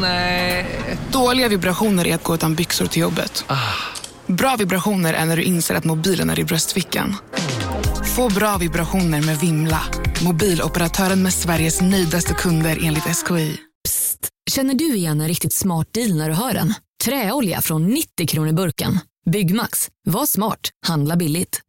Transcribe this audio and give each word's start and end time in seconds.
Nej. 0.00 0.66
Dåliga 1.12 1.48
vibrationer 1.48 2.06
är 2.06 2.14
att 2.14 2.22
gå 2.22 2.34
utan 2.34 2.54
byxor 2.54 2.86
till 2.86 3.02
jobbet. 3.02 3.44
Bra 4.26 4.56
vibrationer 4.56 5.14
är 5.14 5.24
när 5.24 5.36
du 5.36 5.42
inser 5.42 5.74
att 5.74 5.84
mobilen 5.84 6.30
är 6.30 6.38
i 6.40 6.44
bröstfickan. 6.44 7.16
Få 8.16 8.28
bra 8.28 8.56
vibrationer 8.56 9.22
med 9.22 9.38
Vimla. 9.40 9.80
Mobiloperatören 10.24 11.22
med 11.22 11.34
Sveriges 11.34 11.80
nöjdaste 11.80 12.34
kunder 12.34 12.78
enligt 12.82 13.04
SKI. 13.04 13.56
Psst! 13.84 14.28
Känner 14.50 14.74
du 14.74 14.94
igen 14.94 15.20
en 15.20 15.28
riktigt 15.28 15.52
smart 15.52 15.88
deal 15.92 16.14
när 16.16 16.28
du 16.28 16.34
hör 16.34 16.52
den? 16.52 16.74
Träolja 17.04 17.60
från 17.60 17.86
90 17.86 18.26
kronor 18.26 18.52
burken. 18.52 18.98
Byggmax. 19.30 19.88
Var 20.06 20.26
smart. 20.26 20.60
Handla 20.86 21.16
billigt. 21.16 21.60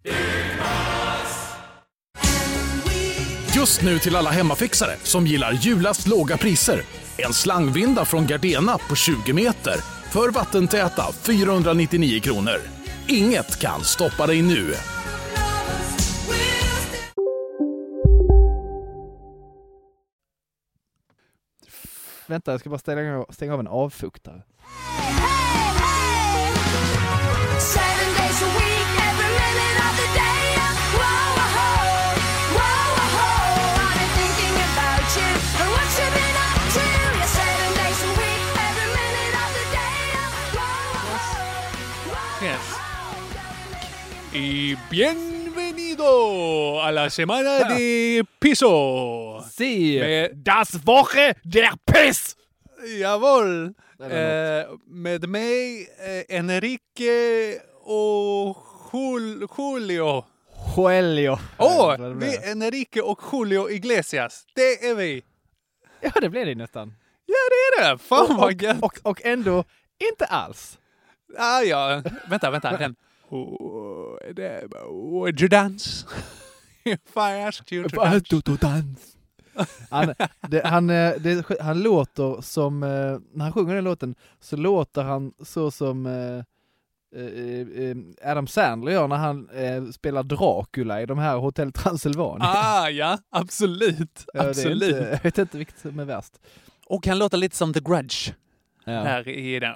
Just 3.56 3.82
nu 3.82 4.00
till 4.00 4.16
alla 4.16 4.30
hemmafixare 4.30 4.96
som 5.04 5.28
gillar 5.28 5.52
julast 5.54 6.08
låga 6.08 6.38
priser. 6.38 6.82
En 7.18 7.34
slangvinda 7.34 8.06
från 8.06 8.28
Gardena 8.28 8.78
på 8.78 8.96
20 8.96 9.34
meter 9.34 9.76
för 10.12 10.30
vattentäta 10.32 11.12
499 11.14 12.20
kronor. 12.20 12.58
Inget 13.08 13.60
kan 13.60 13.84
stoppa 13.84 14.28
dig 14.28 14.42
nu. 14.42 14.74
Vänta, 22.28 22.52
jag 22.52 22.60
ska 22.60 22.70
bara 22.70 22.80
stänga, 22.80 23.18
av- 23.20 23.26
stänga 23.30 23.54
av 23.54 23.60
en 23.60 23.68
avfuktare. 23.68 24.42
Seven 27.60 27.86
days 27.88 27.95
Y 44.38 44.76
bienvenido 44.90 46.82
a 46.84 46.92
la 46.92 47.10
semana 47.10 47.60
de 47.70 48.26
piso. 48.40 49.42
Si! 49.50 49.98
Med 50.00 50.32
Das 50.44 50.86
Woche 50.86 51.36
der 51.44 51.72
Piss! 51.86 52.36
Jawohl! 53.00 53.74
Eh, 54.02 54.66
med 54.88 55.28
mig 55.30 55.88
eh, 56.00 56.38
Enrique 56.38 57.60
och 57.84 58.58
Jul- 58.94 59.48
Julio. 59.58 60.26
Joelio. 60.78 61.38
Åh! 61.58 61.96
Vi 62.16 62.36
är 62.36 62.52
Enrique 62.52 63.02
och 63.02 63.20
Julio 63.34 63.70
Iglesias. 63.70 64.46
Det 64.56 64.90
är 64.90 64.96
vi! 64.96 65.24
Ja, 66.02 66.12
det 66.22 66.30
blev 66.30 66.46
det 66.46 66.56
nästan. 66.56 66.94
Ja, 67.26 67.36
det 67.50 67.86
är 67.86 67.92
det! 67.92 67.98
Fan 67.98 68.32
och, 68.32 68.38
vad 68.38 68.62
gött! 68.62 68.78
och, 68.78 68.84
och, 68.84 69.00
och 69.12 69.22
ändå 69.26 69.64
inte 70.12 70.26
alls. 70.26 70.78
Ah, 71.38 71.62
ja, 71.62 72.02
vänta, 72.30 72.52
vänta. 72.52 72.78
Den. 72.78 72.96
Oh, 73.36 74.34
det 74.34 74.64
Would 74.90 75.42
you 75.42 75.50
dance? 75.50 76.06
If 76.86 77.18
I 77.18 77.42
asked 77.48 77.74
you 77.74 78.42
to 78.42 78.56
dance. 78.62 79.16
Han, 79.90 80.14
det, 80.50 80.62
han, 80.66 80.90
eh, 80.90 81.14
det, 81.20 81.46
han 81.60 81.82
låter 81.82 82.42
som, 82.42 82.84
eh, 82.84 83.20
när 83.34 83.44
han 83.44 83.54
sjunger 83.54 83.76
den 83.76 83.84
låten, 83.84 84.16
så 84.40 84.56
låter 84.56 85.04
han 85.04 85.34
så 85.44 85.72
som 85.72 86.06
eh, 86.06 86.44
Adam 88.24 88.48
Sandler 88.48 88.92
gör 88.92 89.08
när 89.08 89.16
han 89.16 89.50
spelar 89.94 90.24
Dracula 90.24 91.02
i 91.02 91.06
de 91.06 91.18
här 91.18 91.38
Hotell 91.38 91.72
Transylvanien. 91.72 92.42
Ah, 92.42 92.90
ja, 92.90 93.18
absolut. 93.30 94.26
Ja, 94.34 94.50
absolut. 94.50 94.96
Inte, 94.96 95.10
jag 95.12 95.24
vet 95.24 95.38
inte 95.38 95.58
vilket 95.58 95.80
som 95.80 96.00
är 96.00 96.06
värst. 96.06 96.34
Och 96.88 97.08
han 97.08 97.20
låter 97.20 97.38
lite 97.38 97.56
som 97.56 97.74
The 97.74 97.80
Grudge. 97.80 98.34
Ja. 98.86 98.92
Här 98.92 99.28
i 99.28 99.60
den. 99.60 99.74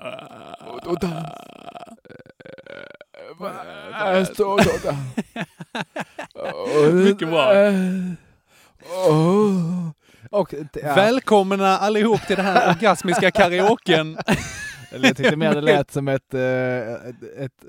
och 0.86 1.00
dans. 1.00 1.26
Mycket 6.94 7.28
bra. 7.28 7.52
Och, 10.30 10.54
ja, 10.74 10.96
Välkomna 10.96 11.78
allihop 11.78 12.28
till 12.28 12.36
den 12.36 12.46
här 12.46 12.70
orgasmiska 12.70 13.32
karaoken. 13.32 14.18
jag 14.92 15.18
tyckte 15.18 15.36
mer 15.36 15.54
det 15.56 15.62
lät 15.62 15.92
som 15.92 16.08
ett, 16.08 16.34
eh, 16.34 16.42
ett, 16.42 17.24
ett, 17.38 17.66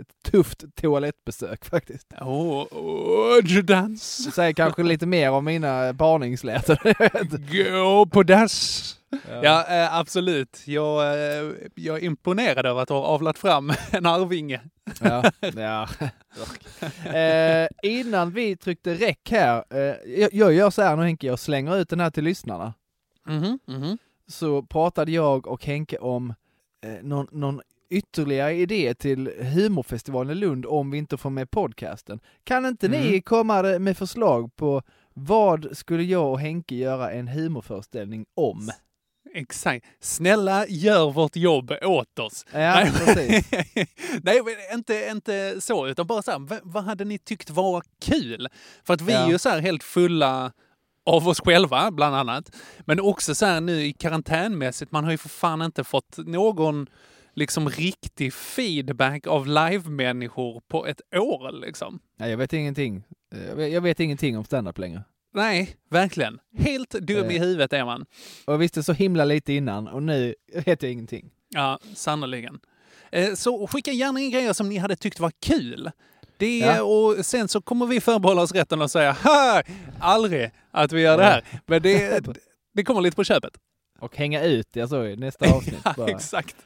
ett, 0.00 0.30
tufft 0.30 0.64
toalettbesök 0.74 1.64
faktiskt. 1.64 2.12
Oh, 2.20 2.66
would 2.70 3.50
you 3.50 3.62
dance? 3.62 4.28
Det 4.28 4.32
säger 4.34 4.52
kanske 4.52 4.82
lite 4.82 5.06
mer 5.06 5.30
om 5.30 5.44
mina 5.44 5.94
parningsläten. 5.94 6.76
Gå 7.52 8.06
på 8.06 8.22
dass. 8.22 8.98
Ja, 9.42 9.66
eh, 9.68 9.96
absolut. 9.96 10.62
Jag, 10.66 11.14
eh, 11.14 11.52
jag 11.74 11.96
är 11.96 12.04
imponerad 12.04 12.66
över 12.66 12.80
att 12.80 12.88
har 12.88 13.02
avlat 13.02 13.38
fram 13.38 13.72
en 13.90 14.06
arvinge. 14.06 14.60
ja, 15.00 15.30
ja. 15.56 15.88
eh, 17.18 17.68
innan 17.82 18.30
vi 18.30 18.56
tryckte 18.56 18.94
räck 18.94 19.30
här, 19.30 19.64
eh, 19.70 20.20
jag, 20.20 20.32
jag 20.32 20.52
gör 20.52 20.70
så 20.70 20.82
här 20.82 20.96
nu 20.96 21.02
Henke, 21.02 21.26
jag 21.26 21.38
slänger 21.38 21.76
ut 21.76 21.88
den 21.88 22.00
här 22.00 22.10
till 22.10 22.24
lyssnarna. 22.24 22.74
Mhm, 23.26 23.58
mhm. 23.66 23.98
Så 24.26 24.62
pratade 24.62 25.12
jag 25.12 25.46
och 25.46 25.64
Henke 25.64 25.98
om 25.98 26.34
eh, 26.84 27.02
någon, 27.02 27.26
någon 27.30 27.60
ytterligare 27.92 28.54
idé 28.54 28.94
till 28.94 29.30
humorfestivalen 29.54 30.36
i 30.36 30.40
Lund 30.40 30.66
om 30.66 30.90
vi 30.90 30.98
inte 30.98 31.16
får 31.16 31.30
med 31.30 31.50
podcasten. 31.50 32.20
Kan 32.44 32.66
inte 32.66 32.88
ni 32.88 33.08
Mm. 33.08 33.22
komma 33.22 33.62
med 33.62 33.96
förslag 33.96 34.56
på 34.56 34.82
vad 35.14 35.76
skulle 35.76 36.02
jag 36.02 36.30
och 36.32 36.40
Henke 36.40 36.74
göra 36.74 37.10
en 37.12 37.28
humorföreställning 37.28 38.26
om? 38.36 38.70
Exakt. 39.34 39.86
Snälla, 40.00 40.66
gör 40.68 41.10
vårt 41.10 41.36
jobb 41.36 41.72
åt 41.82 42.18
oss. 42.18 42.46
Ja, 42.52 42.58
Nej, 42.58 42.90
precis. 42.92 43.50
Nej, 44.22 44.40
inte, 44.74 45.08
inte 45.10 45.60
så, 45.60 45.86
utan 45.88 46.06
bara 46.06 46.22
så 46.22 46.30
här, 46.30 46.60
vad 46.62 46.84
hade 46.84 47.04
ni 47.04 47.18
tyckt 47.18 47.50
var 47.50 47.82
kul? 48.04 48.48
För 48.84 48.94
att 48.94 49.00
vi 49.00 49.12
Ja. 49.12 49.18
är 49.18 49.28
ju 49.30 49.38
så 49.38 49.48
här 49.48 49.58
helt 49.60 49.82
fulla 49.82 50.52
av 51.06 51.28
oss 51.28 51.40
själva, 51.40 51.90
bland 51.90 52.16
annat. 52.16 52.56
Men 52.80 53.00
också 53.00 53.34
så 53.34 53.46
här 53.46 53.60
nu 53.60 53.84
i 53.86 53.92
karantänmässigt, 53.92 54.92
man 54.92 55.04
har 55.04 55.10
ju 55.10 55.18
för 55.18 55.28
fan 55.28 55.62
inte 55.62 55.84
fått 55.84 56.16
någon 56.18 56.86
liksom 57.34 57.68
riktig 57.68 58.32
feedback 58.32 59.26
av 59.26 59.46
live-människor 59.46 60.62
på 60.68 60.86
ett 60.86 61.00
år 61.16 61.52
liksom. 61.52 61.98
Nej, 62.18 62.30
jag 62.30 62.36
vet 62.38 62.52
ingenting. 62.52 63.04
Eh, 63.34 63.46
Jag 63.48 63.56
vet, 63.56 63.72
jag 63.72 63.80
vet 63.80 64.00
ingenting 64.00 64.38
om 64.38 64.44
stand-up 64.44 64.78
längre. 64.78 65.04
Nej, 65.34 65.76
verkligen. 65.90 66.38
Helt 66.58 66.90
dum 66.90 67.30
i 67.30 67.36
Eh. 67.36 67.42
huvudet 67.42 67.72
är 67.72 67.84
man. 67.84 68.02
Och 68.46 68.52
jag 68.52 68.58
visste 68.58 68.82
så 68.82 68.92
himla 68.92 69.24
lite 69.24 69.52
innan 69.52 69.88
och 69.88 70.02
nu 70.02 70.34
vet 70.66 70.82
jag 70.82 70.92
ingenting. 70.92 71.30
Ja, 71.48 71.78
sannerligen. 71.94 72.60
Eh, 73.12 73.34
Så 73.34 73.66
skicka 73.66 73.90
gärna 73.92 74.20
in 74.20 74.30
grejer 74.30 74.52
som 74.52 74.68
ni 74.68 74.76
hade 74.76 74.96
tyckt 74.96 75.20
var 75.20 75.32
kul. 75.40 75.90
Det, 76.36 76.58
Ja. 76.58 76.82
Och 76.82 77.26
sen 77.26 77.48
så 77.48 77.60
kommer 77.62 77.86
vi 77.86 78.00
förbehålla 78.00 78.42
oss 78.42 78.52
rätten 78.52 78.82
att 78.82 78.90
säga 78.90 79.12
ha, 79.12 79.62
aldrig 80.00 80.50
att 80.70 80.92
vi 80.92 81.00
gör 81.00 81.16
det 81.18 81.24
här. 81.24 81.44
Men 81.66 81.82
det, 81.82 82.24
det 82.74 82.84
kommer 82.84 83.00
lite 83.00 83.16
på 83.16 83.24
köpet. 83.24 83.52
Och 84.02 84.16
hänga 84.16 84.42
ut 84.42 84.76
så 84.88 85.04
i 85.04 85.16
nästa 85.16 85.50
avsnitt. 85.54 85.80
Ja, 85.96 86.08
exakt. 86.08 86.56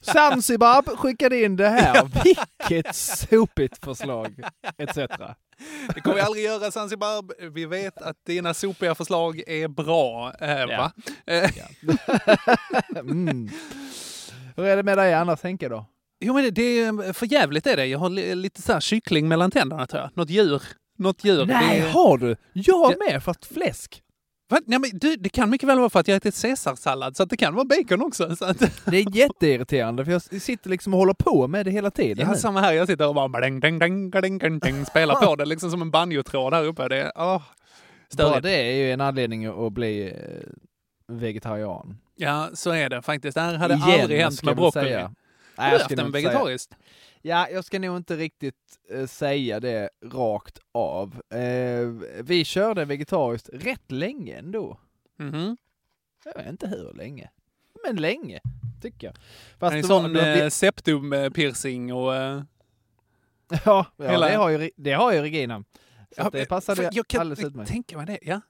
Zanzibar 0.00 0.96
skickade 0.96 1.42
in 1.44 1.56
det 1.56 1.68
här. 1.68 2.10
Vilket 2.24 2.94
sopigt 2.96 3.84
förslag. 3.84 4.40
Etc. 4.78 4.94
Det 5.94 6.00
kommer 6.02 6.14
vi 6.14 6.20
aldrig 6.20 6.44
göra 6.44 6.70
Zanzibar. 6.70 7.50
Vi 7.50 7.66
vet 7.66 8.02
att 8.02 8.16
dina 8.26 8.54
sopiga 8.54 8.94
förslag 8.94 9.42
är 9.46 9.68
bra. 9.68 10.32
Eh, 10.40 10.66
va? 10.66 10.92
Eh, 11.26 11.50
Mm. 13.00 13.48
Hur 14.56 14.64
är 14.64 14.76
det 14.76 14.82
med 14.82 14.98
dig 14.98 15.14
annars 15.14 15.42
Henke 15.42 15.68
då? 15.68 15.86
Jo 16.20 16.34
men 16.34 16.44
det, 16.44 16.50
det 16.50 16.62
är 16.62 17.12
för 17.12 17.26
jävligt 17.32 17.66
är 17.66 17.76
det. 17.76 17.86
Jag 17.86 17.98
har 17.98 18.08
li- 18.10 18.34
lite 18.34 18.62
så 18.62 18.72
här 18.72 18.80
kyckling 18.80 19.28
mellan 19.28 19.50
tänderna 19.50 19.86
tror 19.86 20.02
jag. 20.02 20.10
Något 20.14 20.30
djur. 20.30 20.62
Något 20.98 21.24
djur. 21.24 21.46
Nej, 21.46 21.80
det, 21.80 21.88
har 21.90 22.18
du? 22.18 22.36
Jag 22.52 22.94
med, 23.10 23.22
fast 23.24 23.44
fläsk. 23.46 24.02
Nej, 24.66 24.78
men 24.78 24.90
du, 24.92 25.16
det 25.16 25.28
kan 25.28 25.50
mycket 25.50 25.68
väl 25.68 25.78
vara 25.78 25.90
för 25.90 26.00
att 26.00 26.08
jag 26.08 26.16
ätit 26.16 26.42
caesarsallad, 26.42 27.16
så 27.16 27.22
att 27.22 27.30
det 27.30 27.36
kan 27.36 27.54
vara 27.54 27.64
bacon 27.64 28.02
också. 28.02 28.36
Så 28.36 28.44
att, 28.44 28.58
Det 28.86 28.96
är 28.98 29.16
jätteirriterande 29.16 30.04
för 30.04 30.12
jag 30.12 30.22
sitter 30.22 30.70
liksom 30.70 30.94
och 30.94 30.98
håller 31.00 31.14
på 31.14 31.48
med 31.48 31.66
det 31.66 31.70
hela 31.70 31.90
tiden. 31.90 32.28
nu. 32.30 32.36
samma 32.36 32.60
här, 32.60 32.72
jag 32.72 32.86
sitter 32.86 33.08
och 33.08 33.14
bara 33.14 33.40
ding, 33.40 33.60
ding, 33.60 33.78
ding, 33.78 34.10
ding, 34.10 34.38
ding, 34.38 34.58
ding, 34.58 34.84
spelar 34.86 35.14
på 35.14 35.36
det 35.36 35.44
liksom 35.44 35.70
som 35.70 35.82
en 35.82 35.90
banjotråd 35.90 36.54
här 36.54 36.64
uppe. 36.64 36.88
Det 36.88 37.02
är, 37.02 37.12
åh, 37.16 37.42
Bara 38.16 38.40
det 38.40 38.50
är 38.52 38.72
ju 38.72 38.92
en 38.92 39.00
anledning 39.00 39.66
att 39.66 39.72
bli 39.72 40.06
eh, 40.08 40.16
vegetarian. 41.08 41.96
Ja, 42.16 42.48
så 42.54 42.70
är 42.70 42.88
det 42.88 43.02
faktiskt. 43.02 43.34
Det 43.34 43.40
här 43.40 43.54
hade 43.54 43.74
Igen, 43.74 44.00
aldrig 44.00 44.20
hänt 44.20 44.42
med 44.42 44.56
broccoli. 44.56 44.84
säga. 44.84 45.00
Har 45.56 45.64
Nej, 45.64 45.70
du 45.72 45.78
haft 45.78 45.90
en 45.92 46.00
inte 46.00 46.12
säga- 46.20 46.28
vegetariskt? 46.30 46.74
Ja, 47.22 47.48
jag 47.50 47.64
ska 47.64 47.78
nog 47.78 47.96
inte 47.96 48.16
riktigt 48.16 48.78
eh, 48.90 49.06
säga 49.06 49.60
det 49.60 49.90
rakt 50.04 50.58
av. 50.72 51.22
Eh, 51.34 51.86
vi 52.22 52.44
körde 52.44 52.84
vegetariskt 52.84 53.50
rätt 53.52 53.90
länge 53.92 54.38
ändå. 54.38 54.80
Mhm. 55.18 55.56
Jag 56.24 56.34
vet 56.34 56.48
inte 56.48 56.66
hur 56.66 56.92
länge. 56.94 57.30
Men 57.84 57.96
länge, 57.96 58.40
tycker 58.82 59.06
jag. 59.06 59.16
En 59.72 59.76
det 59.82 59.88
var- 59.88 60.00
sån 60.00 60.12
det- 60.12 60.40
eh, 60.42 60.48
septum-piercing 60.50 61.92
och... 61.92 62.14
Eh, 62.16 62.42
Ja, 63.64 63.86
ja 63.96 64.10
hela- 64.10 64.28
det, 64.28 64.34
har 64.36 64.48
ju, 64.48 64.70
det 64.76 64.92
har 64.92 65.12
ju 65.12 65.20
Regina. 65.22 65.64
Så 66.16 66.22
att 66.22 66.32
det 66.32 66.46
passade 66.46 66.90
jag 66.92 67.08
kan 67.08 67.20
alldeles 67.20 67.44
utmärkt. 67.44 67.70
tänka 67.70 67.96
mig 67.96 68.06
det, 68.06 68.18
ja. 68.22 68.40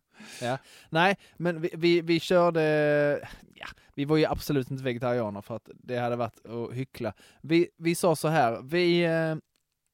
Nej, 0.91 1.17
men 1.37 1.61
vi, 1.61 1.71
vi, 1.75 2.01
vi 2.01 2.21
körde, 2.21 2.61
ja, 3.23 3.29
vi 3.95 4.05
var 4.05 4.17
ju 4.17 4.25
absolut 4.25 4.71
inte 4.71 4.85
vegetarianer 4.85 5.41
för 5.43 5.57
att 5.57 5.69
det 5.75 5.99
hade 5.99 6.17
varit 6.17 6.47
att 6.47 6.73
hyckla. 6.73 7.13
Vi, 7.43 7.69
vi 7.77 7.95
sa 7.95 8.17
så 8.17 8.29
här, 8.29 8.63
vi, 8.63 9.05
eh, 9.05 9.37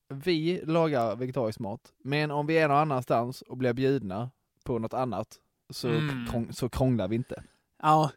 vi 0.08 0.60
lagar 0.64 1.16
vegetarisk 1.16 1.58
mat, 1.58 1.92
men 2.04 2.30
om 2.30 2.46
vi 2.46 2.58
är 2.58 2.68
någon 2.68 2.76
annanstans 2.76 3.42
och 3.42 3.56
blir 3.56 3.72
bjudna 3.72 4.30
på 4.64 4.78
något 4.78 4.94
annat 4.94 5.40
så, 5.70 5.88
Mm. 5.88 6.26
krång, 6.30 6.52
så 6.52 6.68
krånglar 6.68 7.08
vi 7.08 7.16
inte. 7.16 7.42
Ja, 7.82 8.10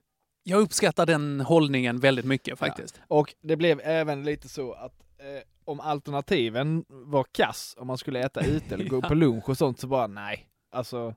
jag 0.44 0.62
uppskattar 0.62 1.06
den 1.06 1.42
hållningen 1.42 2.00
väldigt 2.00 2.26
mycket 2.26 2.60
faktiskt. 2.60 3.02
Och 3.08 3.36
det 3.42 3.56
blev 3.56 3.80
även 3.84 4.24
lite 4.24 4.50
så 4.50 4.74
att 4.74 5.04
eh, 5.18 5.42
om 5.66 5.80
alternativen 5.80 6.86
var 6.90 7.24
kass, 7.32 7.76
om 7.78 7.88
man 7.88 7.98
skulle 7.98 8.20
äta 8.26 8.46
ute 8.46 8.76
eller 8.76 8.86
gå 8.90 9.00
Ja. 9.04 9.08
på 9.08 9.14
lunch 9.16 9.50
och 9.50 9.58
sånt, 9.58 9.80
så 9.80 9.88
bara 9.88 10.08
nej. 10.08 10.50
Alltså, 10.72 11.16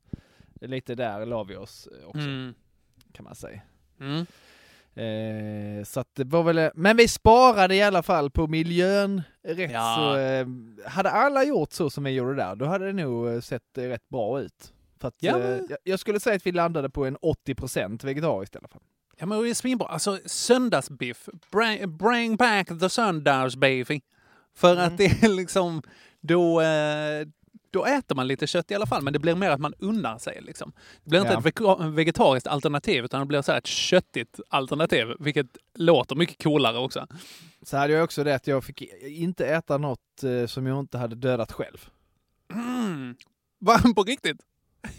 lite 0.61 0.94
där 0.94 1.26
la 1.26 1.44
vi 1.44 1.56
oss 1.56 1.87
eh, 2.00 2.06
också, 2.09 2.19
Mm. 2.20 2.55
kan 3.12 3.25
man 3.25 3.35
säga. 3.35 3.61
Mm. 4.00 4.26
Eh, 4.94 5.84
så 5.84 6.04
det 6.16 6.24
var 6.24 6.42
väl, 6.42 6.70
men 6.74 6.96
vi 6.96 7.08
sparade 7.08 7.74
i 7.74 7.82
alla 7.82 8.02
fall 8.02 8.30
på 8.30 8.46
miljön 8.46 9.22
rätt 9.44 9.70
Ja. 9.72 9.94
så, 9.96 10.18
eh, 10.18 10.46
hade 10.90 11.10
alla 11.10 11.44
gjort 11.44 11.72
så 11.72 11.90
som 11.90 12.04
vi 12.04 12.10
gjorde 12.10 12.34
där, 12.34 12.56
då 12.56 12.64
hade 12.66 12.86
det 12.86 12.92
nog 12.92 13.28
eh, 13.28 13.40
sett 13.40 13.78
eh, 13.78 13.82
rätt 13.82 14.08
bra 14.08 14.40
ut. 14.40 14.72
För 15.00 15.08
att, 15.08 15.14
Ja, 15.20 15.32
eh, 15.38 15.38
men- 15.38 15.66
jag, 15.68 15.78
jag 15.84 16.00
skulle 16.00 16.20
säga 16.20 16.36
att 16.36 16.46
vi 16.46 16.52
landade 16.52 16.90
på 16.90 17.06
en 17.06 17.16
80% 17.16 18.04
vegetariskt 18.04 18.54
i 18.54 18.58
alla 18.58 18.68
fall. 18.68 18.82
Ja, 19.18 19.26
men 19.26 19.42
det 19.42 19.50
är 19.50 19.54
svinbra. 19.54 19.86
Alltså 19.88 20.18
söndagsbiff. 20.26 21.28
Bring, 21.52 21.96
bring 21.96 22.36
back 22.36 22.68
the 22.80 22.88
söndagsbeefy. 22.88 24.00
För 24.56 24.72
Mm. 24.72 24.84
att 24.84 24.98
det 24.98 25.04
är 25.24 25.28
liksom, 25.28 25.82
då, 26.20 26.60
då 27.72 27.84
äter 27.86 28.14
man 28.14 28.26
lite 28.28 28.46
kött 28.46 28.70
i 28.70 28.74
alla 28.74 28.86
fall, 28.86 29.02
men 29.02 29.12
det 29.12 29.19
blir 29.19 29.34
mer 29.34 29.50
att 29.50 29.60
man 29.60 29.74
unnar 29.78 30.19
sig. 30.19 30.38
Liksom. 30.42 30.72
Det 31.04 31.10
blir 31.10 31.20
inte 31.20 31.32
Ja. 31.62 31.78
ett 31.78 31.94
vegetariskt 31.94 32.46
alternativ, 32.46 33.04
utan 33.04 33.20
det 33.20 33.26
blir 33.26 33.42
så 33.42 33.52
här 33.52 33.58
ett 33.58 33.66
köttigt 33.66 34.40
alternativ, 34.48 35.06
vilket 35.19 35.46
låter 35.74 36.16
mycket 36.16 36.42
coolare 36.42 36.78
också. 36.78 37.06
Så 37.62 37.76
hade 37.76 37.92
jag 37.92 38.04
också 38.04 38.24
det 38.24 38.34
att 38.34 38.46
jag 38.46 38.64
fick 38.64 38.82
inte 39.02 39.46
äta 39.46 39.78
något 39.78 40.22
eh, 40.24 40.46
som 40.46 40.66
jag 40.66 40.78
inte 40.80 40.98
hade 40.98 41.14
dödat 41.16 41.52
själv. 41.52 41.88
Mm. 42.52 43.16
Va, 43.58 43.78
på 43.96 44.02
riktigt? 44.02 44.36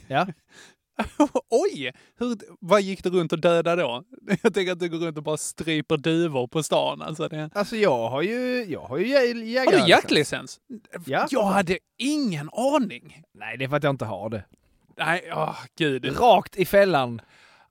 Ja. 0.08 0.28
Oj! 1.50 1.92
Hur, 2.20 2.38
vad 2.60 2.82
gick 2.82 3.04
du 3.04 3.10
runt 3.10 3.34
och 3.34 3.40
dödade 3.40 3.82
då? 3.82 4.04
Jag 4.44 4.54
tänker 4.54 4.72
att 4.72 4.80
du 4.80 4.90
går 4.90 4.98
runt 4.98 5.18
och 5.18 5.24
bara 5.24 5.38
stryper 5.38 5.98
duvor 5.98 6.48
på 6.48 6.64
stan. 6.64 7.02
Alltså 7.02 7.28
det... 7.28 7.50
Alltså 7.54 7.76
jag 7.76 8.10
har 8.10 8.22
ju, 8.22 8.66
jag 8.70 8.82
har 8.82 8.98
ju 8.98 9.06
jä- 9.06 9.44
jägare. 9.44 9.78
Har 9.80 9.86
du 9.86 9.92
jaktlicens? 9.92 10.60
Ja. 11.06 11.28
Jag 11.32 11.44
hade 11.46 11.78
ingen 11.98 12.50
aning. 12.54 13.22
Nej, 13.34 13.58
det 13.58 13.64
är 13.66 13.70
för 13.70 13.78
att 13.78 13.84
jag 13.84 13.90
inte 13.94 14.06
har 14.06 14.30
det. 14.30 14.44
Nej, 14.98 15.32
åh 15.36 15.56
gud. 15.78 16.20
Rakt 16.20 16.56
i 16.56 16.66
fällan. 16.66 17.22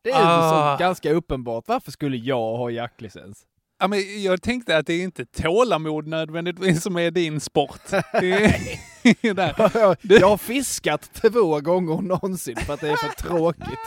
Det 0.02 0.10
är 0.10 0.72
Ah. 0.72 0.76
ganska 0.76 1.12
uppenbart. 1.12 1.64
Varför 1.68 1.90
skulle 1.90 2.16
jag 2.16 2.56
ha 2.56 2.70
jaktlicens? 2.70 3.46
Ja, 3.82 3.88
men 3.88 4.22
jag 4.22 4.42
tänkte 4.42 4.76
att 4.76 4.86
det 4.86 4.94
är 4.94 5.02
inte 5.02 5.24
tålamod 5.24 6.06
nödvändigtvis 6.06 6.82
som 6.82 6.96
är 6.98 7.10
din 7.10 7.40
sport. 7.40 7.92
Är 7.92 8.54
jag, 10.20 10.28
har 10.28 10.36
fiskat 10.36 11.10
två 11.14 11.60
gånger 11.60 12.02
någonsin 12.02 12.56
för 12.56 12.74
att 12.74 12.80
det 12.80 12.88
är 12.88 12.96
för 12.96 13.08
tråkigt. 13.28 13.78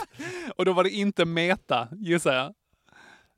Och 0.56 0.64
då 0.64 0.72
var 0.72 0.84
det 0.84 0.90
inte 0.90 1.24
meta, 1.24 1.88
gissar 1.92 2.34
jag. 2.34 2.54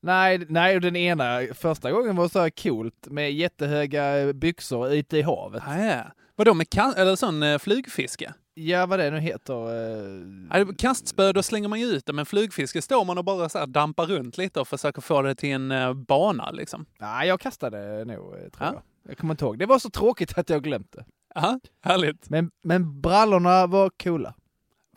Nej, 0.02 0.46
nej, 0.49 0.81
den 0.81 0.96
ena, 0.96 1.40
första 1.55 1.93
gången 1.93 2.16
var 2.16 2.28
så 2.28 2.40
här 2.40 2.50
coolt 2.50 3.06
med 3.06 3.32
jättehöga 3.32 4.32
byxor 4.32 4.93
ute 4.93 5.19
i 5.19 5.22
havet. 5.22 5.62
Ah, 5.66 5.78
ja. 5.84 6.02
Vadå 6.37 6.55
med 6.55 6.66
ka- 6.66 6.96
eller 6.96 7.16
sån 7.16 7.43
eh, 7.43 7.58
flugfiske? 7.58 8.32
Ja, 8.60 8.87
vad 8.87 8.99
det 8.99 9.10
nu 9.10 9.20
heter. 9.20 9.55
eh, 9.55 10.58
Ja, 10.60 10.66
Kastspö, 10.78 11.32
då 11.32 11.43
slänger 11.43 11.69
man 11.69 11.81
ju 11.81 11.87
ut 11.87 12.06
det, 12.06 12.12
men 12.12 12.26
flugfiske 12.26 12.82
står 12.82 13.05
man 13.05 13.19
och 13.19 13.25
bara 13.25 13.49
så 13.49 13.66
dampar 13.66 14.06
runt 14.06 14.38
lite 14.38 14.60
och 14.60 14.69
försöker 14.69 15.00
få 15.02 15.22
det 15.22 15.34
till 15.34 15.52
en 15.52 15.70
eh, 15.72 15.93
bana 15.94 16.50
liksom. 16.50 16.87
Nej, 17.00 17.28
jag 17.28 17.40
kastade 17.40 18.05
nog, 18.05 18.34
eh, 18.34 18.40
tror 18.40 18.50
Ja. 18.58 18.72
jag. 18.72 18.82
Jag 19.10 19.19
kommer 19.19 19.34
inte 19.34 19.44
ihåg. 19.44 19.58
Det 19.58 19.66
var 19.66 19.78
så 19.78 19.90
tråkigt 19.90 20.38
att 20.38 20.50
jag 20.50 20.62
glömt 20.62 20.93
det. 20.93 21.05
Ja, 21.34 21.60
härligt. 21.82 22.31
Men, 22.31 22.50
men 22.64 23.00
brallorna 23.00 23.66
var 23.66 23.90
coola. 24.02 24.34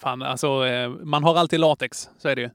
Fan, 0.01 0.21
alltså 0.21 0.65
eh, 0.65 0.89
man 0.89 1.23
har 1.23 1.35
alltid 1.37 1.59
latex, 1.59 2.09
så 2.17 2.27
är 2.29 2.35
det 2.35 2.41
ju. 2.41 2.49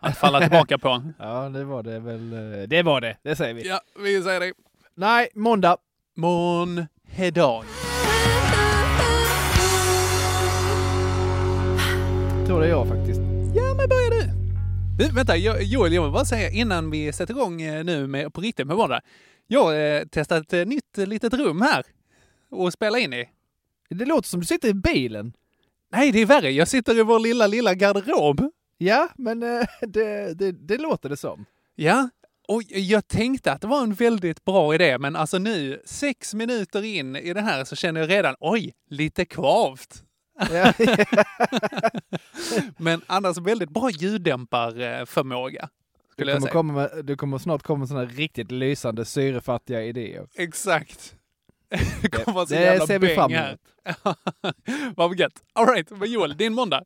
Att 0.00 0.16
falla 0.18 0.40
tillbaka 0.40 0.78
på. 0.78 1.02
Ja, 1.18 1.48
det 1.48 1.64
var 1.64 1.82
det 1.82 1.98
väl. 2.00 2.30
Det 2.68 2.82
var 2.82 3.00
det, 3.00 3.16
det 3.22 3.36
säger 3.36 3.54
vi. 3.54 3.68
Ja, 3.68 3.80
vi 3.98 4.22
säger 4.22 4.40
det. 4.40 4.52
Nej, 4.94 5.28
måndag. 5.34 5.76
Månhedag. 6.16 7.64
Tror 12.46 12.60
det 12.60 12.66
är 12.66 12.70
jag 12.70 12.88
faktiskt. 12.88 13.20
Ja, 13.54 13.74
men 13.74 13.88
börja 13.88 14.10
du. 14.10 14.30
du 14.98 15.10
vänta, 15.14 15.36
jag, 15.36 15.62
Joel, 15.62 15.92
jag 15.92 16.02
vill 16.02 16.12
bara 16.12 16.24
säga 16.24 16.50
innan 16.50 16.90
vi 16.90 17.12
sätter 17.12 17.34
igång 17.34 17.62
eh, 17.62 17.84
nu 17.84 18.06
med, 18.06 18.32
på 18.34 18.40
riktigt 18.40 18.66
med 18.66 18.76
måndag. 18.76 19.00
Jag 19.46 19.64
har 19.64 19.74
eh, 19.74 20.02
testat 20.02 20.42
ett 20.42 20.52
eh, 20.52 20.66
nytt 20.66 20.96
litet 20.96 21.34
rum 21.34 21.60
här 21.60 21.84
och 22.50 22.72
spela 22.72 22.98
in 22.98 23.12
i. 23.12 23.28
Det 23.90 24.04
låter 24.04 24.28
som 24.28 24.40
du 24.40 24.46
sitter 24.46 24.68
i 24.68 24.74
bilen. 24.74 25.32
Nej, 25.92 26.12
det 26.12 26.18
är 26.18 26.26
värre. 26.26 26.50
Jag 26.50 26.68
sitter 26.68 26.98
i 26.98 27.02
vår 27.02 27.18
lilla, 27.18 27.46
lilla 27.46 27.74
garderob. 27.74 28.50
Ja, 28.78 29.08
men 29.16 29.42
eh, 29.42 29.66
det, 29.80 30.34
det, 30.34 30.52
det 30.52 30.78
låter 30.78 31.08
det 31.08 31.16
som. 31.16 31.44
Ja, 31.74 32.08
och 32.48 32.62
jag 32.68 33.08
tänkte 33.08 33.52
att 33.52 33.60
det 33.60 33.66
var 33.66 33.82
en 33.82 33.94
väldigt 33.94 34.44
bra 34.44 34.74
idé, 34.74 34.98
men 34.98 35.16
alltså 35.16 35.38
nu, 35.38 35.82
sex 35.84 36.34
minuter 36.34 36.82
in 36.82 37.16
i 37.16 37.32
det 37.32 37.40
här, 37.40 37.64
så 37.64 37.76
känner 37.76 38.00
jag 38.00 38.10
redan, 38.10 38.34
oj, 38.40 38.72
lite 38.90 39.24
kvavt. 39.24 40.03
Men 42.76 43.02
annars 43.06 43.38
väldigt 43.38 43.70
bra 43.70 43.90
ljuddämparförmåga. 43.90 45.68
du, 46.16 46.24
kommer 46.24 46.40
säga. 46.40 46.52
komma 46.52 46.72
med, 46.72 46.90
du 47.04 47.16
kommer 47.16 47.38
snart 47.38 47.62
komma 47.62 47.78
med 47.78 47.88
sådana 47.88 48.06
riktigt 48.06 48.50
lysande 48.50 49.04
syrefattiga 49.04 49.82
idéer. 49.82 50.28
Exakt. 50.34 51.16
Det 52.02 52.08
kommer 52.08 52.46
det 52.46 52.60
jävla 52.60 52.86
ser 52.86 52.98
vi 52.98 53.14
fram 53.14 53.32
emot. 53.32 53.60
Vad 54.96 55.18
gött. 55.18 55.42
All 55.52 55.66
right, 55.66 55.90
men 55.90 56.12
Joel, 56.12 56.36
din 56.36 56.54
måndag. 56.54 56.84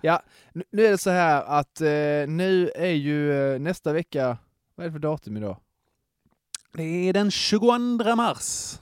Ja, 0.00 0.22
nu- 0.52 0.86
är 0.86 0.90
det 0.90 0.98
så 0.98 1.10
här 1.10 1.42
att 1.42 1.80
eh, 1.80 1.86
nu 2.28 2.70
är 2.74 2.92
ju 2.92 3.32
eh, 3.54 3.58
nästa 3.60 3.92
vecka, 3.92 4.38
vad 4.74 4.84
är 4.84 4.88
det 4.88 4.92
för 4.92 4.98
datum 4.98 5.36
idag? 5.36 5.56
Det 6.72 7.08
är 7.08 7.12
den 7.12 7.30
22 7.30 7.78
mars. 8.16 8.78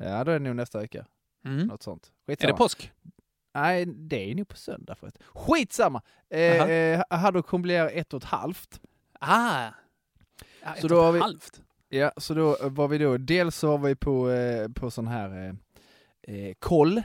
Ja, 0.00 0.24
då 0.24 0.30
är 0.30 0.38
det 0.38 0.44
nog 0.44 0.56
nästa 0.56 0.80
vecka. 0.80 1.06
Mm. 1.44 1.66
Något 1.66 1.82
sånt. 1.82 2.10
Är 2.26 2.32
Skitsamma. 2.32 2.52
det 2.52 2.58
påsk? 2.58 2.92
Nej, 3.56 3.86
det 3.86 4.30
är 4.30 4.34
nog 4.34 4.48
på 4.48 4.56
söndag 4.56 4.94
förresten. 4.94 5.22
Skitsamma! 5.34 6.02
Eh, 6.30 6.70
eh, 6.70 7.02
Haddock 7.10 7.50
blir 7.50 7.84
ett 7.86 8.14
och 8.14 8.22
ett 8.22 8.28
halvt. 8.28 8.80
Ah. 9.20 9.68
Ja, 10.62 10.74
Så 10.80 10.86
ett 10.86 10.88
då 10.88 11.00
och 11.00 11.08
ett 11.08 11.14
vi- 11.14 11.18
halvt. 11.20 11.62
Ja, 11.88 12.12
så 12.16 12.34
då 12.34 12.56
var 12.62 12.88
vi 12.88 12.98
då, 12.98 13.16
dels 13.16 13.56
så 13.56 13.76
var 13.76 13.88
vi 13.88 13.94
på, 13.96 14.30
eh, 14.30 14.68
på 14.68 14.90
sån 14.90 15.06
här 15.06 15.54
eh, 16.26 16.34
eh, 16.34 16.54
koll, 16.58 17.02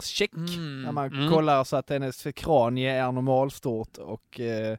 check, 0.00 0.32
Mm, 0.34 0.82
när 0.82 0.92
man 0.92 1.12
mm. 1.12 1.30
kollar 1.32 1.64
så 1.64 1.76
att 1.76 1.90
hennes 1.90 2.26
kranie 2.34 2.92
är 2.92 3.12
normalstort 3.12 3.98
och 3.98 4.40
eh, 4.40 4.76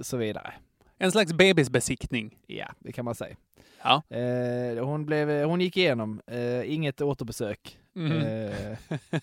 så 0.00 0.16
vidare. 0.16 0.52
En 0.98 1.12
slags 1.12 1.32
bebisbesiktning. 1.32 2.38
Ja, 2.46 2.66
det 2.78 2.92
kan 2.92 3.04
man 3.04 3.14
säga. 3.14 3.36
Ja. 3.82 4.02
Eh, 4.16 4.84
hon, 4.84 5.06
blev, 5.06 5.44
hon 5.44 5.60
gick 5.60 5.76
igenom, 5.76 6.20
eh, 6.26 6.72
inget 6.74 7.00
återbesök. 7.00 7.79
Mm. 7.96 8.22
Eh, 8.22 8.78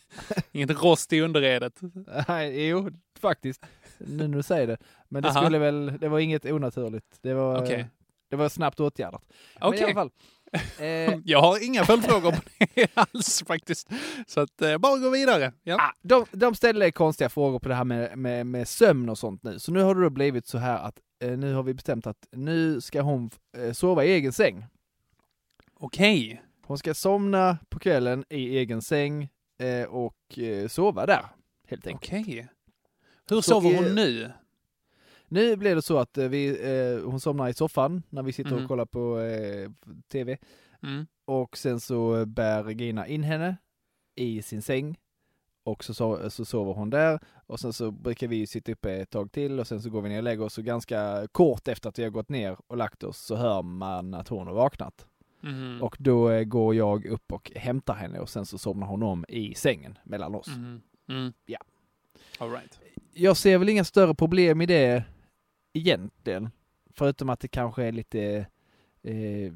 Inget 0.51 0.83
rost 0.83 1.13
i 1.13 1.21
underredet. 1.21 1.79
nej, 2.27 2.67
jo, 2.67 2.89
faktiskt. 3.19 3.65
Nu 3.97 4.27
när 4.27 4.37
du 4.37 4.43
säger 4.43 4.67
det. 4.67 4.77
Men 5.09 5.23
det 5.23 5.29
Aha. 5.29 5.41
skulle 5.41 5.57
väl, 5.57 5.97
det 5.99 6.09
var 6.09 6.19
inget 6.19 6.45
onaturligt. 6.45 7.17
Det 7.21 7.33
var, 7.33 7.63
Okej. 7.63 7.87
det 8.29 8.35
var 8.35 8.49
snabbt 8.49 8.79
åtgärdat. 8.79 9.23
Men 9.61 9.73
i 9.73 9.83
alla 9.83 9.93
fall. 9.93 10.11
Eh, 10.79 11.19
Jag 11.25 11.41
har 11.41 11.65
inga 11.65 11.85
följdfrågor 11.85 12.31
på 12.31 12.41
det 12.75 12.87
alls 12.93 13.43
faktiskt. 13.47 13.89
Så 14.27 14.39
att 14.39 14.61
eh, 14.61 14.77
bara 14.77 14.97
gå 14.97 15.09
vidare. 15.09 15.53
Ja. 15.63 15.75
Ah, 15.75 15.93
de, 16.01 16.25
de 16.31 16.55
ställer 16.55 16.91
konstiga 16.91 17.29
frågor 17.29 17.59
på 17.59 17.69
det 17.69 17.75
här 17.75 17.83
med, 17.83 18.17
med, 18.17 18.45
med 18.45 18.67
sömn 18.67 19.09
och 19.09 19.17
sånt 19.17 19.43
nu. 19.43 19.59
Så 19.59 19.71
nu 19.71 19.81
har 19.81 19.95
det 19.95 20.01
då 20.01 20.09
blivit 20.09 20.47
så 20.47 20.57
här 20.57 20.79
att 20.79 20.99
eh, 21.23 21.37
nu 21.37 21.53
har 21.53 21.63
vi 21.63 21.73
bestämt 21.73 22.07
att 22.07 22.27
nu 22.31 22.81
ska 22.81 23.01
hon 23.01 23.29
eh, 23.57 23.71
sova 23.71 24.05
i 24.05 24.11
egen 24.11 24.33
säng. 24.33 24.65
Okej. 25.79 26.41
Hon 26.67 26.77
ska 26.77 26.93
somna 26.93 27.57
på 27.69 27.79
kvällen 27.79 28.25
i 28.29 28.57
egen 28.57 28.81
säng 28.81 29.29
eh, 29.59 29.83
och 29.89 30.39
eh, 30.39 30.67
sova 30.67 31.05
där, 31.05 31.25
helt 31.67 31.87
enkelt. 31.87 32.27
Okej. 32.27 32.47
Hur 33.29 33.35
Så 33.35 33.41
sover 33.41 33.75
hon 33.75 33.95
nu? 33.95 34.31
Nu 35.27 35.55
blir 35.55 35.75
det 35.75 35.81
så 35.81 35.97
att 35.97 36.17
eh, 36.17 36.27
vi, 36.27 36.47
eh, 36.49 37.09
hon 37.09 37.19
somnar 37.19 37.49
i 37.49 37.53
soffan 37.53 38.03
när 38.09 38.23
vi 38.23 38.31
sitter 38.33 38.51
Mhm. 38.51 38.61
och 38.63 38.67
kollar 38.67 38.85
på 38.85 39.19
eh, 39.19 39.71
TV. 40.11 40.37
Mm. 40.83 41.07
Och 41.25 41.57
sen 41.57 41.79
så 41.79 42.25
bär 42.25 42.63
Regina 42.63 43.07
in 43.07 43.23
henne 43.23 43.57
i 44.15 44.41
sin 44.41 44.61
säng. 44.61 44.97
Och 45.63 45.83
så, 45.83 45.93
so- 45.93 46.29
så 46.29 46.45
sover 46.45 46.73
hon 46.73 46.89
där. 46.89 47.19
Och 47.47 47.59
sen 47.59 47.73
så 47.73 47.91
brukar 47.91 48.27
vi 48.27 48.47
sitta 48.47 48.71
uppe 48.71 48.93
ett 48.93 49.09
tag 49.09 49.31
till 49.31 49.59
och 49.59 49.67
sen 49.67 49.81
så 49.81 49.89
går 49.89 50.01
vi 50.01 50.09
ner 50.09 50.17
och 50.17 50.23
lägger 50.23 50.43
oss. 50.43 50.57
Och 50.57 50.63
ganska 50.63 51.27
kort 51.31 51.67
efter 51.67 51.89
att 51.89 51.99
vi 51.99 52.03
har 52.03 52.09
gått 52.09 52.29
ner 52.29 52.57
och 52.67 52.77
lagt 52.77 53.03
oss 53.03 53.17
så 53.25 53.35
hör 53.35 53.61
man 53.61 54.13
att 54.13 54.27
hon 54.27 54.47
har 54.47 54.53
vaknat. 54.53 55.07
Mhm. 55.41 55.81
Och 55.81 55.95
då 55.99 56.29
eh, 56.29 56.43
går 56.43 56.75
jag 56.75 57.05
upp 57.05 57.31
och 57.31 57.51
hämtar 57.55 57.93
henne 57.93 58.19
och 58.19 58.29
sen 58.29 58.45
så 58.45 58.57
somnar 58.57 58.87
hon 58.87 59.03
om 59.03 59.25
i 59.27 59.53
sängen 59.53 59.97
mellan 60.03 60.35
oss. 60.35 60.47
Mhm. 60.47 60.81
Mm. 61.09 61.33
Ja. 61.45 61.59
All 62.39 62.51
right. 62.51 62.79
Jag 63.13 63.37
ser 63.37 63.57
väl 63.57 63.69
inga 63.69 63.83
större 63.83 64.15
problem 64.15 64.61
i 64.61 64.65
det 64.65 65.03
egentligen. 65.73 66.49
Förutom 66.93 67.29
att 67.29 67.39
det 67.39 67.47
kanske 67.47 67.83
är 67.83 67.91
lite 67.91 68.45
eh, 69.03 69.51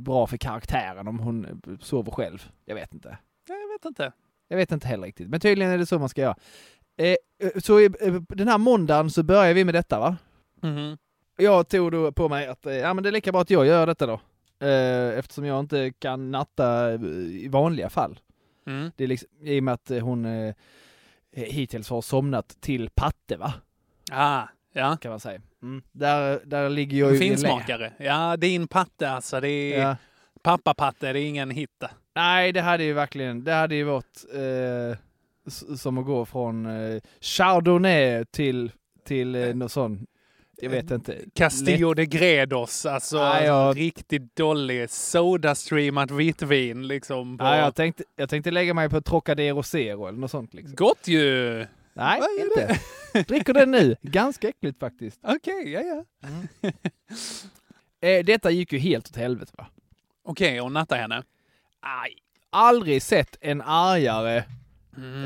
bra 0.00 0.26
för 0.26 0.36
karaktären 0.36 1.08
om 1.08 1.18
hon 1.18 1.62
sover 1.80 2.12
själv. 2.12 2.50
Jag 2.64 2.74
vet 2.74 2.94
inte. 2.94 3.18
Jag 3.48 3.72
vet 3.72 3.84
inte. 3.84 4.12
Jag 4.48 4.56
vet 4.56 4.72
inte 4.72 4.88
heller 4.88 5.06
riktigt, 5.06 5.28
men 5.28 5.40
tydligen 5.40 5.72
är 5.72 5.78
det 5.78 5.86
så 5.86 5.98
man 5.98 6.08
ska 6.08 6.20
göra. 6.20 6.36
Eh, 6.96 7.14
eh, 7.38 7.60
så 7.60 7.80
i, 7.80 7.84
eh, 7.84 8.14
den 8.28 8.48
här 8.48 8.58
måndagen 8.58 9.10
så 9.10 9.22
börjar 9.22 9.54
vi 9.54 9.64
med 9.64 9.74
detta 9.74 9.98
va? 10.00 10.16
Jag 11.36 11.68
tog 11.68 11.92
då 11.92 12.12
på 12.12 12.28
mig 12.28 12.46
att 12.46 12.66
eh, 12.66 12.74
ja, 12.74 12.94
men 12.94 13.02
det 13.02 13.10
är 13.10 13.12
lika 13.12 13.32
bra 13.32 13.40
att 13.40 13.50
jag 13.50 13.66
gör 13.66 13.86
detta 13.86 14.06
då. 14.06 14.20
Eh, 14.64 15.18
eftersom 15.18 15.44
jag 15.44 15.60
inte 15.60 15.92
kan 15.98 16.30
natta 16.30 16.92
i 16.92 17.48
vanliga 17.50 17.90
fall. 17.90 18.20
Mm. 18.66 18.90
Det 18.96 19.04
är 19.04 19.08
liksom, 19.08 19.28
I 19.42 19.60
och 19.60 19.64
med 19.64 19.74
att 19.74 19.90
hon 20.00 20.24
eh, 20.24 20.54
hittills 21.32 21.88
har 21.90 22.02
somnat 22.02 22.48
till 22.60 22.90
patte 22.94 23.36
va? 23.36 23.52
Ah, 24.12 24.42
ja. 24.72 24.96
Kan 25.00 25.10
man 25.10 25.20
säga. 25.20 25.40
Mm. 25.62 25.82
Där, 25.92 26.40
där 26.44 26.68
ligger 26.68 26.98
jag 26.98 27.12
ju... 27.12 27.18
finsmakare. 27.18 27.92
Ja, 27.98 28.36
din 28.36 28.68
patte 28.68 29.10
alltså. 29.10 29.40
Det 29.40 29.48
är 29.48 29.80
Ja. 29.80 29.96
pappapatte, 30.42 31.12
det 31.12 31.20
är 31.20 31.26
ingen 31.26 31.50
hitta. 31.50 31.90
Nej, 32.14 32.52
det 32.52 32.60
hade 32.60 32.84
ju 32.84 32.92
verkligen, 32.92 33.44
det 33.44 33.52
hade 33.52 33.74
ju 33.74 33.84
varit 33.84 34.24
eh, 34.34 34.98
som 35.76 35.98
att 35.98 36.06
gå 36.06 36.24
från 36.24 36.66
eh, 36.66 37.00
Chardonnay 37.20 38.24
till, 38.24 38.72
till 39.04 39.34
eh, 39.34 39.54
något 39.54 39.72
sån, 39.72 40.06
jag 40.56 40.70
vet 40.70 40.90
inte. 40.90 41.18
Castillo 41.34 41.94
de 41.94 42.06
Gredos, 42.06 42.86
alltså 42.86 43.18
Nej, 43.18 43.44
jag- 43.44 43.76
riktigt 43.76 44.36
dålig 44.36 44.90
sodastreamat 44.90 46.10
vitvin 46.10 46.86
liksom. 46.86 47.38
På... 47.38 47.44
Ja, 47.44 47.56
jag, 47.56 47.74
tänkte, 47.74 48.04
jag 48.16 48.28
tänkte 48.28 48.50
lägga 48.50 48.74
mig 48.74 48.88
på 48.88 49.00
Trocadero 49.00 49.62
Zero 49.62 50.06
eller 50.06 50.18
något 50.18 50.30
sånt 50.30 50.54
liksom. 50.54 50.76
Gott 50.76 51.08
ju! 51.08 51.66
Nej, 51.96 52.20
inte. 52.40 52.80
Dricker 53.28 53.52
den 53.54 53.70
nu. 53.70 53.96
Ganska 54.02 54.48
äckligt 54.48 54.80
faktiskt. 54.80 55.20
Okej, 55.22 55.72
ja 55.72 55.80
ja. 55.80 56.04
Eh, 58.00 58.24
detta 58.24 58.50
gick 58.50 58.72
ju 58.72 58.78
helt 58.78 59.08
åt 59.08 59.16
helvete 59.16 59.52
va? 59.58 59.66
Okej, 60.24 60.60
och 60.60 60.72
natta 60.72 60.94
henne. 60.96 61.22
Aj. 61.80 62.16
Aldrig 62.50 63.02
sett 63.02 63.36
en 63.40 63.62
argare 63.62 64.44
Mm. 64.96 65.24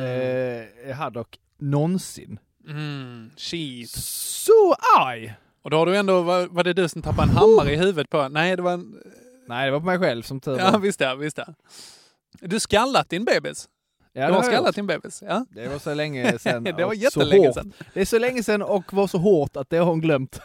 eh, 0.88 0.96
Haddock 0.96 1.38
någonsin. 1.58 2.38
Mm, 2.68 3.30
shit. 3.36 3.90
Så 3.90 4.74
arg! 4.98 5.34
Och 5.62 5.70
då 5.70 5.76
har 5.76 5.86
du 5.86 5.96
ändå, 5.96 6.22
var, 6.22 6.46
var 6.46 6.64
det 6.64 6.72
du 6.72 6.88
som 6.88 7.02
tappade 7.02 7.30
en 7.30 7.36
hammare 7.36 7.72
i 7.72 7.76
huvudet 7.76 8.10
på? 8.10 8.28
Nej, 8.28 8.56
det 8.56 8.62
var 8.62 8.72
en... 8.72 9.02
Nej, 9.48 9.66
det 9.66 9.72
var 9.72 9.80
på 9.80 9.86
mig 9.86 9.98
själv 9.98 10.22
som 10.22 10.40
tur 10.40 10.58
Ja, 10.58 10.70
var. 10.70 10.78
visst 10.78 10.98
det, 10.98 11.16
visst 11.16 11.36
det. 11.36 11.54
Du 12.40 12.60
skallat 12.60 13.08
din 13.10 13.24
bebis? 13.24 13.68
Ja, 14.12 14.26
du 14.26 14.32
har 14.32 14.42
skallat 14.42 14.74
din 14.74 14.86
bebis? 14.86 15.22
Ja. 15.26 15.46
det 15.50 15.68
var 15.68 15.78
så 15.78 15.94
länge 15.94 16.38
sedan. 16.38 16.64
Det 16.76 16.84
var 16.84 16.94
jättelänge 16.94 17.52
sedan. 17.52 17.72
Det 17.94 18.00
är 18.00 18.04
så 18.04 18.18
länge 18.18 18.42
sedan 18.42 18.62
och 18.62 18.92
var 18.92 19.06
så 19.06 19.18
hårt 19.18 19.56
att 19.56 19.70
det 19.70 19.76
har 19.76 19.86
hon 19.86 20.00
glömt. 20.00 20.40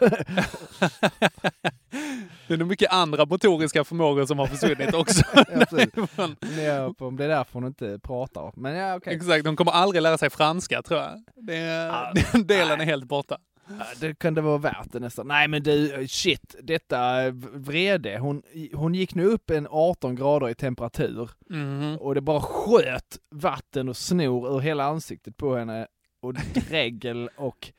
Det 2.48 2.54
är 2.54 2.58
nog 2.58 2.68
mycket 2.68 2.92
andra 2.92 3.26
motoriska 3.26 3.84
förmågor 3.84 4.26
som 4.26 4.38
har 4.38 4.46
försvunnit 4.46 4.94
också. 5.00 5.22
Ja. 5.34 5.44
Men, 5.70 6.36
Ja, 6.64 6.94
om 6.98 7.16
det 7.16 7.24
är 7.24 7.28
därför 7.28 7.52
hon 7.52 7.66
inte 7.66 7.98
pratar. 8.02 8.52
Men 8.56 8.74
ja, 8.76 8.96
okej. 8.96 9.14
Exakt, 9.16 9.44
de 9.44 9.56
kommer 9.56 9.72
aldrig 9.72 10.02
lära 10.02 10.18
sig 10.18 10.30
franska 10.30 10.82
tror 10.82 11.00
jag. 11.00 11.24
Det, 11.36 11.90
Ah, 11.92 12.12
den 12.32 12.46
delen 12.46 12.80
är 12.80 12.84
helt 12.84 13.04
borta. 13.04 13.38
Ja, 13.68 13.74
Det 14.00 14.14
kunde 14.14 14.40
vara 14.40 14.58
värt 14.58 14.92
det 14.92 15.00
nästan. 15.00 15.28
Nej 15.28 15.48
men 15.48 15.62
du, 15.62 16.06
shit, 16.08 16.54
detta 16.62 17.30
vrede. 17.54 18.18
Hon, 18.18 18.42
hon 18.74 18.94
gick 18.94 19.14
nu 19.14 19.24
upp 19.24 19.50
en 19.50 19.66
18 19.70 20.14
grader 20.16 20.48
i 20.48 20.54
temperatur 20.54 21.30
Mhm. 21.50 21.96
och 22.00 22.14
det 22.14 22.20
bara 22.20 22.40
sköt 22.40 23.18
vatten 23.30 23.88
och 23.88 23.96
snor 23.96 24.56
ur 24.56 24.60
hela 24.60 24.84
ansiktet 24.84 25.36
på 25.36 25.56
henne 25.56 25.86
och 26.20 26.34
dregel 26.34 27.30
och 27.36 27.72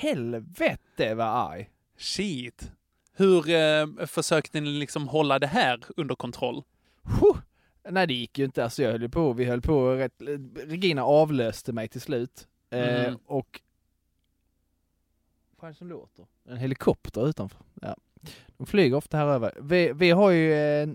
helvete 0.00 1.14
vad 1.14 1.26
arg. 1.26 1.68
Shit. 1.98 2.72
Hur 3.20 3.50
eh, 3.50 3.86
försökte 4.06 4.60
ni 4.60 4.70
liksom 4.70 5.08
hålla 5.08 5.38
det 5.38 5.46
här 5.46 5.80
under 5.96 6.14
kontroll? 6.14 6.62
Huh. 7.02 7.36
Nej 7.90 8.06
det 8.06 8.14
gick 8.14 8.38
ju 8.38 8.44
inte, 8.44 8.64
alltså 8.64 8.82
jag 8.82 8.92
höll 8.92 9.08
på, 9.08 9.32
vi 9.32 9.44
höll 9.44 9.60
på 9.60 9.94
rätt, 9.94 10.12
Regina 10.56 11.04
avlöste 11.04 11.72
mig 11.72 11.88
till 11.88 12.00
slut. 12.00 12.48
Eh, 12.70 13.04
Mm. 13.04 13.18
och 13.26 13.60
vad 15.60 15.68
är 15.68 15.72
det 15.72 15.78
som 15.78 15.88
låter? 15.88 16.26
En 16.48 16.56
helikopter 16.56 17.28
utanför. 17.28 17.58
Ja. 17.82 17.96
De 18.56 18.66
flyger 18.66 18.96
ofta 18.96 19.16
här 19.16 19.26
över. 19.26 19.52
Vi, 19.60 19.92
vi 19.94 20.10
har 20.10 20.30
ju 20.30 20.52
eh, 20.54 20.88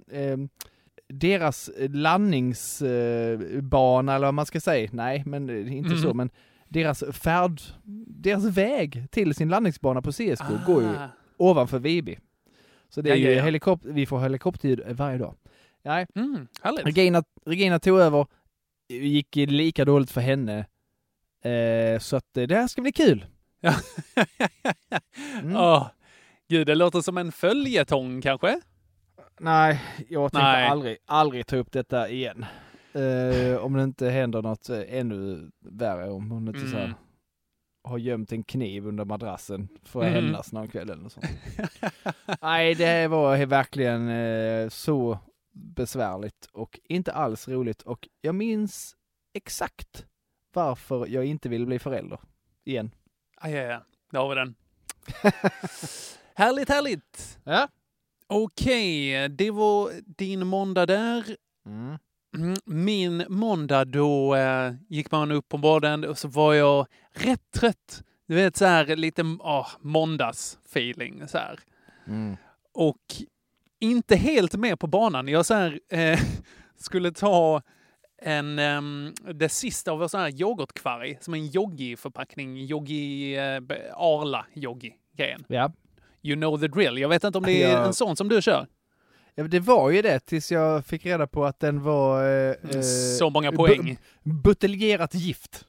deras 1.08 1.70
landningsbana 1.89 4.15
eller 4.15 4.27
vad 4.27 4.34
man 4.34 4.46
ska 4.46 4.62
säga. 4.62 4.89
Nej, 4.94 5.24
men 5.25 5.50
eh, 5.50 5.75
inte 5.77 5.89
Mhm. 5.89 6.01
så, 6.01 6.13
men 6.13 6.29
deras 6.67 7.03
färd, 7.12 7.62
deras 8.08 8.46
väg 8.46 9.08
till 9.12 9.36
sin 9.36 9.50
landningsbana 9.50 10.01
på 10.01 10.12
CSK 10.12 10.65
går 10.65 10.82
ju 10.82 10.88
Ah. 10.89 11.08
Ovanför 11.38 11.80
Viby. 11.80 12.18
Så 12.89 13.01
det 13.01 13.10
är 13.10 13.15
Ja, 13.15 13.30
ju 13.30 13.36
ja. 13.36 13.44
helikopter, 13.44 13.89
vi 13.89 14.06
får 14.06 14.20
helikopterljud 14.20 14.98
varje 14.98 15.18
dag. 15.18 15.36
Nej, 15.84 16.08
Mm, 16.15 16.48
härligt. 16.62 16.86
Regina, 16.86 17.24
Regina 17.46 17.80
tog 17.80 18.00
över, 18.00 18.25
gick 18.89 19.36
lika 19.36 19.86
dåligt 19.86 20.12
för 20.12 20.22
henne. 20.22 20.65
Eh, 21.42 22.00
så 22.00 22.15
att 22.15 22.38
eh, 22.38 22.44
det 22.44 22.56
här 22.56 22.68
ska 22.68 22.82
bli 22.82 22.92
kul. 22.92 23.25
Ja. 23.60 23.74
Mm. 25.42 25.56
Åh, 25.62 25.88
Gud, 26.48 26.68
det 26.68 26.75
låter 26.75 27.01
som 27.01 27.18
en 27.18 27.32
följetong 27.32 28.22
kanske? 28.22 28.62
Nej, 29.39 29.82
jag 30.10 30.32
tänker 30.32 30.44
Nej. 30.48 30.68
aldrig, 30.68 30.98
aldrig 31.06 31.48
ta 31.48 31.56
upp 31.56 31.72
detta 31.72 32.10
igen. 32.10 32.46
Eh, 32.94 33.58
om 33.58 33.74
det 33.74 33.84
inte 33.84 34.10
händer 34.10 34.42
något 34.42 34.70
eh, 34.70 34.82
ännu 34.89 35.51
värre, 35.65 36.10
om 36.10 36.32
hon 36.32 36.48
inte 36.48 36.60
så 36.60 36.77
här, 36.77 36.84
Mm. 36.86 36.96
Har 37.86 37.98
gömt 37.98 38.32
en 38.32 38.44
kniv 38.44 38.88
under 38.88 39.06
madrassen 39.06 39.68
för 39.84 40.00
att 40.01 40.08
Mm. 40.08 40.24
hämnas 40.24 40.51
någon 40.51 40.68
kväll 40.68 40.89
eller 40.89 41.10
sånt. 41.10 41.25
Nej, 42.42 42.75
det 42.75 43.08
var 43.08 43.46
verkligen 43.46 44.10
eh, 44.10 44.70
så 44.70 45.20
besvärligt 45.54 46.46
och 46.51 46.80
inte 46.84 47.13
alls 47.13 47.48
roligt 47.48 47.82
och 47.82 48.08
jag 48.22 48.36
minns 48.36 48.96
exakt 49.34 50.06
varför 50.54 51.08
jag 51.08 51.25
inte 51.25 51.50
ville 51.50 51.65
bli 51.65 51.80
förälder 51.80 52.20
igen. 52.65 52.92
Ah, 53.38 53.48
ja, 53.50 53.62
ja, 53.62 53.82
där 54.12 54.20
har 54.20 54.30
vi 54.30 54.36
den. 54.36 54.56
härligt, 56.36 56.70
härligt. 56.70 57.39
Ja. 57.44 57.68
Okej, 58.27 59.30
det 59.30 59.51
var 59.51 59.92
din 60.18 60.48
måndag 60.48 60.86
där. 60.86 61.38
Mm. 61.65 61.98
Mm, 62.36 62.56
Min 62.65 63.25
måndag 63.30 63.86
då 63.86 64.36
eh, 64.36 64.74
gick 64.89 65.12
man 65.12 65.32
upp 65.32 65.50
på 65.50 65.58
morgonen 65.58 66.06
och 66.10 66.18
så 66.18 66.27
var 66.27 66.54
jag 66.54 66.88
rätt 67.13 67.51
trött. 67.56 68.04
Du 68.27 68.36
vet 68.36 68.58
så 68.58 68.65
här 68.65 68.96
lite 68.96 69.22
oh, 69.24 69.68
måndagsfeeling 69.80 71.27
så 71.27 71.38
här. 71.38 71.60
Mm. 72.08 72.38
Och 72.74 73.01
inte 73.80 74.15
helt 74.15 74.56
med 74.56 74.80
på 74.80 74.88
banan. 74.88 75.27
Jag 75.27 75.46
så 75.46 75.54
här, 75.54 75.80
eh, 75.92 76.20
skulle 76.77 77.12
ta 77.12 77.62
en, 78.22 78.60
ehm, 78.60 79.13
det 79.34 79.50
sista 79.50 79.92
av 79.92 80.00
vår 80.00 80.08
sån 80.08 80.20
här 80.22 80.42
yoghurtkvarg, 80.42 81.18
som 81.22 81.34
en 81.34 81.48
joggi-förpackning, 81.48 82.65
joggi, 82.65 83.36
eh, 83.38 83.44
Arla 83.96 84.46
joggi-grejen. 84.54 85.46
Ja. 85.48 85.72
You 86.24 86.36
know 86.36 86.60
the 86.60 86.68
drill. 86.68 86.98
Jag 86.98 87.10
vet 87.10 87.24
inte 87.24 87.38
om 87.38 87.44
det 87.44 87.63
är 87.63 87.72
Ja. 87.72 87.86
en 87.86 87.94
sån 87.94 88.15
som 88.15 88.30
du 88.30 88.42
kör. 88.42 88.68
Ja, 89.36 89.44
det 89.44 89.60
var 89.60 89.89
ju 89.89 90.01
det 90.01 90.20
tills 90.20 90.51
jag 90.51 90.86
fick 90.86 91.06
reda 91.06 91.27
på 91.27 91.46
att 91.46 91.60
den 91.60 91.84
var 91.84 92.24
eh, 92.24 92.56
eh, 92.75 92.82
Så 93.20 93.30
många 93.30 93.51
poäng. 93.51 93.98
buteljerat 94.24 95.13
gift. 95.15 95.65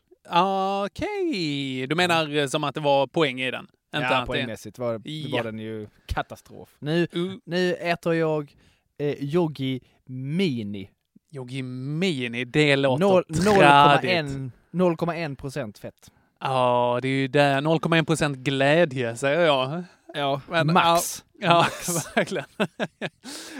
Okej, 0.84 1.86
du 1.86 1.94
menar 1.94 2.36
eh, 2.36 2.46
som 2.46 2.64
att 2.64 2.74
det 2.74 2.80
var 2.80 3.06
poäng 3.06 3.40
i 3.40 3.50
den? 3.50 3.66
Inte 3.96 4.06
ja, 4.10 4.24
poängmässigt 4.26 4.78
var, 4.78 5.00
Ja. 5.04 5.36
var 5.36 5.44
den 5.44 5.58
ju 5.58 5.86
katastrof. 6.06 6.68
Nu, 6.78 7.06
Uh, 7.16 7.32
nu 7.44 7.74
äter 7.74 8.14
jag 8.14 8.54
eh, 8.98 9.24
Yogi 9.24 9.80
Mini. 10.06 10.90
Yogi 11.34 11.62
Mini, 11.62 12.44
det 12.44 12.76
låter 12.76 13.04
Noll- 13.04 14.00
trädigt. 14.02 14.26
0,1 14.26 14.50
0,1 14.72 15.36
procent 15.36 15.78
fett. 15.78 16.10
Ja, 16.40 16.98
det 17.02 17.08
är 17.08 17.12
ju 17.12 17.28
det. 17.28 17.40
0,1 17.60 18.04
procent 18.04 18.36
glädje, 18.38 19.16
säger 19.16 19.40
jag. 19.40 19.82
Ja, 20.14 20.40
Men, 20.48 20.72
max. 20.72 21.24
Ja, 21.38 21.66
verkligen. 22.14 22.46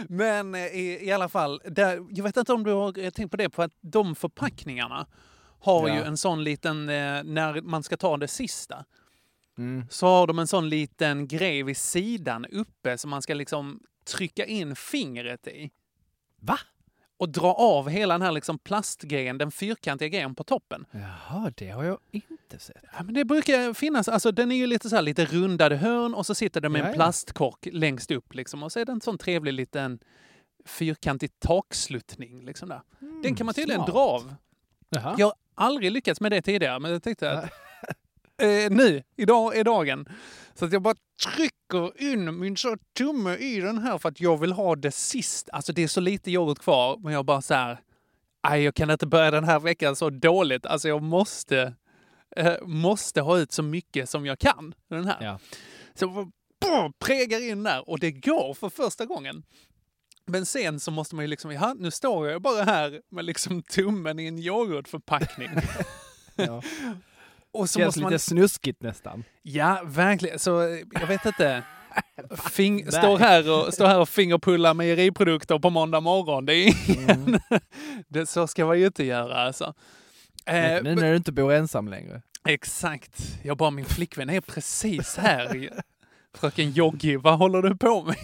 Men 0.09 0.55
eh, 0.55 0.61
i, 0.65 0.99
i 1.07 1.11
alla 1.11 1.29
fall, 1.29 1.61
där, 1.65 2.05
jag 2.11 2.23
vet 2.23 2.37
inte 2.37 2.53
om 2.53 2.63
du 2.63 2.71
har 2.73 2.99
eh, 2.99 3.09
tänkt 3.09 3.31
på 3.31 3.37
det, 3.37 3.49
på 3.49 3.61
att 3.63 3.71
de 3.81 4.15
förpackningarna 4.15 5.07
har 5.59 5.87
Ja. 5.89 5.95
ju 5.95 6.01
en 6.03 6.17
sån 6.17 6.43
liten, 6.43 6.89
eh, 6.89 7.23
när 7.23 7.61
man 7.61 7.83
ska 7.83 7.97
ta 7.97 8.17
det 8.17 8.27
sista, 8.27 8.85
Mm. 9.57 9.85
så 9.89 10.07
har 10.07 10.27
de 10.27 10.39
en 10.39 10.47
sån 10.47 10.69
liten 10.69 11.27
grej 11.27 11.63
vid 11.63 11.77
sidan 11.77 12.45
uppe 12.45 12.97
som 12.97 13.09
man 13.09 13.21
ska 13.21 13.33
liksom 13.33 13.79
trycka 14.05 14.45
in 14.45 14.75
fingret 14.75 15.47
i. 15.47 15.69
Va? 16.41 16.59
Och 17.19 17.29
dra 17.29 17.53
av 17.53 17.89
hela 17.89 18.13
den 18.13 18.21
här 18.21 18.31
liksom 18.31 18.59
plastgrejen, 18.59 19.37
den 19.37 19.51
fyrkantiga 19.51 20.07
grejen 20.09 20.35
på 20.35 20.43
toppen. 20.43 20.85
Jaha, 20.91 21.51
det 21.55 21.69
har 21.69 21.83
jag 21.83 21.97
inte 22.11 22.59
sett. 22.59 22.83
Ja, 22.97 23.03
men 23.03 23.13
det 23.13 23.25
brukar 23.25 23.73
finnas, 23.73 24.07
alltså 24.07 24.31
den 24.31 24.51
är 24.51 24.55
ju 24.55 24.67
lite 24.67 24.89
så 24.89 24.95
här 24.95 25.03
lite 25.03 25.25
rundade 25.25 25.75
hörn 25.75 26.13
och 26.13 26.25
så 26.25 26.35
sitter 26.35 26.61
det 26.61 26.69
med 26.69 26.81
Ja, 26.81 26.85
en 26.85 26.93
plastkork 26.93 27.67
längst 27.71 28.11
upp 28.11 28.33
liksom. 28.33 28.63
Och 28.63 28.71
så 28.71 28.79
är 28.79 28.85
det 28.85 28.91
en 28.91 29.01
sån 29.01 29.17
trevlig 29.17 29.53
liten 29.53 29.99
fyrkantig 30.65 31.39
taksluttning 31.39 32.45
liksom 32.45 32.69
där. 32.69 32.81
Den 33.23 33.35
kan 33.35 33.45
man 33.45 33.53
tydligen 33.55 33.79
smart. 33.79 33.91
dra 33.93 33.99
av. 33.99 34.35
Jaha. 34.89 35.15
Jag 35.17 35.27
har 35.27 35.35
aldrig 35.55 35.91
lyckats 35.91 36.21
med 36.21 36.31
det 36.31 36.41
tidigare, 36.41 36.79
men 36.79 36.91
jag 36.91 37.03
tänkte 37.03 37.31
att 37.31 37.49
Eh, 38.37 38.71
nu, 38.71 39.03
idag 39.15 39.57
är 39.57 39.63
dagen. 39.63 40.05
Så 40.53 40.65
att 40.65 40.73
jag 40.73 40.81
bara 40.81 40.95
trycker 41.23 42.01
in 42.01 42.39
min 42.39 42.57
så 42.57 42.77
tumme 42.97 43.35
i 43.35 43.59
den 43.59 43.77
här 43.77 43.97
för 43.97 44.09
att 44.09 44.21
jag 44.21 44.37
vill 44.37 44.51
ha 44.51 44.75
det 44.75 44.91
sist. 44.91 45.49
Alltså 45.53 45.73
det 45.73 45.83
är 45.83 45.87
så 45.87 45.99
lite 46.01 46.31
yoghurt 46.31 46.59
kvar, 46.59 46.97
men 46.97 47.13
jag 47.13 47.25
bara 47.25 47.41
så 47.41 47.53
här. 47.53 47.79
Nej, 48.49 48.63
jag 48.63 48.75
kan 48.75 48.91
inte 48.91 49.07
börja 49.07 49.31
den 49.31 49.43
här 49.43 49.59
veckan 49.59 49.95
så 49.95 50.09
dåligt. 50.09 50.65
Alltså 50.65 50.87
jag 50.87 51.03
måste, 51.03 51.73
eh, 52.35 52.53
måste 52.61 53.21
ha 53.21 53.37
ut 53.37 53.51
så 53.51 53.63
mycket 53.63 54.09
som 54.09 54.25
jag 54.25 54.39
kan. 54.39 54.73
Den 54.89 55.05
här. 55.05 55.17
Ja. 55.21 55.39
Så 55.93 56.05
jag 56.05 56.31
bara, 56.61 56.91
pregar 56.99 57.49
in 57.49 57.63
där 57.63 57.89
och 57.89 57.99
det 57.99 58.11
går 58.11 58.53
för 58.53 58.69
första 58.69 59.05
gången. 59.05 59.43
Men 60.25 60.45
sen 60.45 60.79
så 60.79 60.91
måste 60.91 61.15
man 61.15 61.23
ju 61.23 61.29
liksom, 61.29 61.51
ja, 61.51 61.75
nu 61.77 61.91
står 61.91 62.29
jag 62.29 62.41
bara 62.41 62.63
här 62.63 63.01
med 63.09 63.25
liksom 63.25 63.61
tummen 63.69 64.19
i 64.19 64.27
en 64.27 64.39
yoghurtförpackning. 64.39 65.49
Ja. 66.39 66.61
och 67.59 67.69
så 67.69 67.79
Känns 67.79 67.87
måste 67.87 68.01
man 68.01 68.11
lite 68.11 68.23
snuskigt 68.23 68.81
nästan. 68.81 69.23
Ja, 69.41 69.81
verkligen. 69.85 70.39
Så 70.39 70.81
jag 70.91 71.07
vet 71.07 71.25
inte. 71.25 71.63
Fing, 72.51 72.91
står, 72.91 73.17
här 73.17 73.51
och, 73.51 73.73
står 73.73 73.85
här 73.85 73.99
och 73.99 74.09
fingerpullar 74.09 74.73
mejeriprodukter 74.73 75.59
på 75.59 75.69
måndag 75.69 75.99
morgon. 75.99 76.45
Det 76.45 76.53
är 76.55 76.89
ingen... 76.89 77.39
det, 78.07 78.25
så 78.25 78.47
ska 78.47 78.65
man 78.65 78.79
ju 78.79 78.85
inte 78.85 79.03
göra 79.03 79.35
alltså. 79.35 79.73
Eh, 80.45 80.83
nu 80.83 80.95
när 80.95 81.11
du 81.11 81.15
inte 81.15 81.31
bor 81.31 81.53
ensam 81.53 81.87
längre. 81.87 82.21
exakt. 82.47 83.39
Jag 83.43 83.57
bara, 83.57 83.71
min 83.71 83.85
flickvän 83.85 84.29
är 84.29 84.41
precis 84.41 85.17
här. 85.17 85.69
Fröken 86.37 86.71
Joggi, 86.71 87.15
vad 87.15 87.37
håller 87.37 87.61
du 87.61 87.77
på 87.77 88.03
med? 88.03 88.17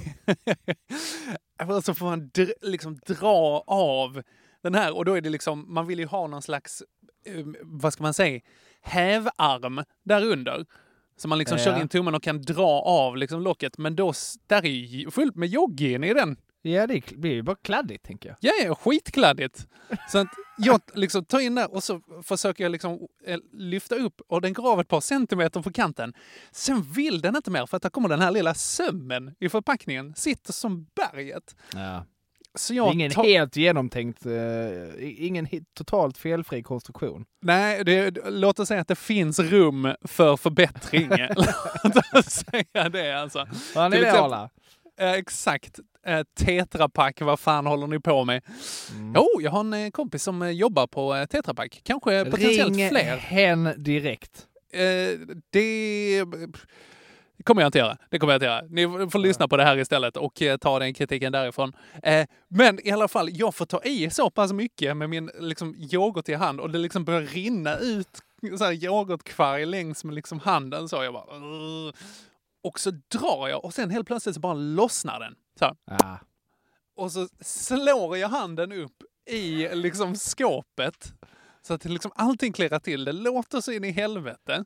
Och 1.69 1.83
så 1.85 1.93
får 1.93 2.05
man 2.05 2.29
dr- 2.29 2.53
liksom 2.61 2.99
dra 3.05 3.63
av 3.67 4.23
den 4.63 4.75
här 4.75 4.97
och 4.97 5.05
då 5.05 5.13
är 5.13 5.21
det 5.21 5.29
liksom, 5.29 5.73
man 5.73 5.87
vill 5.87 5.99
ju 5.99 6.05
ha 6.05 6.27
någon 6.27 6.41
slags, 6.41 6.83
eh, 7.25 7.45
vad 7.61 7.93
ska 7.93 8.03
man 8.03 8.13
säga, 8.13 8.41
hävarm 8.83 9.83
där 10.03 10.25
under. 10.25 10.65
Så 11.17 11.27
man 11.27 11.37
liksom 11.37 11.57
Ja. 11.57 11.63
kör 11.63 11.81
in 11.81 11.87
tummen 11.89 12.15
och 12.15 12.23
kan 12.23 12.41
dra 12.41 12.81
av 12.81 13.17
liksom 13.17 13.41
locket. 13.41 13.77
Men 13.77 13.95
då, 13.95 14.13
där 14.47 14.65
är 14.65 14.69
ju 14.69 15.11
fullt 15.11 15.35
med 15.35 15.49
joggin 15.49 16.03
i 16.03 16.13
den. 16.13 16.37
Ja, 16.61 16.87
det 16.87 17.05
blir 17.15 17.31
ju 17.33 17.41
bara 17.41 17.55
kladdigt 17.55 18.05
tänker 18.05 18.29
jag. 18.29 18.37
Ja, 18.39 18.51
ja, 18.65 18.75
skitkladdigt. 18.75 19.67
Så 20.09 20.17
att 20.17 20.27
jag 20.57 20.81
liksom 20.93 21.25
tar 21.25 21.39
in 21.39 21.55
där 21.55 21.73
och 21.73 21.83
så 21.83 22.01
försöker 22.23 22.63
jag 22.63 22.71
liksom 22.71 22.99
eh, 23.25 23.37
lyfta 23.53 23.95
upp 23.95 24.21
och 24.27 24.41
den 24.41 24.53
går 24.53 24.71
av 24.71 24.79
ett 24.79 24.87
par 24.87 25.01
centimeter 25.01 25.61
på 25.61 25.71
kanten. 25.71 26.13
Sen 26.51 26.81
vill 26.81 27.21
den 27.21 27.35
inte 27.35 27.51
mer 27.51 27.65
för 27.65 27.77
att 27.77 27.83
där 27.83 27.89
kommer 27.89 28.09
den 28.09 28.21
här 28.21 28.31
lilla 28.31 28.53
sömmen 28.53 29.35
i 29.39 29.49
förpackningen. 29.49 30.15
Sitter 30.15 30.53
som 30.53 30.87
berget. 30.95 31.55
Ja. 31.73 32.05
Så 32.55 32.73
Det 32.73 32.77
jag 32.77 32.93
ingen 32.93 33.11
tar- 33.11 33.23
helt 33.23 33.55
genomtänkt, 33.55 34.25
eh, 34.25 34.33
ingen 35.25 35.47
totalt 35.77 36.17
felfri 36.17 36.63
konstruktion. 36.63 37.25
Nej, 37.41 37.83
det, 37.83 38.17
låt 38.29 38.59
oss 38.59 38.67
säga 38.67 38.81
att 38.81 38.87
det 38.87 38.95
finns 38.95 39.39
rum 39.39 39.93
för 40.01 40.37
förbättring. 40.37 41.09
låt 41.83 42.25
oss 42.25 42.31
säga 42.33 42.89
det 42.89 43.11
alltså. 43.21 43.47
Vad 43.75 43.85
är 43.85 43.89
det 43.89 44.07
exempel-? 44.07 44.49
Eh, 44.99 45.11
exakt. 45.11 45.79
Eh, 46.05 46.21
Tetrapack, 46.39 47.21
vad 47.21 47.39
fan 47.39 47.65
håller 47.65 47.87
ni 47.87 47.99
på 47.99 48.25
med? 48.25 48.41
Mm. 48.91 49.13
Jo, 49.15 49.27
jag 49.41 49.51
har 49.51 49.59
en 49.59 49.73
eh, 49.73 49.89
kompis 49.89 50.23
som 50.23 50.41
eh, 50.41 50.49
jobbar 50.49 50.87
på 50.87 51.15
eh, 51.15 51.25
Tetrapack. 51.25 51.81
Kanske 51.83 52.25
potentiellt 52.25 52.77
Ring 52.77 52.89
fler. 52.89 53.17
hen 53.17 53.69
direkt. 53.77 54.45
Eh, 54.73 55.19
det 57.37 57.43
kommer 57.43 57.61
jag 57.61 57.67
inte 57.67 57.77
göra. 57.77 57.97
Det 58.09 58.19
kommer 58.19 58.33
jag 58.33 58.37
inte 58.37 58.45
göra. 58.45 58.61
Ni 58.69 59.09
får 59.09 59.19
lyssna 59.19 59.47
på 59.47 59.57
det 59.57 59.63
här 59.63 59.77
istället 59.77 60.17
och 60.17 60.41
eh, 60.41 60.57
ta 60.57 60.79
den 60.79 60.93
kritiken 60.93 61.31
därifrån. 61.31 61.73
Eh, 62.03 62.27
men 62.47 62.87
i 62.87 62.91
alla 62.91 63.07
fall, 63.07 63.29
jag 63.31 63.55
får 63.55 63.65
ta 63.65 63.83
i 63.83 64.09
så 64.09 64.29
pass 64.29 64.53
mycket 64.53 64.97
med 64.97 65.09
min 65.09 65.31
liksom, 65.39 65.75
yoghurt 65.75 66.29
i 66.29 66.33
hand 66.33 66.59
och 66.59 66.69
det 66.69 66.77
liksom 66.77 67.05
börjar 67.05 67.21
rinna 67.21 67.77
ut 67.77 68.21
så 68.57 68.63
här 68.63 68.83
yoghurtkvarg 68.83 69.65
längs 69.65 70.03
med 70.03 70.15
liksom 70.15 70.39
handen. 70.39 70.89
Så 70.89 71.03
jag 71.03 71.13
bara... 71.13 71.25
Och 72.63 72.79
så 72.79 72.91
drar 72.91 73.47
jag 73.47 73.65
och 73.65 73.73
sen 73.73 73.89
helt 73.89 74.07
plötsligt 74.07 74.35
så 74.35 74.41
bara 74.41 74.53
lossnar 74.53 75.19
den. 75.19 75.35
Så. 75.59 75.75
Ja. 75.85 76.19
Och 76.95 77.11
så 77.11 77.27
slår 77.41 78.17
jag 78.17 78.29
handen 78.29 78.71
upp 78.71 79.03
i 79.29 79.75
liksom 79.75 80.15
skåpet. 80.15 81.13
Så 81.61 81.73
att 81.73 81.85
liksom 81.85 82.11
allting 82.15 82.53
klirrar 82.53 82.79
till. 82.79 83.05
Det 83.05 83.11
låter 83.11 83.61
så 83.61 83.71
in 83.71 83.83
i 83.83 83.91
helvete. 83.91 84.65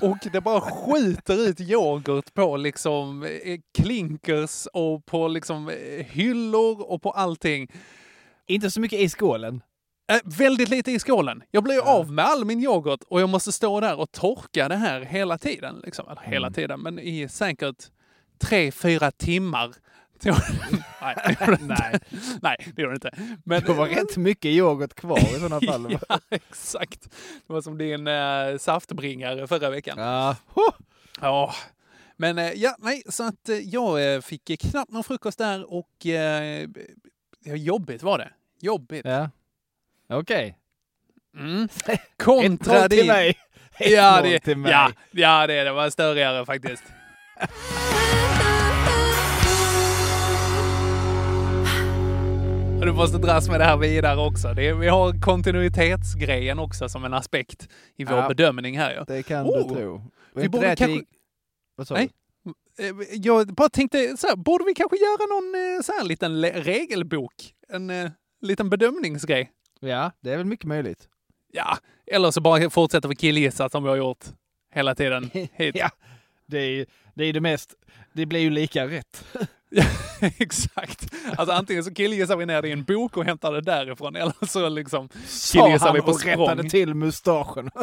Och 0.00 0.18
det 0.32 0.40
bara 0.40 0.60
skjuter 0.60 1.48
ut 1.48 1.60
yoghurt 1.60 2.34
på 2.34 2.56
liksom 2.56 3.22
eh, 3.22 3.60
klinkers 3.78 4.66
och 4.72 5.06
på 5.06 5.28
liksom 5.28 5.68
eh, 5.68 6.06
hyllor 6.06 6.82
och 6.82 7.02
på 7.02 7.10
allting. 7.10 7.68
Inte 8.46 8.70
så 8.70 8.80
mycket 8.80 9.00
i 9.00 9.08
skålen. 9.08 9.62
Eh, 10.12 10.18
väldigt 10.24 10.68
lite 10.68 10.92
i 10.92 10.98
skålen. 10.98 11.42
Jag 11.50 11.64
blir 11.64 11.74
ju 11.74 11.80
av 11.80 12.12
med 12.12 12.24
all 12.24 12.44
min 12.44 12.62
yoghurt 12.62 13.00
och 13.08 13.20
jag 13.20 13.28
måste 13.28 13.52
stå 13.52 13.80
där 13.80 14.00
och 14.00 14.12
torka 14.12 14.68
det 14.68 14.76
här 14.76 15.00
hela 15.00 15.38
tiden. 15.38 15.80
Liksom. 15.84 16.08
Eller 16.08 16.22
hela 16.22 16.50
tiden, 16.50 16.80
men 16.80 16.98
i 16.98 17.28
säkert 17.28 17.84
tre, 18.38 18.72
fyra 18.72 19.10
timmar. 19.10 19.74
Nej. 21.06 21.56
Nej. 21.60 21.98
Nej, 22.42 22.56
det 22.76 22.82
gjorde 22.82 22.98
det 22.98 23.08
inte. 23.08 23.38
Men, 23.44 23.62
Det 23.64 23.72
var 23.72 23.86
rätt 23.88 24.16
mycket 24.16 24.50
yoghurt 24.50 24.94
kvar 24.94 25.18
i 25.18 25.40
sådana 25.40 25.60
fall. 25.60 25.98
ja, 26.08 26.20
exakt. 26.30 27.02
Det 27.46 27.52
var 27.52 27.60
som 27.62 27.78
din 27.78 28.06
äh, 28.06 28.56
saftbringare 28.58 29.46
förra 29.46 29.70
veckan. 29.70 29.98
Ja. 29.98 30.36
Ja. 31.20 31.54
Men 32.16 32.38
eh, 32.38 32.52
ja, 32.52 32.76
nej, 32.78 33.02
så 33.08 33.22
att 33.24 33.48
eh, 33.48 33.56
jag 33.58 34.24
fick 34.24 34.60
knappt 34.70 34.92
någon 34.92 35.04
frukost 35.04 35.38
där 35.38 35.72
och 35.72 36.06
ja, 37.44 37.54
jobbigt 37.54 38.02
var 38.02 38.18
det. 38.18 38.28
Jobbigt. 38.60 39.04
ja. 39.06 39.30
Okej. 40.08 40.58
Mm. 41.36 41.64
Ett 41.86 42.00
Kontra 42.16 42.80
noll 42.80 42.88
till 42.88 42.98
din- 42.98 43.06
mig. 43.06 43.28
Ett 43.78 43.90
Ja, 43.90 44.20
det, 44.22 44.40
till 44.40 44.56
mig. 44.58 44.72
ja, 44.72 44.90
ja, 45.10 45.46
det, 45.46 45.64
det 45.64 45.72
var 45.72 45.90
störigare 45.90 46.46
faktiskt. 46.46 46.82
Du 52.82 52.92
måste 52.92 53.18
dras 53.18 53.48
med 53.48 53.60
det 53.60 53.64
här 53.64 53.76
vidare 53.76 54.20
också. 54.20 54.54
Det 54.54 54.68
är, 54.68 54.74
vi 54.74 54.88
har 54.88 55.20
kontinuitetsgrejen 55.20 56.58
också 56.58 56.88
som 56.88 57.04
en 57.04 57.14
aspekt 57.14 57.68
i 57.96 58.04
vår 58.04 58.18
Ja. 58.18 58.28
bedömning 58.28 58.78
här. 58.78 58.94
Ja. 58.94 59.04
Det 59.04 59.22
kan 59.22 59.46
Oh. 59.46 59.68
du 59.68 59.74
tro. 59.74 59.94
Och 60.34 60.42
Vi 60.42 60.48
borde 60.48 60.76
kanske- 60.76 61.04
Vad 61.76 61.86
sa 61.88 61.94
Nej. 61.94 62.10
du? 62.78 62.84
Eh, 62.88 62.94
Jag 63.12 63.46
bara 63.46 63.68
tänkte, 63.68 64.16
så 64.16 64.26
här, 64.26 64.36
borde 64.36 64.64
vi 64.64 64.74
kanske 64.74 64.96
göra 64.96 65.26
någon 65.26 65.54
eh, 65.76 65.82
så 65.82 65.92
här 65.92 66.04
liten 66.04 66.42
regelbok? 66.44 67.34
En 67.68 67.90
eh, 67.90 68.10
liten 68.40 68.70
bedömningsgrej? 68.70 69.50
Ja, 69.80 70.10
det 70.20 70.32
är 70.32 70.36
väl 70.36 70.46
mycket 70.46 70.66
möjligt. 70.66 71.08
Ja, 71.52 71.78
eller 72.12 72.30
så 72.30 72.40
bara 72.40 72.70
fortsätter 72.70 73.08
vi 73.08 73.16
killgissa 73.16 73.68
som 73.68 73.82
vi 73.82 73.88
har 73.88 73.96
gjort 73.96 74.24
hela 74.74 74.94
tiden 74.94 75.30
hit. 75.32 75.74
ja, 75.74 75.90
det 76.46 76.58
är, 76.58 76.86
det 77.14 77.24
är 77.24 77.32
det 77.32 77.40
mest, 77.40 77.74
det 78.12 78.26
blir 78.26 78.40
ju 78.40 78.50
lika 78.50 78.86
rätt. 78.88 79.24
Exakt. 80.20 81.14
Alltså 81.36 81.54
antingen 81.54 81.84
så 81.84 81.94
killgissar 81.94 82.36
vi 82.36 82.46
ner 82.46 82.62
det 82.62 82.68
i 82.68 82.72
en 82.72 82.84
bok 82.84 83.16
och 83.16 83.24
hämtar 83.24 83.52
det 83.52 83.60
därifrån 83.60 84.16
eller 84.16 84.46
så 84.46 84.68
liksom 84.68 85.08
Sa 85.26 85.62
killgissar 85.64 85.92
vi 85.92 86.00
på 86.00 86.10
och 86.10 86.24
rättade 86.24 86.54
språng. 86.56 86.68
till 86.70 86.94
mustaschen. 86.94 87.70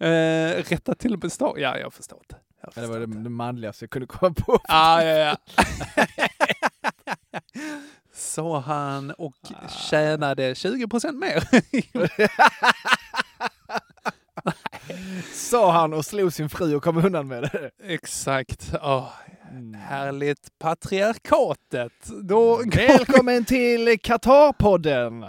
Eh, 0.00 0.62
rätta 0.64 0.94
till 0.94 1.18
bestånd. 1.18 1.58
Ja, 1.58 1.78
jag 1.78 1.94
förstår 1.94 2.18
inte. 2.18 2.36
Jag 2.62 2.72
Ja, 2.76 2.80
det 2.82 2.86
var 2.88 2.94
förstår 3.00 3.14
det, 3.14 3.22
det 3.22 3.30
manligaste 3.30 3.84
jag 3.84 3.90
kunde 3.90 4.06
komma 4.06 4.34
på. 4.34 4.60
Ah, 4.68 5.02
ja, 5.02 5.16
ja. 5.18 5.36
Så 8.14 8.58
han 8.58 9.10
och 9.10 9.34
tjänade 9.90 10.54
20 10.54 10.88
procent 10.88 11.18
mer. 11.18 11.44
Sa 15.32 15.72
han 15.72 15.92
och 15.92 16.04
slog 16.04 16.32
sin 16.32 16.48
fru 16.48 16.74
och 16.76 16.82
kom 16.82 17.04
undan 17.04 17.28
med 17.28 17.42
det. 17.42 17.70
Exakt. 17.84 18.72
Åh, 18.82 19.08
Mm. 19.52 19.74
härligt. 19.80 20.58
Patriarkatet. 20.58 21.92
Då 22.22 22.62
Välkommen 22.76 23.44
till 23.44 23.88
Qatar-podden! 23.88 25.24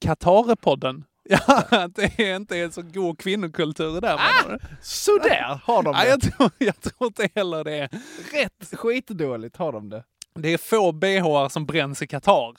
Qatarepodden. 0.00 1.04
Ja, 1.28 1.88
det 1.94 2.18
är 2.20 2.36
inte 2.36 2.58
en 2.58 2.72
så 2.72 2.82
god 2.82 3.18
kvinnokultur 3.18 4.00
där. 4.00 4.20
du? 4.48 4.58
Sådär 4.82 5.60
har 5.64 5.82
de 5.82 5.92
det. 5.94 6.08
jag, 6.08 6.20
tror, 6.20 6.50
jag 6.58 6.80
tror 6.80 7.06
inte 7.06 7.28
heller 7.34 7.64
det. 7.64 7.88
Rätt 8.32 8.72
skitdåligt 8.78 9.56
har 9.56 9.72
de 9.72 9.88
det. 9.88 10.04
Det 10.34 10.48
är 10.52 10.58
få 10.58 10.92
bh 10.92 11.48
som 11.48 11.66
bränns 11.66 12.02
i 12.02 12.06
Qatar. 12.06 12.52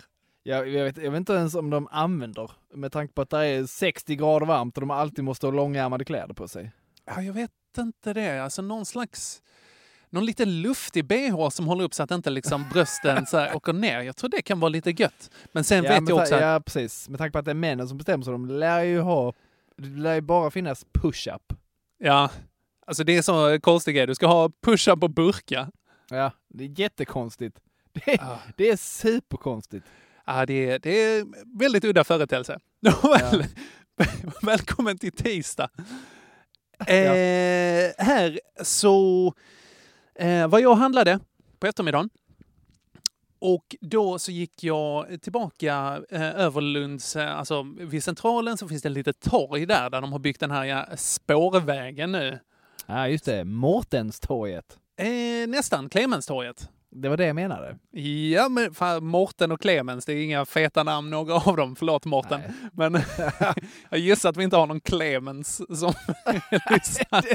Jag, 0.47 0.69
jag, 0.69 0.83
vet, 0.83 0.97
jag 0.97 1.12
vet 1.12 1.17
inte 1.17 1.33
ens 1.33 1.55
om 1.55 1.69
de 1.69 1.88
använder, 1.91 2.51
med 2.73 2.91
tanke 2.91 3.13
på 3.13 3.21
att 3.21 3.29
det 3.29 3.45
är 3.45 3.65
60 3.65 4.15
grader 4.15 4.45
varmt 4.45 4.77
och 4.77 4.81
de 4.81 4.91
alltid 4.91 5.23
måste 5.23 5.47
ha 5.47 5.51
långärmade 5.51 6.05
kläder 6.05 6.33
på 6.33 6.47
sig. 6.47 6.71
Ja, 7.05 7.21
jag 7.21 7.33
vet 7.33 7.51
inte 7.77 8.13
det. 8.13 8.43
Alltså 8.43 8.62
någon 8.62 8.86
slags... 8.86 9.41
Någon 10.10 10.25
lite 10.25 10.45
luftig 10.45 11.05
bh 11.05 11.49
som 11.49 11.67
håller 11.67 11.83
upp 11.83 11.93
så 11.93 12.03
att 12.03 12.12
inte 12.12 12.29
liksom 12.29 12.65
brösten 12.73 13.25
så 13.25 13.38
här 13.38 13.55
åker 13.55 13.73
ner. 13.73 14.01
Jag 14.01 14.15
tror 14.15 14.29
det 14.29 14.41
kan 14.41 14.60
vara 14.60 14.69
lite 14.69 14.91
gött. 14.91 15.31
Men 15.51 15.63
sen 15.63 15.83
ja, 15.83 15.91
vet 15.91 16.03
med 16.03 16.10
jag 16.10 16.19
också 16.19 16.36
att... 16.36 16.41
Ja, 16.41 16.62
precis. 16.65 17.10
Med 17.10 17.17
tanke 17.17 17.31
på 17.31 17.39
att 17.39 17.45
det 17.45 17.51
är 17.51 17.55
männen 17.55 17.88
som 17.88 17.97
bestämmer 17.97 18.23
så 18.23 18.31
de 18.31 18.45
lär 18.45 18.83
ju 18.83 18.99
ha, 18.99 19.33
det 19.77 19.88
lär 19.88 20.15
ju 20.15 20.21
bara 20.21 20.51
finnas 20.51 20.86
push-up. 20.93 21.53
Ja, 21.97 22.29
alltså 22.86 23.03
det 23.03 23.17
är 23.17 23.21
så 23.21 23.60
konstig 23.62 23.95
grej. 23.95 24.07
Du 24.07 24.15
ska 24.15 24.27
ha 24.27 24.51
push-up 24.62 25.03
och 25.03 25.10
burka. 25.10 25.71
Ja, 26.10 26.31
det 26.47 26.63
är 26.63 26.79
jättekonstigt. 26.79 27.60
Det 27.93 28.13
är, 28.13 28.23
Ah. 28.23 28.39
det 28.57 28.69
är 28.69 28.77
superkonstigt. 28.77 29.86
Ja, 30.27 30.45
det 30.45 30.69
är, 30.69 30.79
det 30.79 30.89
är 30.89 31.25
väldigt 31.59 31.83
udda 31.83 32.03
företeelse. 32.03 32.59
Nåväl, 32.79 33.45
Välkommen 34.41 34.97
till 34.97 35.11
tisdag. 35.11 35.69
Eh, 36.79 37.91
här 37.97 38.39
så 38.63 39.33
eh, 40.15 40.47
var 40.47 40.59
jag 40.59 40.71
och 40.71 40.77
handlade 40.77 41.19
på 41.59 41.67
eftermiddagen. 41.67 42.09
Och 43.39 43.75
då 43.81 44.19
så 44.19 44.31
gick 44.31 44.63
jag 44.63 45.21
tillbaka 45.21 46.01
eh, 46.09 46.39
över 46.39 46.61
Lunds, 46.61 47.15
eh, 47.15 47.37
alltså 47.37 47.65
vid 47.77 48.03
centralen 48.03 48.57
så 48.57 48.67
finns 48.67 48.81
det 48.81 48.89
ett 48.89 48.93
litet 48.93 49.19
torg 49.19 49.65
där, 49.65 49.89
där 49.89 50.01
de 50.01 50.11
har 50.11 50.19
byggt 50.19 50.39
den 50.39 50.51
här 50.51 50.63
ja, 50.65 50.85
spårvägen 50.97 52.11
nu. 52.11 52.39
Ja, 52.85 53.07
just 53.07 53.25
det. 53.25 53.45
Mårtenstorget. 53.45 54.77
Eh, 54.97 55.47
nästan, 55.47 55.89
Clemenstorget. 55.89 56.69
Det 57.01 57.10
var 57.10 57.17
det 57.17 57.25
jag 57.25 57.36
menade. 57.36 57.77
Ja, 58.31 58.49
men 58.49 58.73
fan, 58.73 59.05
Morten 59.05 59.51
och 59.51 59.62
Clemens, 59.62 60.05
det 60.05 60.13
är 60.13 60.23
inga 60.23 60.45
feta 60.45 60.83
namn 60.83 61.10
några 61.10 61.33
av 61.36 61.57
dem. 61.57 61.75
Förlåt 61.75 62.05
Morten. 62.05 62.41
Nej. 62.41 62.51
Men 62.73 62.93
jag 63.89 63.99
gissar 63.99 64.29
att 64.29 64.38
vi 64.38 64.43
inte 64.43 64.57
har 64.57 64.67
någon 64.67 64.79
Clemens 64.81 65.79
som 65.79 65.93
lyssnar. 66.69 67.25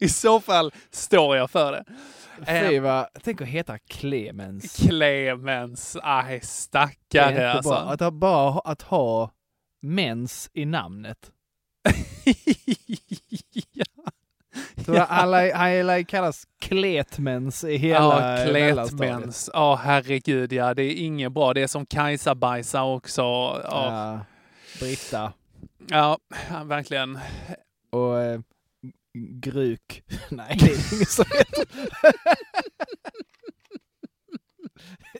I 0.00 0.08
så 0.08 0.40
fall 0.40 0.72
står 0.90 1.36
jag 1.36 1.50
för 1.50 1.72
det. 1.72 1.84
Eh, 2.46 2.68
Fy 2.68 2.78
vad, 2.78 3.06
tänk 3.22 3.40
att 3.40 3.48
heta 3.48 3.78
Clemens. 3.78 4.76
Clemens, 4.76 5.96
aj 6.02 6.28
Det 6.30 6.36
är 6.36 6.40
stackare 6.46 7.52
alltså. 7.52 7.70
bra. 7.70 7.78
Att 7.78 8.00
ha, 8.00 8.10
bara 8.10 8.60
att 8.60 8.82
ha 8.82 9.30
mens 9.82 10.50
i 10.54 10.64
namnet. 10.64 11.30
ja, 13.72 13.84
Så 14.86 14.98
alla, 15.02 15.52
alla 15.54 16.04
kallas 16.04 16.44
kletmens 16.60 17.64
i 17.64 17.76
hela 17.76 18.38
ja 18.38 18.46
kletmens. 18.50 19.50
Ja, 19.52 19.74
herregud 19.84 20.52
ja. 20.52 20.74
Det 20.74 20.82
är 20.82 20.94
inget 20.94 21.32
bra. 21.32 21.54
Det 21.54 21.62
är 21.62 21.66
som 21.66 21.86
Kajsa-bajsa 21.86 22.82
också. 22.82 23.22
Ja, 23.22 23.60
Ja, 23.70 24.20
Britta. 24.80 25.32
ja, 25.88 26.18
verkligen. 26.64 27.18
Och 27.90 28.20
eh, 28.20 28.40
Gruk. 29.40 30.02
Nej, 30.28 30.56
det 30.60 30.64
är 30.66 30.94
ingen 30.94 31.06
som 31.06 31.24
heter. 31.38 31.66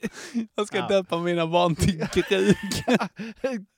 Jag 0.54 0.66
ska 0.66 0.78
Ja. 0.78 0.88
döpa 0.88 1.18
mina 1.18 1.46
barn 1.46 1.76
till 1.76 2.06
Gruk. 2.28 2.84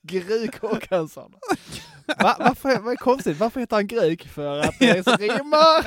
Gruk 0.03 0.59
Håkansson. 0.61 1.33
Va, 2.23 2.37
varför, 2.39 2.79
vad 2.81 2.93
är 2.93 2.97
konstigt? 2.97 3.39
Varför 3.39 3.61
heter 3.61 3.77
han 3.77 3.87
Gruk? 3.87 4.29
För 4.29 4.59
att 4.59 4.79
det 4.79 4.89
är 4.91 5.03
så 5.03 5.17
rimmar. 5.17 5.87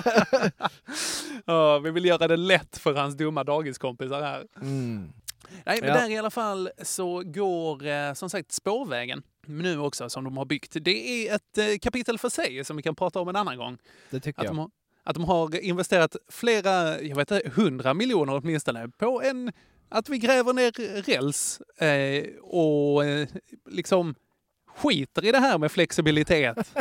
Ja, 1.46 1.80
vi 1.80 1.92
vill 1.92 2.06
göra 2.06 2.28
det 2.28 2.38
lätt 2.38 2.78
för 2.78 2.94
hans 2.94 3.16
dumma 3.18 3.44
dagiskompisar 3.44 4.22
här. 4.22 4.46
Mm. 4.62 5.14
Nej, 5.66 5.80
men 5.82 5.90
Ja. 5.90 5.96
där 5.96 6.10
i 6.10 6.18
alla 6.18 6.30
fall 6.30 6.70
så 6.82 7.24
går 7.26 7.86
eh, 7.88 8.14
som 8.14 8.30
sagt 8.30 8.52
spårvägen 8.52 9.24
nu 9.48 9.80
också 9.80 10.10
som 10.10 10.24
de 10.24 10.38
har 10.38 10.46
byggt. 10.46 10.76
Det 10.82 11.28
är 11.30 11.36
ett 11.36 11.58
eh, 11.58 11.66
kapitel 11.82 12.18
för 12.20 12.30
sig 12.30 12.66
som 12.66 12.78
vi 12.78 12.84
kan 12.84 12.96
prata 12.96 13.20
om 13.20 13.28
en 13.30 13.36
annan 13.36 13.58
gång. 13.58 13.78
Det 14.10 14.20
tycker 14.20 14.40
Att 14.42 14.46
jag. 14.46 14.52
de, 14.56 14.60
har, 14.60 14.70
att 15.04 15.16
de 15.16 15.24
har 15.24 15.60
investerat 15.60 16.16
flera, 16.32 17.02
jag 17.02 17.16
vet 17.16 17.32
inte, 17.32 17.50
hundra 17.56 17.94
miljoner 17.94 18.36
åtminstone 18.36 18.90
på 18.98 19.22
en, 19.22 19.52
att 19.94 20.10
vi 20.10 20.18
gräver 20.18 20.54
ner 20.54 20.72
räls 21.02 21.62
eh, 21.78 22.26
och 22.42 23.06
eh, 23.06 23.28
liksom 23.70 24.16
skiter 24.76 25.26
i 25.26 25.32
det 25.32 25.40
här 25.40 25.58
med 25.58 25.72
flexibilitet. 25.72 26.58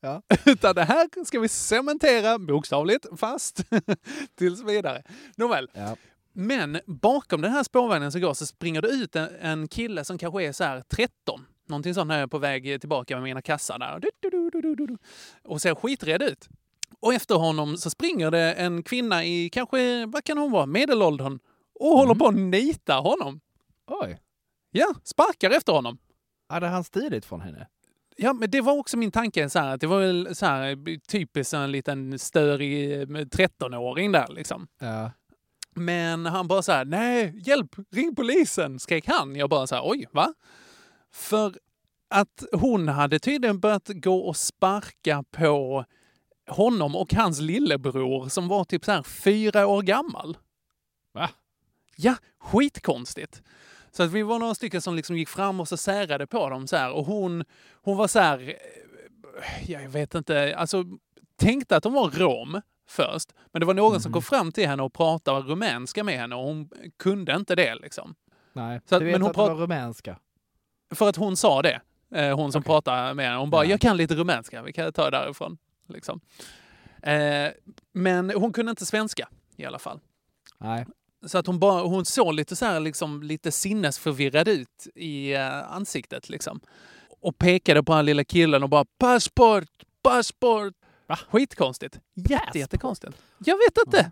Ja. 0.00 0.22
Utan 0.46 0.74
det 0.74 0.84
här 0.84 1.24
ska 1.24 1.40
vi 1.40 1.48
cementera 1.48 2.38
bokstavligt 2.38 3.06
fast 3.16 3.60
tills 4.38 4.62
vidare. 4.64 5.02
Nåväl, 5.36 5.70
Ja. 5.72 5.96
men 6.32 6.80
bakom 6.86 7.40
den 7.40 7.52
här 7.52 7.62
spårvagnen 7.62 8.12
som 8.12 8.20
går 8.20 8.34
så 8.34 8.46
springer 8.46 8.82
det 8.82 8.88
ut 8.88 9.16
en, 9.16 9.28
en 9.40 9.68
kille 9.68 10.04
som 10.04 10.18
kanske 10.18 10.44
är 10.44 10.52
så 10.52 10.64
här 10.64 10.82
13. 10.88 11.46
Någonting 11.68 11.94
sånt 11.94 12.08
när 12.08 12.14
jag 12.14 12.22
är 12.22 12.26
på 12.26 12.38
väg 12.38 12.80
tillbaka 12.80 13.14
med 13.16 13.22
mina 13.22 13.42
kassar 13.42 13.78
där. 13.78 14.00
Och 15.44 15.62
ser 15.62 15.74
skiträdd 15.74 16.22
ut. 16.22 16.48
Och 17.00 17.14
efter 17.14 17.34
honom 17.34 17.76
så 17.76 17.90
springer 17.90 18.30
det 18.30 18.52
en 18.52 18.82
kvinna 18.82 19.24
i 19.24 19.50
kanske, 19.50 20.06
vad 20.06 20.24
kan 20.24 20.38
hon 20.38 20.50
vara, 20.50 20.66
medelåldern 20.66 21.38
och 21.80 21.98
håller 21.98 22.14
på 22.14 22.26
att 22.26 22.34
nita 22.34 22.94
honom. 22.94 23.40
Oj. 23.86 24.20
Ja, 24.70 24.94
sparkar 25.04 25.50
efter 25.50 25.72
honom. 25.72 25.98
Hade 26.48 26.66
han 26.66 26.84
stilit 26.84 27.24
från 27.24 27.40
henne? 27.40 27.66
Ja, 28.16 28.32
men 28.32 28.50
det 28.50 28.60
var 28.60 28.78
också 28.78 28.96
min 28.96 29.10
tanke 29.10 29.50
så 29.50 29.58
här, 29.58 29.74
att 29.74 29.80
det 29.80 29.86
var 29.86 30.00
väl 30.00 30.36
så 30.36 30.46
här 30.46 30.98
typiskt 31.06 31.54
en 31.54 31.72
liten 31.72 32.18
störig 32.18 32.92
eh, 32.92 33.06
13-åring 33.06 34.12
där 34.12 34.26
liksom. 34.28 34.66
Ja. 34.78 35.10
Men 35.74 36.26
han 36.26 36.48
bara 36.48 36.62
så 36.62 36.72
här, 36.72 36.84
nej, 36.84 37.32
hjälp, 37.46 37.76
ring 37.90 38.14
polisen, 38.14 38.78
skrek 38.78 39.08
han. 39.08 39.36
Jag 39.36 39.50
bara 39.50 39.66
så 39.66 39.74
här, 39.74 39.82
oj, 39.90 40.06
va? 40.12 40.34
För 41.12 41.54
att 42.10 42.44
hon 42.52 42.88
hade 42.88 43.18
tydligen 43.18 43.60
börjat 43.60 43.88
gå 43.88 44.18
och 44.18 44.36
sparka 44.36 45.24
på 45.30 45.84
honom 46.48 46.96
och 46.96 47.14
hans 47.14 47.40
lillebror 47.40 48.28
som 48.28 48.48
var 48.48 48.64
typ 48.64 48.84
så 48.84 48.92
här 48.92 49.02
fyra 49.02 49.66
år 49.66 49.82
gammal. 49.82 50.36
Ja, 52.00 52.14
skitkonstigt. 52.40 53.42
Så 53.90 54.02
att 54.02 54.10
vi 54.12 54.22
var 54.22 54.38
några 54.38 54.54
stycken 54.54 54.82
som 54.82 54.94
liksom 54.94 55.16
gick 55.16 55.28
fram 55.28 55.60
och 55.60 55.68
så 55.68 55.76
särade 55.76 56.26
på 56.26 56.48
dem 56.50 56.66
så 56.66 56.76
här 56.76 56.92
och 56.92 57.04
hon, 57.04 57.44
hon 57.82 57.96
var 57.96 58.08
så 58.08 58.18
här, 58.18 58.38
eh, 58.48 59.70
jag 59.70 59.88
vet 59.88 60.14
inte, 60.14 60.56
alltså 60.56 60.84
tänkte 61.36 61.76
att 61.76 61.82
de 61.82 61.92
var 61.92 62.10
rom 62.10 62.60
först. 62.88 63.32
Men 63.52 63.60
det 63.60 63.66
var 63.66 63.74
någon 63.74 64.00
som 64.00 64.12
kom 64.12 64.22
fram 64.22 64.52
till 64.52 64.68
henne 64.68 64.82
och 64.82 64.92
pratade 64.92 65.40
rumänska 65.40 66.04
med 66.04 66.14
henne 66.18 66.34
och 66.34 66.42
hon 66.44 66.70
kunde 66.98 67.34
inte 67.36 67.54
det 67.54 67.74
liksom. 67.74 68.14
Nej. 68.52 68.80
Så 68.88 68.94
att- 68.94 69.00
du 69.00 69.04
vet 69.06 69.12
men 69.14 69.22
hon 69.22 69.30
att 69.30 69.36
det 69.36 69.42
var 69.42 69.54
rumänska? 69.54 70.18
För 70.94 71.08
att 71.08 71.16
hon 71.16 71.36
sa 71.36 71.62
det. 71.62 71.80
Eh, 72.14 72.36
hon 72.36 72.52
som 72.52 72.60
Okej. 72.60 72.66
pratade 72.68 73.14
med 73.14 73.26
henne. 73.26 73.38
Hon 73.38 73.50
bara, 73.50 73.64
Ja. 73.64 73.70
jag 73.70 73.80
kan 73.80 73.96
lite 73.96 74.14
rumänska, 74.14 74.62
vi 74.62 74.72
kan 74.72 74.92
ta 74.92 75.10
det 75.10 75.18
därifrån. 75.18 75.58
Liksom. 75.88 76.20
Eh, 77.02 77.48
men 77.92 78.30
hon 78.30 78.52
kunde 78.52 78.70
inte 78.70 78.86
svenska 78.86 79.28
i 79.56 79.64
alla 79.64 79.78
fall. 79.78 80.00
Nej. 80.58 80.86
Så 81.26 81.38
att 81.38 81.46
hon, 81.46 81.58
bara, 81.58 81.82
hon 81.82 82.04
såg 82.04 82.34
lite 82.34 82.56
så 82.56 82.66
här, 82.66 82.80
liksom, 82.80 83.22
lite 83.22 83.52
sinnesförvirrad 83.52 84.48
ut 84.48 84.86
i 84.94 85.34
eh, 85.34 85.72
ansiktet. 85.72 86.28
Liksom. 86.28 86.60
Och 87.20 87.38
pekade 87.38 87.82
på 87.82 87.94
den 87.94 88.04
lilla 88.04 88.24
killen 88.24 88.62
och 88.62 88.68
bara 88.68 88.84
passport, 88.84 89.68
passport. 90.02 90.74
Va? 91.06 91.16
Skitkonstigt. 91.16 92.00
Jätte, 92.14 92.58
jättekonstigt. 92.58 93.16
Jag 93.38 93.56
vet 93.56 93.86
inte. 93.86 94.10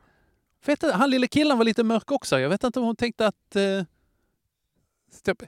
Vet 0.66 0.83
inte. 0.83 0.97
Han 0.97 1.11
lilla 1.11 1.27
killen 1.27 1.59
var 1.59 1.64
lite 1.64 1.85
mörk 1.85 2.11
också. 2.11 2.40
Jag 2.40 2.49
vet 2.49 2.64
inte 2.64 2.79
om 2.79 2.85
hon 2.87 2.97
tänkte 2.97 3.27
att... 3.27 3.57
Typ, 5.25 5.42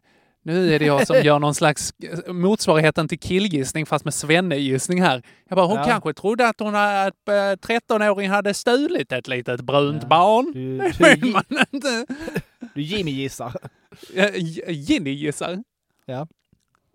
nu 0.48 0.74
är 0.74 0.78
det 0.78 0.84
jag 0.87 1.06
som 1.06 1.16
gör 1.24 1.38
någon 1.38 1.54
slags 1.54 1.94
eh, 2.26 2.32
motsvarigheten 2.32 3.08
till 3.08 3.18
killgissning 3.18 3.87
fast 3.87 4.04
med 4.04 4.14
svennegissning 4.14 5.02
här. 5.02 5.22
Jag 5.48 5.56
bara, 5.56 5.66
hon 5.66 5.76
Ja. 5.76 5.84
kanske 5.84 6.12
trodde 6.14 6.48
att 6.48 6.61
hon 6.61 6.74
hade, 6.74 7.02
att 7.06 7.28
eh, 7.28 7.32
13-åring 7.68 8.28
hade 8.30 8.54
stulit 8.54 9.12
ett 9.12 9.28
litet 9.28 9.61
brunt 9.61 10.02
Ja. 10.02 10.08
barn. 10.08 10.52
Du, 10.54 10.78
Det 10.78 11.14
vill 11.14 11.32
man 11.32 11.44
inte. 11.72 12.06
du 12.74 12.82
Jimmy 12.82 13.11
gissar. 13.11 13.52
Eh, 14.14 14.30
J- 14.37 14.62
Ginny 14.72 15.11
gissar. 15.11 15.62
Ja. 16.06 16.26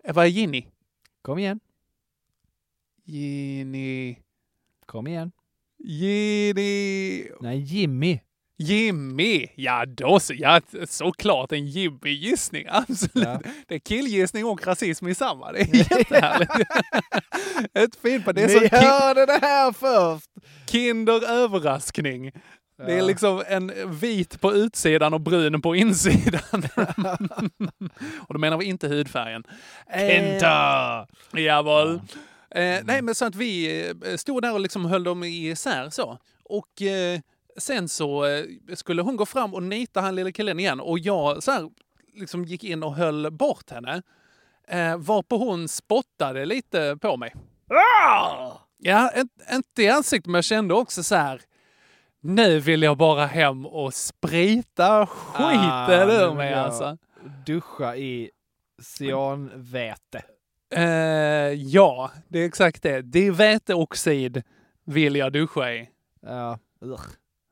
Eh, 0.04 0.14
Vad 0.14 0.24
är 0.24 0.28
Ginny? 0.28 0.66
Kom 1.22 1.38
igen. 1.38 1.60
Ginny... 3.04 4.16
Kom 4.86 5.06
igen. 5.06 5.32
Ginny... 5.78 7.28
Nej, 7.40 7.58
Jimmy. 7.58 8.18
Jimmy! 8.58 9.46
Ja, 9.54 9.84
då 9.86 10.20
så. 10.20 10.34
Ja, 10.36 10.60
såklart 10.88 11.52
en 11.52 11.66
Jimmy-gissning. 11.66 12.66
Absolut. 12.70 13.10
Ja. 13.26 13.40
Det 13.68 13.74
är 13.74 13.78
killgissning 13.78 14.44
och 14.44 14.66
rasism 14.66 15.08
i 15.08 15.14
samma. 15.14 15.52
Det 15.52 15.60
är 15.60 15.74
jättehärligt. 15.98 16.52
Ett 17.74 17.96
fint 18.02 18.24
på 18.24 18.32
det 18.32 18.42
är 18.42 18.60
Ni 18.60 18.68
som 18.68 18.78
hörde 18.78 19.26
det 19.26 19.38
här 19.42 19.72
först! 19.72 20.30
Kinder 20.70 21.28
överraskning. 21.30 22.32
Det 22.86 22.92
är 22.92 22.98
Ja. 22.98 23.04
liksom 23.06 23.42
en 23.48 23.72
vit 24.00 24.40
på 24.40 24.52
utsidan 24.54 25.14
och 25.14 25.20
brun 25.20 25.62
på 25.62 25.76
insidan. 25.76 26.40
och 28.28 28.34
då 28.34 28.38
menar 28.40 28.56
vi 28.56 28.64
inte 28.64 28.88
hudfärgen. 28.88 29.44
Kenta! 29.94 31.06
Jawohl. 31.32 31.94
Eh, 32.50 32.78
nej, 32.84 33.02
men 33.02 33.14
så 33.14 33.24
att 33.24 33.34
vi 33.34 33.80
eh, 34.06 34.16
stod 34.16 34.42
där 34.42 34.52
och 34.52 34.60
liksom 34.60 34.84
höll 34.84 35.04
dem 35.04 35.24
isär 35.24 35.90
så. 35.90 36.18
Och 36.44 36.82
eh, 36.82 37.20
sen 37.56 37.88
så 37.88 38.24
eh, 38.24 38.44
skulle 38.74 39.02
hon 39.02 39.16
gå 39.16 39.26
fram 39.26 39.54
och 39.54 39.62
nita 39.62 40.00
han 40.00 40.14
lilla 40.14 40.32
killen 40.32 40.58
igen 40.60 40.80
och 40.80 40.98
jag 40.98 41.42
så 41.42 41.50
här, 41.50 41.70
liksom 42.14 42.44
gick 42.44 42.64
in 42.64 42.82
och 42.82 42.94
höll 42.94 43.30
bort 43.30 43.70
henne. 43.70 44.02
Eh, 44.68 44.96
varpå 44.96 45.36
hon 45.36 45.68
spottade 45.68 46.44
lite 46.46 46.96
på 47.00 47.16
mig. 47.16 47.34
Ja, 48.78 49.10
en- 49.14 49.28
inte 49.52 49.82
i 49.82 49.88
ansiktet, 49.88 50.26
men 50.26 50.34
jag 50.34 50.44
kände 50.44 50.74
också 50.74 51.02
så 51.02 51.14
här. 51.14 51.40
Nu 52.20 52.60
vill 52.60 52.82
jag 52.82 52.96
bara 52.96 53.26
hem 53.26 53.66
och 53.66 53.94
sprita 53.94 55.06
skiten 55.06 56.10
Ah, 56.10 56.12
ur 56.30 56.34
mig 56.34 56.54
alltså. 56.54 56.98
Duscha 57.46 57.96
i 57.96 58.30
cyanväte. 58.98 60.22
Eh, 60.74 60.82
ja, 61.52 62.10
det 62.28 62.38
är 62.38 62.46
exakt 62.46 62.82
det. 62.82 63.02
Det 63.02 63.26
är 63.26 63.30
väteoxid 63.30 64.42
vill 64.84 65.16
jag 65.16 65.32
duscha 65.32 65.72
i. 65.72 65.88
Ja. 66.22 66.58
Ugh. 66.80 67.00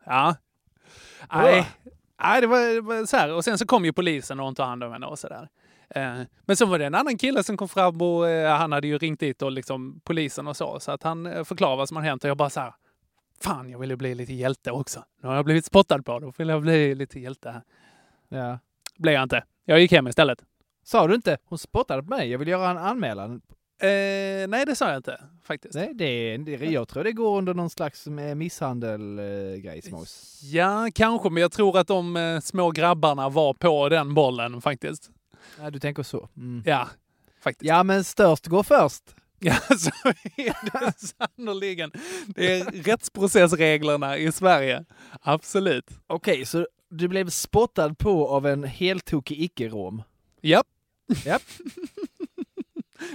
Ja. 0.05 0.37
Nej, 1.33 1.69
Nej 2.23 2.41
det, 2.41 2.47
var, 2.47 2.75
det 2.75 2.81
var 2.81 3.07
så 3.07 3.17
här. 3.17 3.33
Och 3.33 3.45
sen 3.45 3.59
så 3.59 3.67
kom 3.67 3.85
ju 3.85 3.93
polisen 3.93 4.41
och 4.41 4.57
tog 4.57 4.67
hand 4.67 4.85
om 4.85 4.93
henne 4.93 5.07
och 5.07 5.19
sådär. 5.19 5.49
Eh, 5.95 6.21
men 6.47 6.57
så 6.57 6.67
var 6.67 6.79
det 6.79 6.87
en 6.87 6.95
annan 6.95 7.19
kille 7.19 7.45
som 7.45 7.57
kom 7.57 7.69
fram 7.69 8.03
och 8.03 8.29
eh, 8.29 8.57
han 8.57 8.73
hade 8.73 8.87
ju 8.87 8.99
ringt 8.99 9.21
dit 9.21 9.43
och 9.43 9.53
liksom 9.53 10.01
polisen 10.05 10.47
och 10.47 10.57
så. 10.57 10.81
Så 10.81 10.93
att 10.93 11.03
han 11.03 11.27
eh, 11.27 11.45
förklarade 11.45 11.77
vad 11.77 11.89
som 11.89 11.97
hade 11.97 12.09
hänt 12.09 12.25
och 12.25 12.31
jag 12.31 12.37
bara 12.37 12.51
så 12.51 12.61
här. 12.61 12.75
Fan, 13.41 13.71
jag 13.71 13.79
vill 13.79 13.91
ju 13.91 13.97
bli 13.97 14.15
lite 14.15 14.33
hjälte 14.33 14.71
också. 14.71 15.05
Nu 15.23 15.29
har 15.29 15.37
jag 15.37 15.45
blivit 15.45 15.65
spottad 15.65 16.03
på, 16.03 16.19
då 16.19 16.33
vill 16.39 16.49
jag 16.49 16.63
bli 16.63 16.95
lite 16.95 17.21
hjälte 17.21 17.51
här. 17.51 17.63
Ja. 18.29 18.59
Blev 18.97 19.15
jag 19.15 19.23
inte. 19.23 19.45
Jag 19.65 19.81
gick 19.81 19.93
hem 19.93 20.07
istället. 20.07 20.39
Sa 20.85 21.07
du 21.07 21.15
inte? 21.15 21.39
Hon 21.45 21.59
spottade 21.59 22.03
på 22.03 22.09
mig, 22.09 22.31
jag 22.31 22.39
vill 22.39 22.49
göra 22.49 22.71
en 22.71 22.79
anmälan. 22.79 23.41
Eh, 23.83 24.49
nej, 24.49 24.67
det 24.67 24.77
sa 24.77 24.89
jag 24.89 24.97
inte 24.97 25.21
faktiskt. 25.45 25.75
Nej, 25.75 25.93
det 25.95 26.05
är, 26.05 26.39
det, 26.39 26.67
jag 26.67 26.89
tror 26.89 27.05
det 27.05 27.13
går 27.13 27.39
under 27.39 27.55
någon 27.55 27.71
slags 27.71 28.07
eh, 28.07 28.35
misshandel-grej, 28.35 29.83
smås. 29.83 30.41
Ja, 30.43 30.89
kanske, 30.95 31.31
men 31.31 31.41
jag 31.41 31.53
tror 31.53 31.79
att 31.79 31.87
de 31.87 32.17
eh, 32.17 32.41
små 32.41 32.71
grabbarna 32.71 33.29
var 33.29 33.55
på 33.55 33.89
den 33.89 34.15
bollen 34.15 34.61
faktiskt. 34.61 35.11
Ja, 35.61 35.71
du 35.71 35.79
tänker 35.79 36.03
så. 36.03 36.29
Mm. 36.37 36.63
Ja, 36.67 36.89
faktiskt. 37.41 37.69
Ja, 37.69 37.83
men 37.83 38.05
störst 38.05 38.47
går 38.47 38.63
först. 38.63 39.03
Ja, 39.45 39.55
så 39.79 39.91
är 40.37 40.81
det 40.81 40.93
sannoliken. 40.99 41.91
Det 42.27 42.61
är 42.61 42.65
rättsprocessreglerna 42.65 44.17
i 44.19 44.33
Sverige. 44.33 44.85
Absolut. 45.21 45.87
Okej, 46.07 46.45
så 46.47 46.67
du 46.91 47.09
blev 47.09 47.31
spottad 47.31 47.95
på 47.95 48.29
av 48.29 48.47
en 48.47 48.65
heltokig 48.65 49.41
icke-rom. 49.41 50.03
Japp. 50.43 50.67
Japp. 51.25 51.43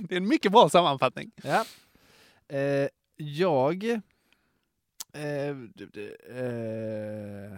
Det 0.01 0.15
är 0.15 0.17
en 0.17 0.27
mycket 0.27 0.51
bra 0.51 0.69
sammanfattning. 0.69 1.31
Ja. 1.43 1.65
Eh, 2.47 2.87
jag... 3.15 3.83
Eh, 5.13 5.49
eh, 6.29 7.53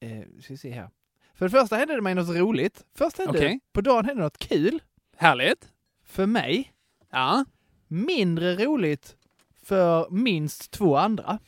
eh, 0.00 0.24
ska 0.40 0.52
vi 0.52 0.56
se 0.56 0.70
här. 0.70 0.90
För 1.34 1.44
det 1.44 1.50
första 1.50 1.76
hände 1.76 1.94
det 1.94 2.00
mig 2.00 2.14
något 2.14 2.36
roligt. 2.36 2.84
Först 2.94 3.18
hände 3.18 3.38
Okej. 3.38 3.60
på 3.72 3.80
dagen 3.80 4.04
hände 4.04 4.22
något 4.22 4.38
kul. 4.38 4.82
Härligt. 5.16 5.72
För 6.04 6.26
mig. 6.26 6.72
Ja. 7.10 7.44
Mindre 7.88 8.56
roligt 8.56 9.16
för 9.62 10.10
minst 10.10 10.70
två 10.70 10.96
andra. 10.96 11.38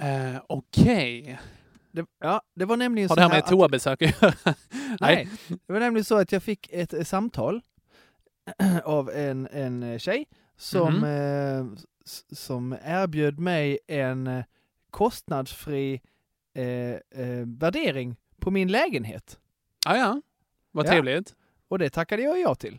Eh, 0.00 0.42
Okej. 0.46 1.38
Det, 1.90 2.06
ja, 2.20 2.42
det 2.54 2.64
var 2.64 2.76
nämligen 2.76 3.08
Har 3.08 3.16
så 3.16 3.20
det 3.20 3.22
här 3.22 3.30
med 3.30 3.46
toabesök 3.46 4.02
att 4.02 4.22
göra? 4.22 4.34
Nej, 5.00 5.28
det 5.48 5.72
var 5.72 5.80
nämligen 5.80 6.04
så 6.04 6.16
att 6.16 6.32
jag 6.32 6.42
fick 6.42 6.68
ett 6.72 6.92
eh, 6.92 7.04
samtal 7.04 7.60
av 8.84 9.10
en, 9.10 9.48
en 9.52 9.82
eh, 9.82 9.98
tjej 9.98 10.26
som, 10.56 10.94
Mhm. 10.94 11.04
eh, 11.04 11.78
som 12.32 12.76
erbjöd 12.84 13.38
mig 13.38 13.78
en 13.88 14.26
eh, 14.26 14.44
kostnadsfri 14.90 16.00
eh, 16.54 16.64
eh, 16.94 17.46
värdering 17.46 18.16
på 18.40 18.50
min 18.50 18.68
lägenhet. 18.72 19.38
Ja, 19.86 19.96
ja. 19.96 20.20
Vad 20.70 20.86
Ja. 20.86 20.90
trevligt. 20.90 21.34
Och 21.68 21.78
det 21.78 21.90
tackade 21.90 22.22
jag 22.22 22.40
ja 22.40 22.54
till. 22.54 22.78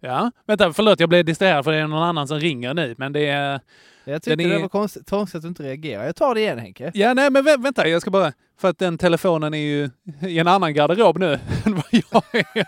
Ja. 0.00 0.30
Vänta, 0.46 0.72
förlåt, 0.72 1.00
jag 1.00 1.08
blev 1.08 1.24
distraherad 1.24 1.64
för 1.64 1.72
det 1.72 1.78
är 1.78 1.86
någon 1.86 2.02
annan 2.02 2.28
som 2.28 2.38
ringer 2.40 2.74
nu, 2.74 2.94
men 2.98 3.12
det 3.12 3.26
är... 3.26 3.60
Jag 4.04 4.22
tyckte 4.22 4.44
är- 4.44 4.48
det 4.48 4.58
var 4.58 4.68
konstigt, 4.68 5.10
konstigt 5.10 5.36
att 5.38 5.42
du 5.42 5.48
inte 5.48 5.62
reagerar. 5.62 6.04
Jag 6.04 6.16
tar 6.16 6.34
det 6.34 6.40
igen 6.40 6.58
Henke. 6.58 6.90
Ja, 6.94 7.14
nej, 7.14 7.30
men 7.30 7.44
vä- 7.44 7.62
vänta, 7.62 7.88
jag 7.88 8.02
ska 8.02 8.10
bara... 8.10 8.32
För 8.60 8.68
att 8.68 8.78
den 8.78 8.98
telefonen 8.98 9.54
är 9.54 9.58
ju 9.58 9.90
i 10.28 10.38
en 10.38 10.48
annan 10.48 10.74
garderob 10.74 11.18
nu 11.18 11.32
än 11.64 11.74
vad 11.74 11.84
jag 11.92 12.22
är. 12.34 12.66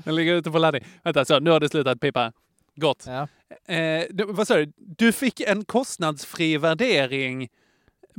den 0.04 0.14
ligger 0.14 0.34
ute 0.34 0.50
på 0.50 0.58
laddning. 0.58 0.84
Vänta, 1.02 1.24
så 1.24 1.40
nu 1.40 1.50
har 1.50 1.60
det 1.60 1.68
slutat 1.68 2.00
pipa. 2.00 2.32
Gott. 2.76 3.04
Ja. 3.06 3.28
Eh, 3.74 4.04
du, 4.10 4.24
vad 4.24 4.46
sa 4.48 4.56
du? 4.56 4.72
Du 4.76 5.12
fick 5.12 5.40
en 5.40 5.64
kostnadsfri 5.64 6.56
värdering 6.58 7.48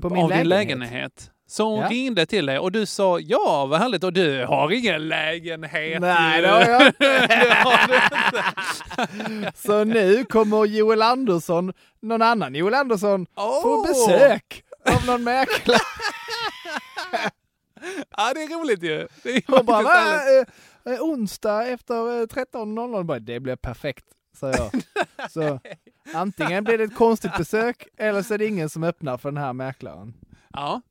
På 0.01 0.09
min 0.09 0.23
av 0.23 0.29
din 0.29 0.49
lägenhet. 0.49 1.31
Så 1.49 1.63
hon 1.69 1.79
Ja. 1.79 1.87
ringde 1.89 2.25
till 2.25 2.45
dig 2.45 2.59
och 2.59 2.71
du 2.71 2.85
sa 2.85 3.19
ja, 3.19 3.65
vad 3.69 3.79
härligt. 3.79 4.03
Och 4.03 4.13
du 4.13 4.45
har 4.45 4.71
ingen 4.71 5.07
lägenhet. 5.07 6.01
Nej, 6.01 6.41
det 6.41 6.47
har 6.47 6.61
jag 6.61 6.81
inte. 6.87 7.27
det 7.27 7.53
har 7.63 7.87
du 7.87 7.95
inte. 9.35 9.51
Så 9.55 9.83
nu 9.83 10.25
kommer 10.25 10.65
Joel 10.65 11.01
Andersson, 11.01 11.73
någon 12.01 12.21
annan 12.21 12.55
Joel 12.55 12.73
Andersson, 12.73 13.25
få 13.35 13.75
Åh! 13.75 13.87
besök 13.87 14.63
av 14.89 15.05
någon 15.05 15.23
mäklare. 15.23 15.79
Ja, 18.17 18.31
det 18.33 18.43
är 18.43 18.59
roligt 18.59 18.83
ju. 18.83 19.07
Det 19.23 19.29
är 19.35 19.59
Och 19.59 19.65
bara. 19.65 19.81
Eh, 19.83 20.45
eh, 20.93 21.01
onsdag 21.01 21.67
efter 21.67 21.93
eh, 22.21 22.25
13.00. 22.25 23.03
Bara, 23.03 23.19
Det 23.19 23.39
blir 23.39 23.55
perfekt, 23.55 24.05
sa 24.39 24.51
jag. 24.51 24.71
Så 25.31 25.59
antingen 26.13 26.63
blir 26.63 26.77
det 26.77 26.83
ett 26.83 26.95
konstigt 26.95 27.37
besök 27.37 27.87
eller 27.97 28.21
så 28.21 28.33
är 28.33 28.37
det 28.37 28.45
ingen 28.45 28.69
som 28.69 28.83
öppnar 28.83 29.17
för 29.17 29.31
den 29.31 29.43
här 29.43 29.53
mäklaren. 29.53 30.13
Ja. 30.53 30.81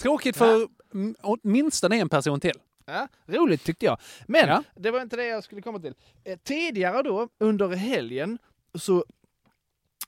Tråkigt 0.00 0.36
för 0.36 0.68
mm, 0.94 1.16
åtminstone 1.22 1.96
en 1.96 2.08
person 2.08 2.40
till. 2.40 2.58
Ja, 2.86 3.08
roligt 3.26 3.64
tyckte 3.64 3.84
jag. 3.86 3.98
Men 4.28 4.48
Ja. 4.48 4.62
det 4.76 4.90
var 4.90 5.00
inte 5.02 5.16
det 5.16 5.26
jag 5.26 5.44
skulle 5.44 5.62
komma 5.62 5.78
till. 5.78 5.94
Eh, 6.24 6.38
tidigare 6.38 7.02
då, 7.02 7.28
under 7.40 7.68
helgen, 7.68 8.38
så 8.74 9.04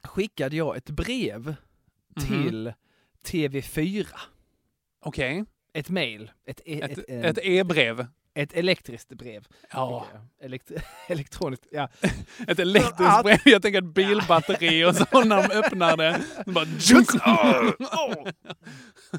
skickade 0.03 0.57
jag 0.57 0.77
ett 0.77 0.91
brev 0.91 1.55
Mhm. 2.17 2.27
till 2.29 2.73
TV4. 3.25 4.07
Okej. 5.01 5.45
Ett 5.73 5.91
mail. 5.91 6.31
Ett, 6.47 6.61
e- 6.65 6.81
Ett, 6.81 6.99
ett, 6.99 7.05
eh, 7.09 7.25
ett 7.25 7.39
e-brev. 7.43 8.07
Ett 8.35 8.53
elektriskt 8.53 9.09
brev. 9.09 9.47
Ja. 9.73 10.07
Elekt 10.41 10.71
elektroniskt, 11.09 11.67
ja. 11.71 11.89
Ett 12.49 12.59
elektriskt 12.59 13.23
brev. 13.23 13.39
Jag 13.45 13.63
tänker 13.63 13.79
ett 13.79 13.95
bilbatteri 13.95 14.85
och 14.85 14.97
så 14.97 15.25
när 15.25 15.49
de 15.49 15.55
öppnar 15.55 15.97
det. 15.97 16.21
det 16.47 16.53
Bara, 16.53 16.65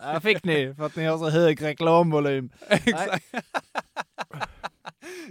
Här 0.01 0.19
fick 0.19 0.43
ni 0.43 0.75
för 0.75 0.85
att 0.85 0.95
ni 0.95 1.05
har 1.05 1.17
så 1.17 1.29
hög 1.29 1.61
reklamvolym. 1.61 2.49
Exakt. 2.69 3.25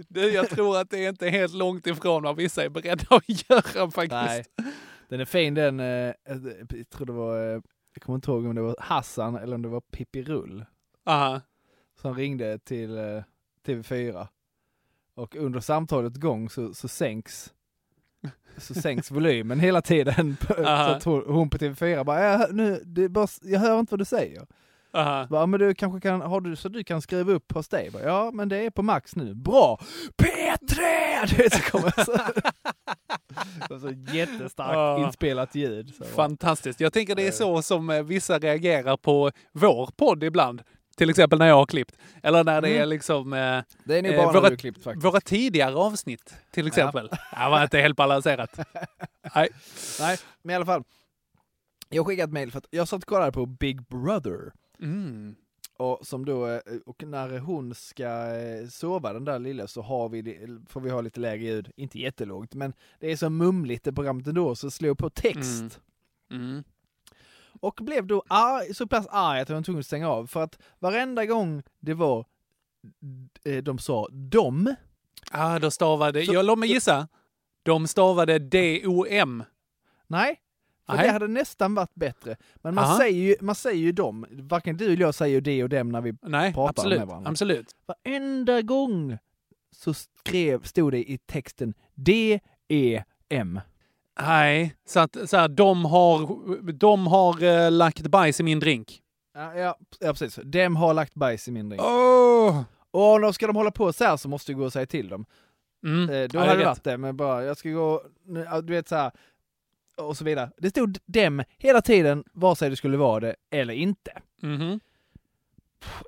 Du, 0.07 0.29
jag 0.33 0.49
tror 0.49 0.77
att 0.77 0.89
det 0.89 1.05
är 1.05 1.09
inte 1.09 1.29
helt 1.29 1.53
långt 1.53 1.87
ifrån 1.87 2.23
vad 2.23 2.35
vissa 2.35 2.63
är 2.63 2.69
beredda 2.69 3.05
att 3.09 3.49
göra 3.49 3.91
faktiskt. 3.91 4.51
Nej. 4.57 4.73
Den 5.09 5.19
är 5.19 5.25
fin 5.25 5.53
den, 5.53 5.79
eh, 5.79 6.13
jag 6.69 6.89
tror 6.89 7.05
det 7.05 7.11
var, 7.13 7.37
eh, 7.37 7.61
jag 7.93 8.03
kommer 8.03 8.15
inte 8.15 8.31
ihåg 8.31 8.45
om 8.45 8.55
det 8.55 8.61
var 8.61 8.75
Hassan 8.79 9.35
eller 9.35 9.55
om 9.55 9.61
det 9.61 9.67
var 9.67 9.81
Pippi 9.81 10.23
Rull 10.23 10.65
Aha. 11.05 11.41
som 12.01 12.15
ringde 12.15 12.59
till 12.59 12.97
eh, 12.97 13.23
TV4. 13.65 14.27
Och 15.15 15.35
under 15.35 15.59
samtalet 15.59 16.15
gång 16.15 16.49
så, 16.49 16.73
så 16.73 16.87
sänks 16.87 17.53
så 18.57 18.73
sänks 18.73 19.11
volymen 19.11 19.59
hela 19.59 19.81
tiden. 19.81 20.37
så 20.47 20.65
Aha. 20.65 20.83
att 20.95 21.03
hon, 21.03 21.23
hon 21.27 21.49
på 21.49 21.57
TV4 21.57 22.03
bara, 22.03 22.23
jag, 22.23 22.37
hör- 22.37 22.51
nu, 22.53 22.81
det 22.85 23.09
bara, 23.09 23.27
jag 23.41 23.59
hör 23.59 23.79
inte 23.79 23.91
vad 23.93 23.99
du 23.99 24.05
säger. 24.05 24.47
Aha. 24.93 25.27
Bara, 25.29 25.45
men 25.45 25.59
du 25.59 25.75
kanske 25.75 25.99
kan, 26.01 26.21
har 26.21 26.41
du 26.41 26.55
så 26.55 26.69
du 26.69 26.83
kan 26.83 27.01
skriva 27.01 27.31
upp 27.31 27.51
hos 27.51 27.67
dig? 27.67 27.89
Bara, 27.91 28.03
ja, 28.03 28.31
men 28.33 28.49
det 28.49 28.57
är 28.65 28.69
på 28.69 28.81
max 28.81 29.15
nu. 29.15 29.35
Bra! 29.35 29.79
P3! 30.17 30.79
Du 31.29 31.35
vet, 31.35 31.53
så 31.53 31.61
kommer 31.71 32.03
så. 32.05 32.17
så, 33.67 33.79
så 33.79 33.89
jättestarkt 34.13 34.73
Ja. 34.73 35.05
inspelat 35.07 35.55
ljud. 35.55 35.93
Så. 35.95 36.03
Fantastiskt. 36.03 36.79
Jag 36.79 36.93
tänker 36.93 37.15
det 37.15 37.27
är 37.27 37.31
så 37.31 37.61
som 37.61 37.89
eh, 37.89 38.03
vissa 38.03 38.39
reagerar 38.39 38.97
på 38.97 39.31
vår 39.51 39.89
podd 39.97 40.23
ibland. 40.23 40.63
Till 40.97 41.09
exempel 41.09 41.39
när 41.39 41.47
jag 41.47 41.55
har 41.55 41.65
klippt. 41.65 41.97
Eller 42.23 42.43
när 42.43 42.61
det 42.61 42.67
Mm. 42.67 42.81
är 42.81 42.85
liksom 42.85 43.33
eh, 43.33 43.63
Det 43.85 43.97
är 43.97 44.01
nog 44.01 44.11
Eh, 44.11 44.17
bara 44.17 44.31
våra- 44.31 44.41
när 44.41 44.49
du 44.49 44.57
klippt 44.57 44.83
faktiskt. 44.83 45.05
våra 45.05 45.21
tidigare 45.21 45.75
avsnitt. 45.75 46.35
Till 46.51 46.67
exempel. 46.67 47.07
Det 47.07 47.49
var 47.49 47.63
inte 47.63 47.77
helt 47.79 47.97
balanserat. 47.97 48.57
Nej. 49.35 49.49
Nej, 49.99 50.17
men 50.41 50.53
i 50.53 50.55
alla 50.55 50.65
fall. 50.65 50.83
Jag 51.89 52.05
skickade 52.07 52.23
ett 52.23 52.33
mail 52.33 52.51
för 52.51 52.57
att 52.57 52.67
jag 52.69 52.87
satt 52.87 53.03
och 53.03 53.09
kollade 53.09 53.31
på 53.31 53.45
Big 53.45 53.81
Brother. 53.87 54.51
Mm. 54.81 55.35
Och, 55.77 56.07
som 56.07 56.25
då, 56.25 56.47
eh, 56.47 56.59
och 56.85 57.03
när 57.03 57.39
hon 57.39 57.75
ska 57.75 58.35
eh, 58.35 58.67
sova 58.67 59.13
den 59.13 59.25
där 59.25 59.39
lilla 59.39 59.67
så 59.67 59.81
har 59.81 60.09
vi, 60.09 60.47
får 60.69 60.81
vi 60.81 60.89
ha 60.89 61.01
lite 61.01 61.19
lägre 61.19 61.45
ljud, 61.45 61.71
inte 61.75 61.99
jättelågt, 61.99 62.53
men 62.53 62.73
det 62.99 63.11
är 63.11 63.15
så 63.15 63.29
mumligt 63.29 63.83
det 63.83 63.93
programmet 63.93 64.27
ändå 64.27 64.55
så 64.55 64.71
slår 64.71 64.87
jag 64.87 64.97
på 64.97 65.09
text. 65.09 65.79
Mm. 66.31 66.43
Mm. 66.49 66.63
Och 67.59 67.79
blev 67.83 68.07
då 68.07 68.23
arg, 68.27 68.73
så 68.73 68.87
pass 68.87 69.07
arg 69.09 69.39
att 69.39 69.49
jag 69.49 69.55
var 69.55 69.63
tvungen 69.63 69.79
att 69.79 69.85
stänga 69.85 70.09
av. 70.09 70.27
För 70.27 70.43
att 70.43 70.59
varenda 70.79 71.25
gång 71.25 71.63
det 71.79 71.93
var, 71.93 72.25
eh, 73.45 73.63
de 73.63 73.77
sa 73.79 74.07
dom, 74.11 74.75
Ah, 75.31 75.59
då 75.59 75.71
stavade... 75.71 76.25
Så- 76.25 76.33
jag 76.33 76.45
låt 76.45 76.59
mig 76.59 76.69
gissa. 76.71 77.07
De 77.63 77.87
stavade 77.87 78.39
D-O-M. 78.39 79.43
nej, 80.07 80.39
för 80.85 80.93
Nej. 80.95 81.05
det 81.07 81.11
hade 81.13 81.27
nästan 81.27 81.75
varit 81.75 81.95
bättre. 81.95 82.35
Men 82.55 82.75
man 82.75 82.83
Aha. 82.83 82.97
säger, 82.97 83.19
ju, 83.27 83.35
man 83.41 83.55
säger 83.55 83.79
ju 83.79 83.91
dom, 83.91 84.25
varken 84.31 84.77
du 84.77 84.85
eller 84.85 85.01
jag 85.01 85.15
säger 85.15 85.33
ju 85.35 85.41
det 85.41 85.63
och 85.63 85.69
dem 85.69 85.89
när 85.89 86.01
vi, 86.01 86.13
Nej, 86.21 86.53
Pratar 86.53 86.69
absolut. 86.69 86.99
med 86.99 87.07
varandra. 87.07 87.29
absolut. 87.29 87.75
varenda 87.85 88.61
gång 88.61 89.17
så 89.71 89.93
skrev, 89.93 90.63
stod 90.63 90.91
det 90.91 91.11
i 91.11 91.17
texten 91.17 91.73
D-E-M. 91.93 93.59
Nej, 94.21 94.75
så 94.85 94.99
att 94.99 95.29
så 95.29 95.37
här, 95.37 95.47
de 95.47 95.85
har, 95.85 96.71
de 96.71 97.07
har 97.07 97.43
eh, 97.43 97.71
lagt 97.71 98.07
bajs 98.07 98.39
i 98.39 98.43
min 98.43 98.59
drink. 98.59 98.99
Ja, 99.33 99.55
ja, 99.55 99.77
ja, 99.99 100.13
precis. 100.13 100.39
Dem 100.43 100.75
har 100.75 100.93
lagt 100.93 101.15
bajs 101.15 101.47
i 101.47 101.51
min 101.51 101.69
drink. 101.69 101.81
Oh. 101.81 102.61
Och 102.91 103.21
då 103.21 103.33
ska 103.33 103.47
de 103.47 103.55
hålla 103.55 103.71
på 103.71 103.93
så 103.93 104.03
här 104.03 104.17
så 104.17 104.29
måste 104.29 104.51
du 104.51 104.55
gå 104.57 104.65
och 104.65 104.73
säga 104.73 104.85
till 104.85 105.09
dem. 105.09 105.25
Mm. 105.85 106.09
Eh, 106.09 106.27
då 106.27 106.39
ja, 106.39 106.45
hade 106.45 106.59
det 106.59 106.65
varit 106.65 106.83
det, 106.83 106.97
men 106.97 107.17
bara 107.17 107.43
jag 107.43 107.57
ska 107.57 107.69
gå, 107.69 108.03
du 108.63 108.73
vet 108.73 108.87
så 108.87 108.95
här 108.95 109.11
och 109.97 110.17
så 110.17 110.23
vidare. 110.23 110.51
Det 110.57 110.69
stod 110.69 110.97
dem 111.05 111.43
hela 111.57 111.81
tiden, 111.81 112.23
vare 112.33 112.55
sig 112.55 112.69
det 112.69 112.75
skulle 112.75 112.97
vara 112.97 113.19
det 113.19 113.35
eller 113.51 113.73
inte. 113.73 114.11
Mhm. 114.41 114.79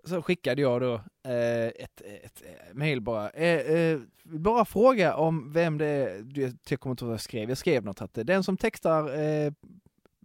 Så 0.03 0.21
skickade 0.21 0.61
jag 0.61 0.81
då 0.81 0.93
eh, 1.23 1.65
ett, 1.67 2.01
ett 2.23 2.41
eh, 2.45 2.73
mail 2.73 3.01
bara. 3.01 3.29
Eh, 3.29 3.59
eh, 3.75 3.99
bara 4.23 4.65
fråga 4.65 5.15
om 5.15 5.51
vem 5.51 5.77
det 5.77 5.85
är, 5.85 6.21
du- 6.21 6.53
jag 6.69 6.79
kommer 6.79 6.91
inte 6.93 7.03
ihåg 7.03 7.09
vad 7.09 7.13
jag 7.13 7.21
skrev, 7.21 7.49
jag 7.49 7.57
skrev 7.57 7.85
något 7.85 8.01
att 8.01 8.13
den 8.13 8.43
som 8.43 8.57
textar 8.57 9.19
eh, 9.23 9.51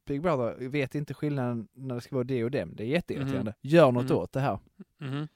Big 0.07 0.23
Brother 0.23 0.69
vet 0.69 0.95
inte 0.95 1.15
skillnaden 1.15 1.69
när 1.73 1.95
det 1.95 2.01
ska 2.01 2.17
vara 2.17 2.25
det 2.25 2.45
och 2.45 2.51
dem. 2.51 2.75
Det 2.77 2.83
är 2.85 2.87
jätteirriterande. 2.87 3.55
Gör 3.61 3.93
något 3.93 4.05
Mhm. 4.05 4.17
åt 4.17 4.33
det 4.33 4.41
här. 4.41 4.59
Mhm. 5.01 5.29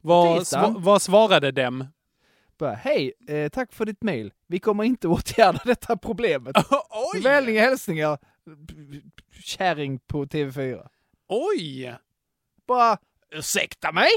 Vad, 0.00 0.38
sva- 0.40 0.82
vad 0.82 1.02
svarade 1.02 1.52
dem? 1.52 1.84
Bara, 2.58 2.74
hej, 2.74 3.12
eh, 3.28 3.48
tack 3.48 3.72
för 3.72 3.84
ditt 3.84 4.02
mail. 4.02 4.32
Vi 4.46 4.58
kommer 4.58 4.84
inte 4.84 5.08
åtgärda 5.08 5.60
detta 5.64 5.96
problemet. 5.96 6.56
Oj! 7.14 7.56
Hälsningar, 7.58 8.18
kärring 9.42 9.98
på 9.98 10.24
TV4. 10.26 10.88
Oj! 11.28 11.94
Bara, 12.66 12.98
ursäkta 13.34 13.92
mig? 13.92 14.08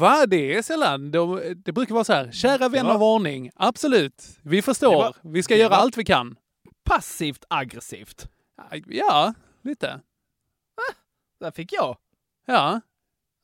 Va? 0.00 0.26
Det 0.26 0.56
är 0.56 0.62
sällan. 0.62 1.10
De, 1.10 1.54
det 1.64 1.72
brukar 1.72 1.94
vara 1.94 2.04
så 2.04 2.12
här. 2.12 2.32
Kära 2.32 2.68
vän 2.68 2.86
Ja. 2.86 2.94
av 2.94 3.02
ordning. 3.02 3.50
Absolut. 3.54 4.38
Vi 4.42 4.62
förstår. 4.62 4.94
Var- 4.96 5.16
vi 5.22 5.42
ska 5.42 5.56
göra 5.56 5.74
allt 5.74 5.96
vi 5.98 6.04
kan. 6.04 6.36
Passivt 6.84 7.44
aggressivt. 7.48 8.28
Ja, 8.86 9.34
lite. 9.62 10.00
Där 11.40 11.50
fick 11.50 11.72
jag. 11.72 11.96
Ja. 12.46 12.80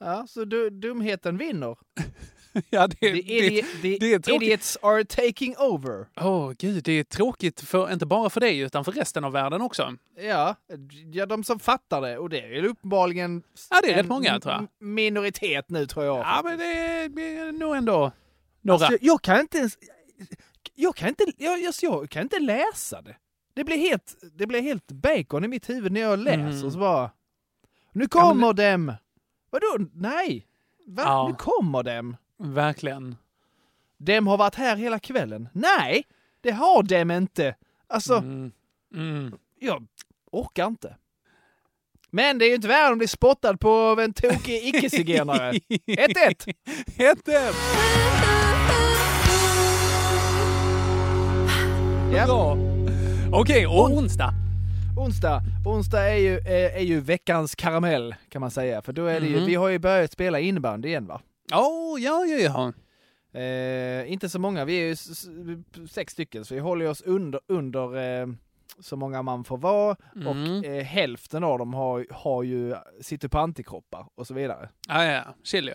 Ja, 0.00 0.26
så 0.26 0.44
du, 0.44 0.70
dumheten 0.70 1.36
vinner. 1.38 1.76
ja 2.70 2.86
det, 2.86 2.96
The, 2.96 3.10
det, 3.12 3.18
idiot, 3.20 3.66
the 3.82 3.98
det 3.98 4.14
är 4.14 4.18
tråkigt. 4.18 4.42
idiots 4.42 4.78
are 4.82 5.04
taking 5.04 5.54
over. 5.58 6.06
Åh 6.20 6.52
gud, 6.58 6.84
det 6.84 6.92
är 6.92 7.04
tråkigt 7.04 7.60
för, 7.60 7.92
inte 7.92 8.06
bara 8.06 8.30
för 8.30 8.40
dig 8.40 8.58
utan 8.58 8.84
för 8.84 8.92
resten 8.92 9.24
av 9.24 9.32
världen 9.32 9.60
också. 9.60 9.94
Ja, 10.20 10.56
ja, 11.12 11.26
de 11.26 11.44
som 11.44 11.58
fattar 11.58 12.00
det. 12.00 12.18
Och 12.18 12.28
det 12.30 12.40
är 12.40 12.64
uppenbarligen 12.64 13.42
Ja, 13.70 13.80
det 13.82 13.92
är 13.92 13.96
rätt 13.96 14.06
många, 14.06 14.40
tror 14.40 14.54
jag. 14.54 14.66
minoritet 14.80 15.70
nu 15.70 15.86
tror 15.86 16.04
jag. 16.04 16.18
Ja, 16.18 16.40
men 16.44 16.58
det 16.58 16.64
är, 16.64 17.08
det 17.08 17.52
nog 17.52 17.76
ändå 17.76 18.12
några. 18.60 18.86
Alltså, 18.86 18.98
jag 19.04 19.22
kan 19.22 19.40
inte 19.40 19.58
ens... 19.58 19.78
Jag 20.74 20.96
kan 20.96 21.08
inte, 21.08 21.24
jag, 21.36 21.60
jag, 21.60 21.74
jag 21.82 22.10
kan 22.10 22.22
inte 22.22 22.38
läsa 22.38 23.02
det. 23.02 23.16
Det 23.54 23.64
blir 23.64 23.76
helt, 23.76 24.14
det 24.32 24.46
blir 24.46 24.60
helt 24.62 24.86
bacon 24.92 25.44
i 25.44 25.48
mitt 25.48 25.68
huvud 25.68 25.92
när 25.92 26.00
jag 26.00 26.18
läser. 26.18 26.38
Mm. 26.40 26.70
Så 26.70 26.78
bara... 26.78 27.10
Nu 27.92 28.04
Ja, 28.04 28.08
kommer 28.08 28.52
dem! 28.52 28.92
Vadå? 29.50 29.88
Nej! 29.94 30.46
Va? 30.86 31.02
Ja. 31.06 31.28
Nu 31.28 31.34
kommer 31.34 31.82
dem! 31.82 32.16
Verkligen. 32.38 33.16
Dem 33.96 34.26
har 34.26 34.36
varit 34.36 34.54
här 34.54 34.76
hela 34.76 34.98
kvällen. 34.98 35.48
Nej! 35.52 36.04
Det 36.40 36.50
har 36.50 36.82
dem 36.82 37.10
inte! 37.10 37.54
Alltså, 37.88 38.16
Mm. 38.18 38.52
Mm. 38.94 39.32
jag 39.60 39.86
orkar 40.32 40.66
inte. 40.66 40.96
Men 42.10 42.38
det 42.38 42.44
är 42.44 42.48
ju 42.48 42.54
inte 42.54 42.68
värre 42.68 42.92
om 42.92 42.98
bli 42.98 43.08
spottad 43.08 43.56
på 43.56 43.70
av 43.70 44.00
en 44.00 44.12
tokig 44.12 44.66
icke-zigenare. 44.68 45.52
1-1! 45.86 46.54
1-1! 46.96 47.54
Ja. 52.14 52.26
Bra. 52.26 52.56
Okej, 53.40 53.66
och 53.66 53.90
onsdag. 53.90 54.30
Onsdag. 54.98 55.42
Onsdag 55.66 56.02
är 56.10 56.16
ju, 56.16 56.38
är, 56.38 56.70
är 56.76 56.82
ju 56.82 57.00
veckans 57.00 57.54
karamell 57.54 58.14
kan 58.28 58.40
man 58.40 58.50
säga. 58.50 58.82
För 58.82 58.92
då 58.92 59.06
är 59.06 59.20
det 59.20 59.26
ju, 59.26 59.36
Mhm. 59.36 59.46
vi 59.46 59.54
har 59.54 59.68
ju 59.68 59.78
börjat 59.78 60.12
spela 60.12 60.40
innebandy 60.40 60.88
igen 60.88 61.06
va? 61.06 61.20
Åh, 61.52 62.00
ja, 62.02 62.24
ja, 62.24 62.38
ja. 62.38 62.72
Eh, 63.40 64.12
inte 64.12 64.28
så 64.28 64.38
många, 64.38 64.64
vi 64.64 64.74
är 64.74 64.86
ju 64.86 64.96
sex 65.88 66.12
stycken 66.12 66.44
så 66.44 66.54
vi 66.54 66.60
håller 66.60 66.88
oss 66.88 67.02
under, 67.02 67.40
under 67.46 67.96
eh, 68.20 68.26
så 68.80 68.96
många 68.96 69.22
man 69.22 69.44
får 69.44 69.58
vara 69.58 69.96
Mm. 70.16 70.26
och 70.28 70.64
eh, 70.64 70.84
hälften 70.84 71.44
av 71.44 71.58
dem 71.58 71.74
har, 71.74 72.06
har 72.10 72.42
ju, 72.42 72.74
sitter 73.00 73.28
på 73.28 73.38
antikroppar 73.38 74.06
och 74.14 74.26
så 74.26 74.34
vidare. 74.34 74.68
Ja, 74.88 75.04
ja, 75.04 75.22
chill 75.44 75.68
ju. 75.68 75.74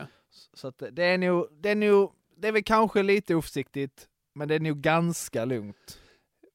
Så 0.53 0.67
att 0.67 0.83
det 0.91 1.03
är 1.03 1.17
nog, 1.17 1.47
det 1.51 1.69
är 1.69 1.75
nog, 1.75 2.12
det 2.38 2.47
är 2.47 2.51
väl 2.51 2.63
kanske 2.63 3.03
lite 3.03 3.36
oförsiktigt 3.36 4.07
men 4.36 4.47
det 4.47 4.55
är 4.55 4.59
nog 4.59 4.77
ganska 4.77 5.45
lugnt. 5.45 5.99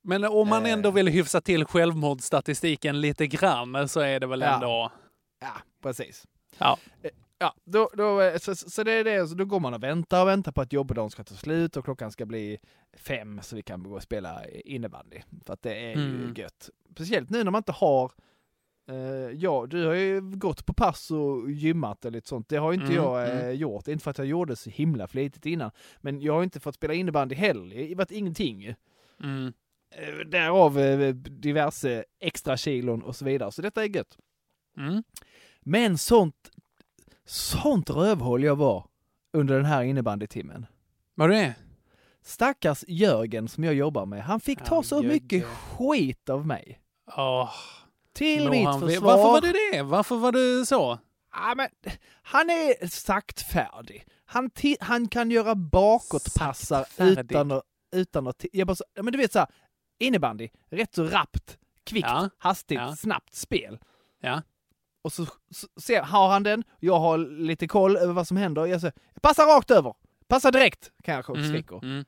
Men 0.02 0.24
om 0.24 0.48
man 0.48 0.66
Eh. 0.66 0.72
ändå 0.72 0.90
vill 0.90 1.08
hyfsa 1.08 1.40
till 1.40 1.64
självmordsstatistiken 1.64 3.00
lite 3.00 3.26
grann 3.26 3.88
så 3.88 4.00
är 4.00 4.20
det 4.20 4.26
väl 4.26 4.40
Ja. 4.40 4.54
ändå... 4.54 4.92
Ja, 5.40 5.52
precis. 5.82 6.24
Ja. 6.58 6.78
Ja, 7.38 7.54
då, 7.64 7.90
då, 7.94 8.32
så, 8.40 8.54
så 8.56 8.82
det 8.82 8.92
är 8.92 9.04
det, 9.04 9.28
så 9.28 9.34
då 9.34 9.44
går 9.44 9.60
man 9.60 9.74
och 9.74 9.82
väntar 9.82 10.22
och 10.22 10.28
väntar 10.28 10.52
på 10.52 10.60
att 10.60 10.72
jobbdagen 10.72 11.10
ska 11.10 11.24
ta 11.24 11.34
slut 11.34 11.76
och 11.76 11.84
klockan 11.84 12.12
ska 12.12 12.26
bli 12.26 12.58
fem 12.96 13.40
så 13.42 13.56
vi 13.56 13.62
kan 13.62 13.82
gå 13.82 13.94
och 13.94 14.02
spela 14.02 14.46
innebandy. 14.48 15.20
För 15.46 15.52
att 15.52 15.62
det 15.62 15.74
är 15.74 15.88
ju 15.96 16.14
Mm. 16.22 16.34
gött. 16.36 16.70
Speciellt 16.90 17.30
nu 17.30 17.44
när 17.44 17.50
man 17.50 17.58
inte 17.58 17.72
har 17.72 18.12
eh, 18.90 18.96
ja, 19.36 19.66
du 19.70 19.86
har 19.86 19.94
ju 19.94 20.20
gått 20.20 20.66
på 20.66 20.72
pass 20.74 21.10
och 21.10 21.50
gymmat 21.50 22.04
och 22.04 22.12
lite 22.12 22.28
sånt. 22.28 22.48
Det 22.48 22.56
har 22.56 22.72
ju 22.72 22.74
inte 22.74 22.92
Mm, 22.92 23.04
jag 23.04 23.28
eh, 23.28 23.40
mm. 23.40 23.56
gjort. 23.56 23.88
Inte 23.88 24.04
för 24.04 24.10
att 24.10 24.18
jag 24.18 24.26
gjorde 24.26 24.56
så 24.56 24.70
himla 24.70 25.06
flitigt 25.06 25.46
innan. 25.46 25.70
Men 26.00 26.20
jag 26.20 26.32
har 26.32 26.42
inte 26.42 26.60
fått 26.60 26.74
spela 26.74 26.94
innebandy 26.94 27.34
heller. 27.34 27.76
Det 27.76 27.88
har 27.88 27.94
varit 27.94 28.10
ingenting. 28.10 28.74
Mm. 29.22 29.52
Eh, 29.90 30.14
Därav 30.26 30.78
eh, 30.78 31.14
diverse 31.14 32.04
extra 32.20 32.56
kilon 32.56 33.02
och 33.02 33.16
så 33.16 33.24
vidare. 33.24 33.52
Så 33.52 33.62
detta 33.62 33.84
är 33.84 33.96
gött. 33.96 34.18
Mm. 34.76 35.02
Men 35.60 35.98
sånt, 35.98 36.50
sånt 37.28 37.90
rövhål 37.90 38.44
jag 38.44 38.56
var 38.56 38.86
under 39.32 39.56
den 39.56 39.64
här 39.64 39.82
innebandytimmen. 39.82 40.66
Vad 41.14 41.30
det? 41.30 41.54
Stackars 42.22 42.84
Jörgen 42.88 43.48
som 43.48 43.64
jag 43.64 43.74
jobbar 43.74 44.06
med, 44.06 44.22
han 44.24 44.40
fick 44.40 44.64
ta 44.64 44.82
så 44.82 44.94
Jörgen. 44.96 45.12
mycket 45.12 45.44
skit 45.46 46.28
av 46.28 46.46
mig. 46.46 46.80
Åh, 47.16 47.50
Till 48.12 48.44
må 48.44 48.50
mitt 48.50 48.66
han 48.66 48.80
försvar. 48.80 49.06
Varför 49.16 49.22
var 49.32 49.40
det 49.40 49.54
det? 49.72 49.82
Varför 49.82 50.16
var 50.16 50.32
det 50.32 50.66
så? 50.66 50.98
Ja, 51.32 51.54
men, 51.56 51.68
han 52.22 52.50
är 52.50 52.86
saktfärdig. 52.88 54.04
Han, 54.24 54.50
han 54.80 55.08
kan 55.08 55.30
göra 55.30 55.54
bakåtpassar 55.54 56.78
Saktfärdig. 56.82 57.18
utan 57.32 57.52
att... 57.52 57.62
Utan 57.92 58.26
att 58.26 58.44
jag 58.52 58.66
bara, 58.66 58.74
så- 58.76 58.84
ja, 58.94 59.02
men 59.02 59.12
du 59.12 59.18
vet 59.18 59.32
så 59.32 59.38
här, 59.38 59.48
innebandy, 59.98 60.48
rätt 60.70 60.94
så 60.94 61.04
rappt, 61.04 61.58
kvickt, 61.84 62.06
Ja, 62.08 62.30
hastigt, 62.38 62.78
ja. 62.80 62.96
snabbt 62.96 63.34
spel. 63.34 63.78
Ja. 64.20 64.42
Och 65.08 65.12
så, 65.12 65.26
så 65.50 65.66
ser, 65.80 66.02
har 66.02 66.28
han 66.28 66.42
den, 66.42 66.64
jag 66.80 66.98
har 66.98 67.18
lite 67.18 67.68
koll 67.68 67.96
över 67.96 68.12
vad 68.12 68.26
som 68.28 68.36
händer. 68.36 68.66
Jag 68.66 68.80
säger, 68.80 68.94
passa 69.22 69.42
rakt 69.42 69.70
över! 69.70 69.94
Passa 70.26 70.50
direkt! 70.50 70.90
Kan 71.02 71.14
jag 71.14 71.30
Mm, 71.36 71.48
skrika. 71.48 71.74
mm. 71.82 72.04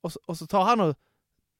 Och, 0.00 0.12
så, 0.12 0.20
och 0.26 0.36
så 0.38 0.46
tar 0.46 0.64
han 0.64 0.80
och 0.80 0.96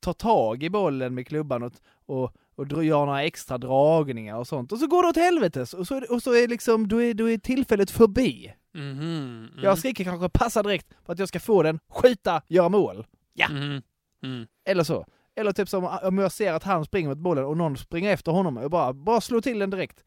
tar 0.00 0.12
tag 0.12 0.62
i 0.62 0.70
bollen 0.70 1.14
med 1.14 1.26
klubban 1.26 1.62
och, 1.62 1.72
och, 2.06 2.32
och 2.56 2.84
gör 2.84 3.06
några 3.06 3.22
extra 3.22 3.58
dragningar 3.58 4.36
och 4.36 4.46
sånt. 4.48 4.72
Och 4.72 4.78
så 4.78 4.86
går 4.86 5.02
det 5.02 5.08
åt 5.08 5.16
helvete. 5.16 5.60
Och 5.60 5.86
så, 5.86 6.02
och 6.14 6.22
så 6.22 6.34
är 6.34 6.48
liksom, 6.48 6.88
då 6.88 7.02
är, 7.02 7.14
då 7.14 7.30
är 7.30 7.38
tillfället 7.38 7.90
förbi. 7.90 8.52
Mhm, 8.74 9.00
mm. 9.00 9.48
Jag 9.62 9.78
skriker 9.78 10.04
kanske 10.04 10.28
passa 10.28 10.62
direkt 10.62 10.86
för 11.06 11.12
att 11.12 11.18
jag 11.18 11.28
ska 11.28 11.40
få 11.40 11.62
den, 11.62 11.78
skjuta, 11.88 12.42
göra 12.48 12.68
mål. 12.68 13.06
Ja. 13.32 13.48
Mhm, 13.48 13.82
mm. 14.22 14.46
Eller 14.64 14.84
så. 14.84 15.06
Eller 15.36 15.52
typ 15.52 15.68
som 15.68 15.84
om 16.02 16.18
jag 16.18 16.32
ser 16.32 16.52
att 16.52 16.62
han 16.62 16.84
springer 16.84 17.08
mot 17.08 17.18
bollen 17.18 17.44
och 17.44 17.56
någon 17.56 17.76
springer 17.76 18.12
efter 18.12 18.32
honom 18.32 18.56
och 18.56 18.70
bara, 18.70 18.92
bara 18.92 19.20
slå 19.20 19.40
till 19.40 19.58
den 19.58 19.70
direkt. 19.70 20.04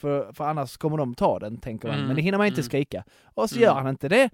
För, 0.00 0.32
för 0.32 0.44
annars 0.44 0.76
kommer 0.76 0.96
de 0.96 1.14
ta 1.14 1.38
den, 1.38 1.56
tänker 1.56 1.88
man. 1.88 1.96
Mm, 1.96 2.06
Men 2.06 2.16
det 2.16 2.22
hinner 2.22 2.38
man 2.38 2.46
inte 2.46 2.60
mm. 2.60 2.64
skrika. 2.64 3.04
Och 3.34 3.50
så 3.50 3.56
Mm. 3.56 3.62
gör 3.64 3.74
han 3.74 3.88
inte 3.88 4.08
det. 4.08 4.30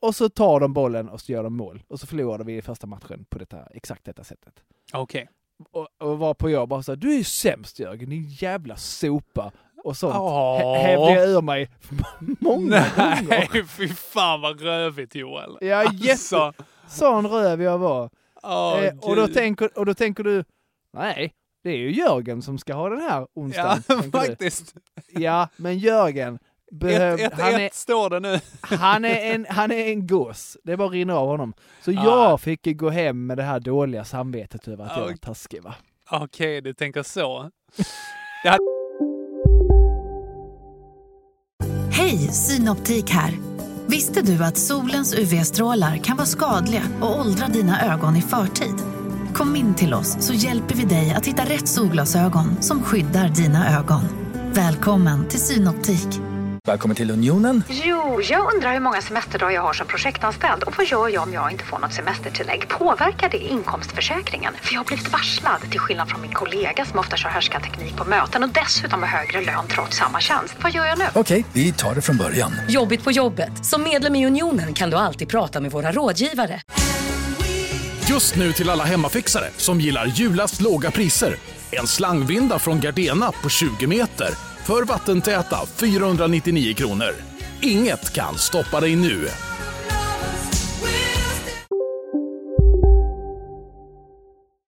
Och 0.00 0.14
så 0.14 0.28
tar 0.28 0.60
de 0.60 0.72
bollen 0.72 1.08
och 1.08 1.20
så 1.20 1.32
gör 1.32 1.42
de 1.42 1.56
mål. 1.56 1.82
Och 1.88 2.00
så 2.00 2.06
förlorade 2.06 2.44
vi 2.44 2.56
i 2.56 2.62
första 2.62 2.86
matchen 2.86 3.24
på 3.30 3.38
detta, 3.38 3.58
exakt 3.70 4.04
detta 4.04 4.24
sättet. 4.24 4.54
Okej. 4.92 5.28
Och, 5.72 5.88
och 5.98 6.18
var 6.18 6.34
på 6.34 6.50
jag 6.50 6.68
bara 6.68 6.80
här, 6.86 6.96
du 6.96 7.18
är 7.18 7.22
sämst 7.24 7.78
Jörgen, 7.78 8.10
din 8.10 8.24
jävla 8.28 8.76
sopa. 8.76 9.52
Och 9.84 9.96
sånt 9.96 10.14
hä- 10.14 10.76
hävde 10.78 11.10
jag 11.14 11.28
ur 11.28 11.42
mig 11.42 11.70
många 12.38 12.84
gånger. 12.96 13.28
Nej, 13.28 13.64
fy 13.68 13.88
fan 13.88 14.40
vad 14.40 14.60
rövigt 14.60 15.14
Joel. 15.14 15.56
Ja, 15.60 15.92
jätte... 15.92 16.12
Alltså, 16.12 16.52
Sån 16.88 17.26
röv 17.26 17.62
jag 17.62 17.78
var. 17.78 18.10
åh, 18.42 18.84
eh, 18.84 18.94
och, 18.98 19.16
då 19.16 19.28
tänker, 19.28 19.78
och 19.78 19.86
då 19.86 19.94
tänker 19.94 20.24
du, 20.24 20.44
nej, 20.92 21.34
det 21.64 21.70
är 21.70 21.76
ju 21.76 21.92
Jörgen 21.92 22.42
som 22.42 22.58
ska 22.58 22.74
ha 22.74 22.88
den 22.88 23.00
här 23.00 23.26
onsdagen. 23.34 23.82
Ja, 23.88 23.94
tänker 24.00 24.20
du. 24.20 24.26
faktiskt. 24.26 24.74
ja 25.08 25.48
men 25.56 25.78
Jörgen, 25.78 26.38
behöv, 26.72 27.18
1-1 27.18 27.30
han, 27.42 27.54
är, 27.54 27.70
står 27.72 28.10
det 28.10 28.20
nu. 28.20 28.40
han, 28.60 29.04
är 29.04 29.34
en, 29.34 29.46
han 29.48 29.70
är 29.70 29.86
en 29.88 30.06
gås. 30.06 30.56
Det 30.64 30.76
bara 30.76 30.88
rinner 30.88 31.14
av 31.14 31.26
honom. 31.28 31.54
Så 31.84 31.90
Ah. 31.90 31.94
jag 32.04 32.40
fick 32.40 32.76
gå 32.78 32.90
hem 32.90 33.26
med 33.26 33.36
det 33.36 33.42
här 33.42 33.60
dåliga 33.60 34.04
samvetet 34.04 34.68
över 34.68 34.84
att 34.84 34.96
jag 34.96 35.04
var 35.04 35.12
taskig 35.16 35.62
va. 35.62 35.74
Okej, 36.10 36.60
du 36.60 36.74
tänker 36.74 37.02
så. 37.02 37.50
Hej, 41.92 42.18
Synoptik 42.18 43.10
här. 43.10 43.32
Visste 43.86 44.22
du 44.22 44.44
att 44.44 44.56
solens 44.56 45.14
UV-strålar 45.18 45.96
kan 45.96 46.16
vara 46.16 46.26
skadliga 46.26 46.82
och 47.02 47.20
åldra 47.20 47.46
dina 47.48 47.92
ögon 47.94 48.16
i 48.16 48.22
förtid? 48.22 48.74
Kom 49.34 49.56
in 49.56 49.74
till 49.74 49.94
oss 49.94 50.16
så 50.26 50.32
hjälper 50.32 50.74
vi 50.74 50.84
dig 50.84 51.14
att 51.16 51.26
hitta 51.26 51.42
rätt 51.42 51.68
solglasögon 51.68 52.62
som 52.62 52.82
skyddar 52.82 53.28
dina 53.28 53.78
ögon. 53.78 54.02
Välkommen 54.52 55.28
till 55.28 55.40
Synoptik. 55.40 56.08
Välkommen 56.66 56.96
till 56.96 57.10
Unionen. 57.10 57.62
Jo, 57.68 58.20
jag 58.22 58.54
undrar 58.54 58.72
hur 58.72 58.80
många 58.80 59.00
semesterdagar 59.02 59.54
jag 59.54 59.62
har 59.62 59.72
som 59.72 59.86
projektanställd 59.86 60.62
och 60.62 60.74
vad 60.78 60.86
gör 60.86 61.08
jag 61.08 61.22
om 61.22 61.32
jag 61.32 61.52
inte 61.52 61.64
får 61.64 61.78
något 61.78 61.92
semestertillägg? 61.92 62.68
Påverkar 62.68 63.28
det 63.28 63.38
inkomstförsäkringen? 63.38 64.54
För 64.62 64.72
jag 64.74 64.80
har 64.80 64.84
blivit 64.84 65.12
varslad, 65.12 65.60
till 65.70 65.80
skillnad 65.80 66.08
från 66.08 66.20
min 66.20 66.32
kollega 66.32 66.84
som 66.84 66.98
ofta 66.98 67.16
kör 67.16 67.28
härskarteknik 67.28 67.96
på 67.96 68.04
möten 68.04 68.42
och 68.42 68.48
dessutom 68.48 69.02
har 69.02 69.08
högre 69.08 69.40
lön 69.40 69.64
trots 69.74 69.96
samma 69.96 70.20
tjänst. 70.20 70.54
Vad 70.62 70.72
gör 70.72 70.86
jag 70.86 70.98
nu? 70.98 71.04
Okej, 71.14 71.44
vi 71.52 71.72
tar 71.72 71.94
det 71.94 72.02
från 72.02 72.16
början. 72.16 72.52
Jobbigt 72.68 73.04
på 73.04 73.10
jobbet. 73.10 73.66
Som 73.66 73.82
medlem 73.82 74.14
i 74.14 74.26
Unionen 74.26 74.74
kan 74.74 74.90
du 74.90 74.96
alltid 74.96 75.28
prata 75.28 75.60
med 75.60 75.70
våra 75.70 75.92
rådgivare. 75.92 76.60
Just 78.08 78.36
nu 78.36 78.52
till 78.52 78.70
alla 78.70 78.84
hemmafixare 78.84 79.50
som 79.56 79.80
gillar 79.80 80.06
julast 80.06 80.60
låga 80.60 80.90
priser. 80.90 81.36
En 81.70 81.86
slangvinda 81.86 82.58
från 82.58 82.80
Gardena 82.80 83.32
på 83.42 83.48
20 83.48 83.86
meter 83.86 84.28
för 84.64 84.82
vattentäta 84.84 85.66
499 85.66 86.74
kronor. 86.74 87.10
Inget 87.62 88.12
kan 88.14 88.38
stoppa 88.38 88.80
dig 88.80 88.96
nu. 88.96 89.28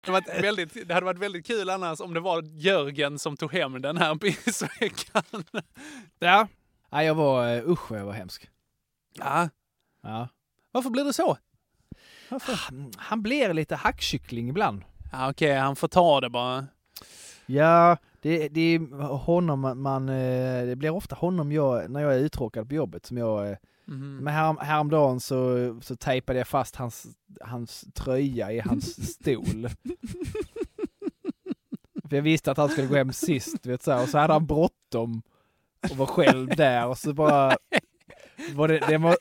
Det 0.05 0.13
hade, 0.13 0.21
varit 0.27 0.45
väldigt, 0.45 0.89
det 0.89 0.95
hade 0.95 1.07
varit 1.07 1.19
väldigt 1.19 1.47
kul 1.47 1.71
annars 1.71 2.01
om 2.01 2.15
det 2.15 2.21
var 2.21 2.43
Jörgen 2.43 3.19
som 3.19 3.37
tog 3.37 3.53
hem 3.53 3.83
den 3.83 3.97
här 3.97 4.15
pissveckan. 4.15 5.23
Ja. 6.19 6.49
ja, 6.91 7.03
jag 7.05 7.15
var, 7.15 7.57
uh, 7.57 7.71
usch 7.71 7.91
jag 7.93 8.05
var 8.05 8.13
hemsk. 8.13 8.49
Ja, 9.15 9.49
Ja. 10.03 10.29
varför 10.73 10.91
blir 10.91 11.05
det 11.05 11.13
så? 11.13 11.39
Han, 12.31 12.93
han 12.97 13.23
blir 13.23 13.55
lite 13.55 13.77
hackkyckling 13.77 14.49
ibland. 14.49 14.83
Ja, 15.13 15.31
Okej, 15.31 15.55
han 15.57 15.77
får 15.77 15.89
ta 15.89 16.21
det 16.21 16.31
bara. 16.31 16.67
Ja, 17.47 17.97
det, 18.21 18.49
det 18.49 18.61
är 18.61 19.03
honom 19.17 19.61
man, 19.61 19.79
man, 19.83 20.09
eh, 20.09 20.67
det 20.67 20.77
blir 20.77 20.91
ofta 20.91 21.15
honom 21.15 21.53
jag, 21.53 21.91
när 21.91 22.01
jag 22.01 22.15
är 22.15 22.19
uttråkad 22.19 22.69
på 22.69 22.75
jobbet 22.75 23.07
som 23.07 23.17
jag, 23.17 23.57
Mhm. 23.89 24.17
men 24.23 24.35
här, 24.35 24.57
häromdagen 24.61 25.21
så, 25.21 25.57
så 25.83 25.97
tejpade 25.97 26.39
jag 26.39 26.49
fast 26.49 26.77
hans, 26.77 27.07
hans 27.41 27.85
tröja 27.95 28.53
i 28.53 28.61
hans 28.61 29.13
stol. 29.15 29.69
För 32.09 32.17
jag 32.17 32.23
visste 32.23 32.51
att 32.51 32.57
han 32.57 32.69
skulle 32.69 32.87
gå 32.87 32.95
hem 32.97 33.13
sist, 33.13 33.67
vet, 33.67 33.83
så 33.83 33.93
här, 33.93 34.03
och 34.03 34.09
så 34.09 34.19
hade 34.19 34.33
han 34.33 34.47
bråttom 34.47 35.23
och 35.91 35.97
var 35.97 36.07
själv 36.07 36.49
där 36.57 36.87
och 36.87 36.99
så 36.99 37.13
bara 37.13 37.57
var 38.55 38.69
det, 38.69 38.79
det 38.89 38.99
var, 38.99 39.17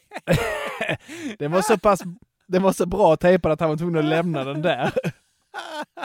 det 1.38 1.48
var 1.48 1.62
så 1.62 1.78
pass, 1.78 2.02
det 2.48 2.60
var 2.60 2.72
så 2.72 2.86
bra 2.86 3.16
tejpat 3.18 3.52
att 3.52 3.60
han 3.60 3.70
var 3.70 3.78
tvungen 3.78 3.98
att 4.00 4.06
lämna 4.10 4.44
den 4.44 4.62
där. 4.62 4.92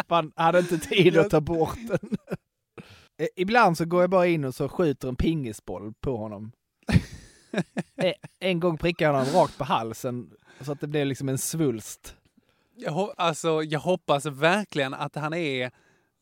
Han 0.09 0.32
hade 0.36 0.59
inte 0.59 0.78
tid 0.78 1.18
att 1.18 1.30
ta 1.30 1.41
bort 1.41 1.78
den. 1.88 1.99
Ibland 3.36 3.78
så 3.78 3.84
går 3.84 4.01
jag 4.01 4.11
bara 4.11 4.26
in 4.26 4.45
och 4.45 4.55
så 4.55 4.68
skjuter 4.68 5.09
en 5.09 5.16
pingisboll 5.16 5.93
på 6.01 6.16
honom. 6.16 6.53
Eh, 8.03 8.12
En 8.41 8.61
gång 8.61 8.78
prickade 8.78 9.09
jag 9.18 9.24
honom 9.24 9.41
rakt 9.41 9.59
på 9.59 9.64
halsen 9.64 10.30
så 10.61 10.72
att 10.72 10.80
det 10.80 10.86
blev 10.86 11.07
liksom 11.07 11.28
en 11.28 11.38
svulst. 11.38 12.16
Jag, 12.76 12.93
ho- 12.93 13.12
alltså, 13.16 13.62
jag 13.62 13.80
hoppas 13.80 14.26
verkligen 14.26 14.95
att 14.95 15.14
han 15.16 15.34
är 15.34 15.70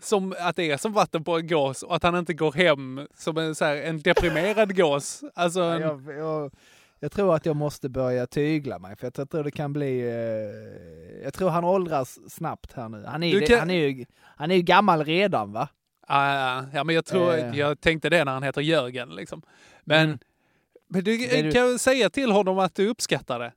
som, 0.03 0.35
att 0.41 0.57
det 0.57 0.71
är 0.71 0.77
som 0.77 0.93
vatten 0.93 1.25
på 1.25 1.39
en 1.39 1.47
gås 1.47 1.83
och 1.83 1.97
att 1.97 2.03
han 2.03 2.17
inte 2.17 2.35
går 2.35 2.53
hem 2.53 3.07
som 3.15 3.37
en, 3.39 3.55
så 3.55 3.65
här, 3.65 3.77
en 3.77 4.01
deprimerad 4.01 4.77
gås. 4.77 5.23
Alltså, 5.35 5.61
en, 5.61 5.81
Jag, 5.81 6.03
jag, 6.19 6.53
jag 7.01 7.13
tror 7.13 7.35
att 7.35 7.47
jag 7.47 7.57
måste 7.57 7.89
börja 7.89 8.27
tygla 8.27 8.79
mig 8.79 8.97
för 8.97 9.13
jag 9.17 9.31
tror 9.31 9.45
det 9.45 9.51
kan 9.51 9.73
bli... 9.73 10.01
Eh, 10.01 11.23
jag 11.25 11.35
tror 11.35 11.51
han 11.51 11.65
åldras 11.65 12.19
snabbt 12.33 12.73
här 12.73 12.89
nu. 12.89 13.05
Han 13.07 13.23
är, 13.23 13.33
Du 13.41 13.47
kan- 13.47 13.59
han 13.59 13.71
är, 13.71 13.87
ju, 13.89 14.05
han 14.21 14.51
är 14.51 14.55
ju 14.55 14.63
gammal 14.63 15.05
redan 15.05 15.53
va? 15.53 15.69
Ah, 16.11 16.63
ja, 16.75 16.85
men 16.85 16.95
jag 16.95 17.05
tror, 17.05 17.35
Eh. 17.35 17.59
jag 17.59 17.81
tänkte 17.81 18.11
det 18.11 18.25
när 18.25 18.33
han 18.33 18.43
heter 18.43 18.61
Jörgen 18.61 19.09
liksom. 19.09 19.43
Men, 19.85 20.05
Mm. 20.09 20.19
men 20.89 21.05
du 21.05 21.17
Det 21.17 21.43
du- 21.43 21.53
kan 21.53 21.67
ju 21.71 21.79
säga 21.79 22.11
till 22.11 22.31
honom 22.31 22.59
att 22.59 22.75
du 22.75 22.89
uppskattar 22.89 23.39
det. 23.39 23.53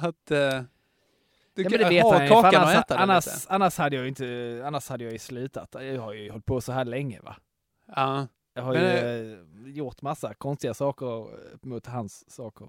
Att 0.00 0.30
eh, 0.30 0.62
du 1.54 1.62
Ja, 1.62 1.70
kan 1.70 1.78
det 1.78 1.88
vet 1.88 2.02
ha 2.02 2.18
han 2.18 2.28
kakan 2.28 2.54
och 2.54 2.60
annars, 2.60 2.74
äta 2.78 2.94
den 2.94 3.02
annars, 3.02 3.26
lite. 3.26 3.38
annars 3.48 3.78
hade 3.78 3.96
jag 3.96 4.08
inte, 4.08 4.62
annars 4.66 4.88
hade 4.88 5.04
jag 5.04 5.12
ju 5.12 5.18
slutat. 5.18 5.74
Jag 5.80 6.00
har 6.02 6.12
ju 6.12 6.30
hållit 6.30 6.46
på 6.46 6.60
så 6.60 6.72
här 6.72 6.84
länge 6.84 7.20
va. 7.20 7.36
Ja. 7.96 8.26
Jag 8.54 8.62
har 8.62 8.72
Men, 8.72 8.82
ju 8.82 9.32
eh, 9.32 9.38
gjort 9.76 10.02
massa 10.02 10.34
konstiga 10.34 10.74
saker 10.74 11.20
eh, 11.22 11.58
mot 11.62 11.86
hans 11.86 12.30
saker. 12.34 12.68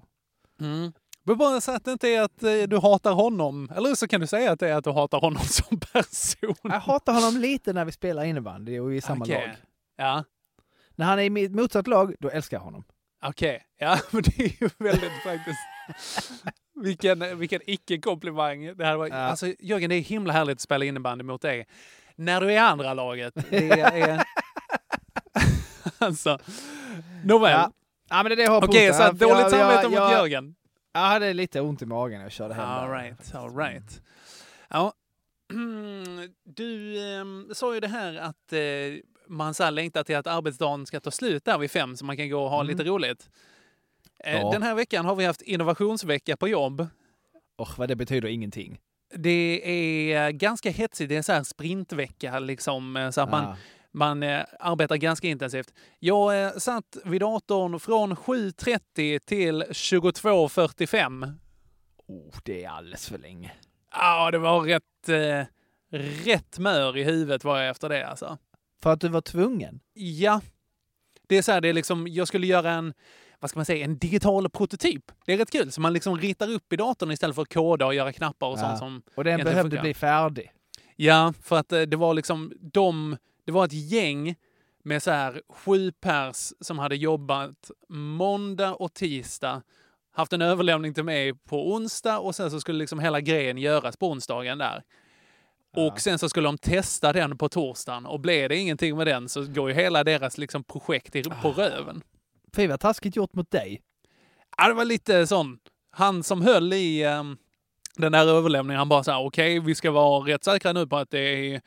Mm. 0.60 0.92
Men 1.22 1.36
bara 1.38 1.60
så 1.60 1.72
att 1.72 1.84
det 1.84 1.92
inte 1.92 2.08
är 2.08 2.22
att 2.22 2.42
eh, 2.42 2.62
du 2.62 2.78
hatar 2.78 3.12
honom. 3.12 3.68
Eller 3.76 3.94
så 3.94 4.08
kan 4.08 4.20
du 4.20 4.26
säga 4.26 4.52
att 4.52 4.60
det 4.60 4.68
är 4.68 4.74
att 4.74 4.84
du 4.84 4.90
hatar 4.92 5.20
honom 5.20 5.42
som 5.48 5.80
person. 5.80 6.54
Jag 6.62 6.80
hatar 6.80 7.12
honom 7.12 7.36
lite 7.40 7.72
när 7.72 7.84
vi 7.84 7.92
spelar 7.92 8.24
innebandy 8.24 8.78
och 8.78 8.90
vi 8.90 8.94
är 8.94 8.98
i 8.98 9.00
samma 9.00 9.24
Okej. 9.24 9.46
lag. 9.46 9.56
Ja, 9.96 10.24
När 10.94 11.06
han 11.06 11.18
är 11.18 11.22
i 11.22 11.30
mitt 11.30 11.52
motsatt 11.52 11.86
lag, 11.86 12.14
då 12.20 12.30
älskar 12.30 12.56
jag 12.56 12.64
honom. 12.64 12.84
okej. 13.24 13.62
Ja, 13.78 13.98
men 14.10 14.22
det 14.22 14.38
är 14.38 14.62
ju 14.62 14.70
väldigt 14.78 15.22
faktiskt... 15.24 15.58
Vilken, 16.74 17.38
vilken 17.38 17.60
icke-komplimang. 17.66 18.76
Det 18.76 18.84
här 18.84 18.96
var, 18.96 19.08
Ja. 19.08 19.14
Alltså 19.14 19.46
Jörgen, 19.58 19.90
det 19.90 19.96
är 19.96 20.00
himla 20.00 20.32
härligt 20.32 20.54
att 20.56 20.60
spela 20.60 20.84
innebandy 20.84 21.24
mot 21.24 21.42
dig. 21.42 21.66
När 22.16 22.40
du 22.40 22.46
är 22.46 22.52
i 22.52 22.58
andra 22.58 22.94
laget. 22.94 23.34
Det 23.50 23.70
är... 23.70 24.24
alltså, 26.06 26.38
nåväl. 27.24 27.50
Ja. 27.52 27.72
Ja 28.08 28.16
men 28.22 28.24
det 28.24 28.34
är 28.34 28.36
det 28.36 28.42
jag 28.42 28.50
har 28.50 28.60
på 28.60 28.66
Okej, 28.66 28.88
onsdag. 28.90 29.06
så 29.06 29.12
dåligt 29.12 29.38
jag- 29.38 29.50
samvete 29.50 29.80
jag- 29.82 29.90
mot 29.90 29.98
jag- 30.00 30.12
Jörgen. 30.12 30.54
Jag 30.92 31.00
hade 31.00 31.32
lite 31.32 31.60
ont 31.60 31.82
i 31.82 31.86
magen 31.86 32.18
när 32.18 32.24
jag 32.24 32.32
körde 32.32 32.54
hem. 32.54 32.64
All 32.68 32.90
right, 32.90 33.34
all 33.34 33.56
right. 33.56 34.02
Ja. 34.68 34.92
Du 36.44 36.96
eh, 37.16 37.24
sa 37.54 37.74
ju 37.74 37.80
det 37.80 37.88
här 37.88 38.14
att 38.16 38.52
eh, 38.52 38.58
man 39.28 39.54
så 39.54 39.64
här 39.64 39.70
längtar 39.70 40.02
till 40.04 40.16
att 40.16 40.26
arbetsdagen 40.26 40.86
ska 40.86 41.00
ta 41.00 41.10
slut 41.10 41.44
där 41.44 41.58
vid 41.58 41.70
fem 41.70 41.96
så 41.96 42.04
man 42.04 42.16
kan 42.16 42.30
gå 42.30 42.42
och 42.44 42.50
ha 42.50 42.60
Mm. 42.60 42.66
lite 42.76 42.84
roligt. 42.90 43.28
Eh, 44.24 44.32
Ja. 44.40 44.50
Den 44.52 44.62
här 44.62 44.74
veckan 44.74 45.04
har 45.04 45.14
vi 45.16 45.24
haft 45.24 45.42
innovationsvecka 45.42 46.36
på 46.36 46.48
jobb. 46.48 46.86
Och 47.56 47.68
vad 47.78 47.88
det 47.88 47.96
betyder 47.96 48.28
ingenting. 48.28 48.78
Det 49.14 49.62
är 50.12 50.30
ganska 50.30 50.70
hetsigt. 50.70 51.08
Det 51.08 51.16
är 51.16 51.22
så 51.22 51.32
här 51.32 51.42
sprintvecka 51.42 52.38
liksom. 52.38 52.96
eh, 52.96 53.10
Så 53.10 53.20
att 53.20 53.30
man, 53.30 53.44
Ja. 53.44 53.56
Man 53.96 54.22
eh, 54.22 54.44
arbetar 54.60 54.96
ganska 54.96 55.26
intensivt. 55.28 55.72
Jag 55.98 56.42
eh, 56.44 56.50
satt 56.52 56.96
vid 57.04 57.20
datorn 57.20 57.80
från 57.80 58.16
7.30 58.16 59.18
till 59.18 59.62
22.45. 59.62 61.34
Oh, 62.06 62.34
det 62.44 62.64
är 62.64 62.68
alldeles 62.70 63.08
för 63.08 63.18
länge. 63.18 63.52
Ja, 63.92 64.30
det 64.30 64.38
var 64.38 64.60
rätt, 64.60 65.08
eh, 65.08 65.44
rätt 66.24 66.58
mör 66.58 66.96
i 66.96 67.04
huvudet 67.04 67.44
var 67.44 67.58
jag 67.60 67.68
efter 67.70 67.88
det 67.88 68.06
alltså. 68.08 68.38
För 68.82 68.92
att 68.92 69.00
du 69.00 69.08
var 69.08 69.20
tvungen? 69.20 69.80
Ja. 69.94 70.40
Det 71.28 71.36
är 71.38 71.42
så 71.42 71.52
här, 71.52 71.60
det 71.60 71.68
är 71.68 71.72
liksom, 71.72 72.06
jag 72.08 72.28
skulle 72.28 72.46
göra 72.46 72.70
en, 72.70 72.94
vad 73.40 73.50
ska 73.50 73.58
man 73.58 73.64
säga, 73.66 73.84
en 73.84 73.98
digital 73.98 74.50
prototyp. 74.50 75.04
Det 75.26 75.32
är 75.32 75.38
rätt 75.38 75.50
kul, 75.50 75.72
så 75.72 75.80
man 75.80 75.92
liksom 75.92 76.18
ritar 76.18 76.50
upp 76.50 76.72
i 76.72 76.76
datorn 76.76 77.10
istället 77.10 77.34
för 77.34 77.42
att 77.42 77.54
koda 77.54 77.86
och 77.86 77.94
göra 77.94 78.12
knappar 78.12 78.46
och 78.46 78.58
Ja. 78.58 78.60
sånt 78.60 78.78
som 78.78 79.02
Och 79.14 79.24
den 79.24 79.40
behövde 79.44 79.62
funkar. 79.62 79.82
bli 79.82 79.94
färdig. 79.94 80.52
Ja, 80.96 81.32
för 81.42 81.56
att 81.58 81.72
eh, 81.72 81.80
det 81.82 81.96
var 81.96 82.14
liksom 82.14 82.52
de, 82.60 83.16
det 83.46 83.52
var 83.52 83.64
ett 83.64 83.72
gäng 83.72 84.34
med 84.84 85.02
så 85.02 85.10
här 85.10 85.42
sju 85.48 85.92
pers 85.92 86.52
som 86.60 86.78
hade 86.78 86.96
jobbat 86.96 87.70
måndag 87.88 88.74
och 88.74 88.94
tisdag, 88.94 89.62
haft 90.12 90.32
en 90.32 90.42
överlämning 90.42 90.94
till 90.94 91.04
mig 91.04 91.34
på 91.34 91.72
onsdag 91.72 92.18
och 92.18 92.34
sen 92.34 92.50
så 92.50 92.60
skulle 92.60 92.78
liksom 92.78 92.98
hela 92.98 93.20
grejen 93.20 93.58
göras 93.58 93.96
på 93.96 94.10
onsdagen 94.10 94.58
där. 94.58 94.82
Och 95.76 96.00
sen 96.00 96.18
så 96.18 96.28
skulle 96.28 96.48
de 96.48 96.58
testa 96.58 97.12
den 97.12 97.38
på 97.38 97.48
torsdagen 97.48 98.06
och 98.06 98.20
blev 98.20 98.48
det 98.48 98.56
ingenting 98.56 98.96
med 98.96 99.06
den 99.06 99.28
så 99.28 99.44
går 99.44 99.68
ju 99.68 99.74
hela 99.74 100.04
deras 100.04 100.38
liksom 100.38 100.64
projekt 100.64 101.16
i, 101.16 101.22
på 101.22 101.52
röven. 101.52 102.02
Fy 102.56 102.66
vad 102.66 102.80
taskigt 102.80 103.16
gjort 103.16 103.34
mot 103.34 103.50
dig. 103.50 103.82
Ja, 104.56 104.68
det 104.68 104.74
var 104.74 104.84
lite 104.84 105.26
sån, 105.26 105.58
han 105.90 106.22
som 106.22 106.42
höll 106.42 106.72
i 106.72 107.02
ehm, 107.02 107.36
den 107.96 108.12
där 108.12 108.26
överlämningen, 108.26 108.78
han 108.78 108.88
bara 108.88 109.04
så 109.04 109.10
här, 109.10 109.24
okej, 109.24 109.60
vi 109.60 109.74
ska 109.74 109.90
vara 109.90 110.28
rätt 110.28 110.44
säkra 110.44 110.72
nu 110.72 110.86
på 110.86 110.96
att 110.96 111.10
det 111.10 111.18
är 111.18 111.60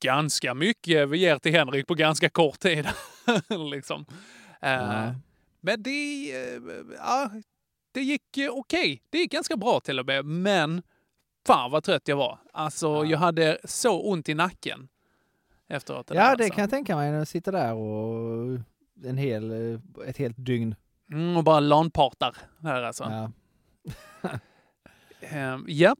ganska 0.00 0.54
mycket 0.54 1.08
vi 1.08 1.18
ger 1.18 1.38
till 1.38 1.52
Henrik 1.52 1.86
på 1.86 1.94
ganska 1.94 2.28
kort 2.30 2.58
tid. 2.60 2.88
liksom. 3.70 4.06
Ja. 4.60 5.14
Men 5.60 5.82
det, 5.82 6.30
eh, 6.32 6.60
ja, 6.98 7.30
det 7.92 8.00
gick 8.02 8.38
okej. 8.50 9.02
Det 9.10 9.18
gick 9.18 9.32
ganska 9.32 9.56
bra 9.56 9.80
till 9.80 9.98
och 10.00 10.06
med, 10.06 10.24
men 10.24 10.82
fan 11.46 11.70
vad 11.70 11.84
trött 11.84 12.08
jag 12.08 12.16
var. 12.16 12.38
Alltså, 12.52 13.04
jag 13.04 13.18
hade 13.18 13.58
så 13.64 14.00
ont 14.10 14.28
i 14.28 14.34
nacken 14.34 14.88
efteråt. 15.68 16.06
där, 16.06 16.14
Ja, 16.14 16.22
det 16.22 16.30
alltså. 16.30 16.54
kan 16.54 16.62
jag 16.62 16.70
tänka 16.70 16.96
mig 16.96 17.10
när 17.10 17.20
du 17.20 17.26
sitter 17.26 17.52
där 17.52 17.74
och 17.74 18.58
en 19.04 19.16
hel, 19.16 19.50
eh, 19.74 20.08
ett 20.08 20.16
helt 20.16 20.36
dygn. 20.38 20.74
Mm, 21.12 21.36
och 21.36 21.44
bara 21.44 21.60
LAN-partar 21.60 22.36
här 22.62 22.82
alltså. 22.82 23.04
Ja. 23.04 23.30
Ehm, 25.20 25.64
ja. 25.68 25.96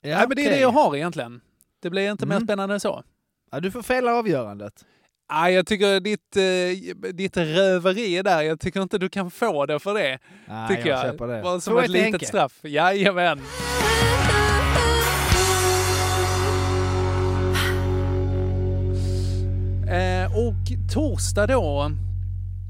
Ja, 0.00 0.16
Nej, 0.18 0.28
men 0.28 0.36
det 0.36 0.46
är 0.46 0.50
det 0.50 0.60
jag 0.60 0.70
har 0.70 0.96
egentligen. 0.96 1.40
Det 1.80 1.90
blir 1.90 2.10
inte 2.10 2.26
mer 2.26 2.36
Mm. 2.36 2.46
spännande 2.46 2.74
än 2.74 2.80
så. 2.80 3.02
Ja, 3.50 3.60
du 3.60 3.70
får 3.70 3.82
fälla 3.82 4.14
avgörandet. 4.14 4.84
Nej, 5.32 5.54
jag 5.54 5.66
tycker 5.66 6.00
ditt, 6.00 6.36
eh, 6.36 7.12
ditt 7.12 7.36
röveri 7.36 8.22
där, 8.22 8.42
jag 8.42 8.60
tycker 8.60 8.82
inte 8.82 8.98
du 8.98 9.08
kan 9.08 9.30
få 9.30 9.66
det 9.66 9.78
för 9.78 9.94
det. 9.94 10.18
Nej, 10.48 10.68
tycker 10.68 10.90
jag 10.90 11.06
jag. 11.06 11.28
det. 11.28 11.42
Bara 11.42 11.60
som 11.60 11.74
Två 11.74 11.80
ett 11.80 11.90
litet 11.90 12.10
Henke. 12.10 12.26
straff. 12.26 12.60
Jajamän. 12.62 13.40
Eh, 19.88 20.38
och 20.38 20.92
torsdag 20.92 21.46
då 21.46 21.92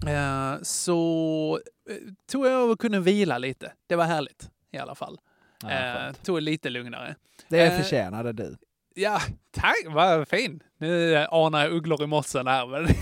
eh, 0.07 0.55
så 0.63 1.61
tog 2.31 2.47
jag 2.47 2.53
över 2.53 2.73
och 2.73 2.81
kunde 2.81 3.01
vila 3.01 3.39
lite. 3.39 3.73
Det 3.87 3.97
var 3.97 4.05
härligt 4.05 4.51
i 4.73 4.79
alla 4.79 4.95
fall. 4.95 5.19
Ja, 5.63 5.71
eh, 5.71 6.13
tog 6.13 6.37
det 6.37 6.41
lite 6.41 6.71
lugnare. 6.71 7.15
Det 7.49 7.67
eh, 7.67 7.83
förtjänade 7.83 8.33
du. 8.33 8.57
Ja, 8.99 9.21
tack, 9.51 9.85
vad 9.89 10.29
fin. 10.29 10.63
Nu 10.79 11.17
anar 11.17 11.61
jag 11.65 11.73
ugglor 11.73 12.03
i 12.03 12.07
mossen 12.07 12.47
här. 12.47 12.67
Men 12.67 12.83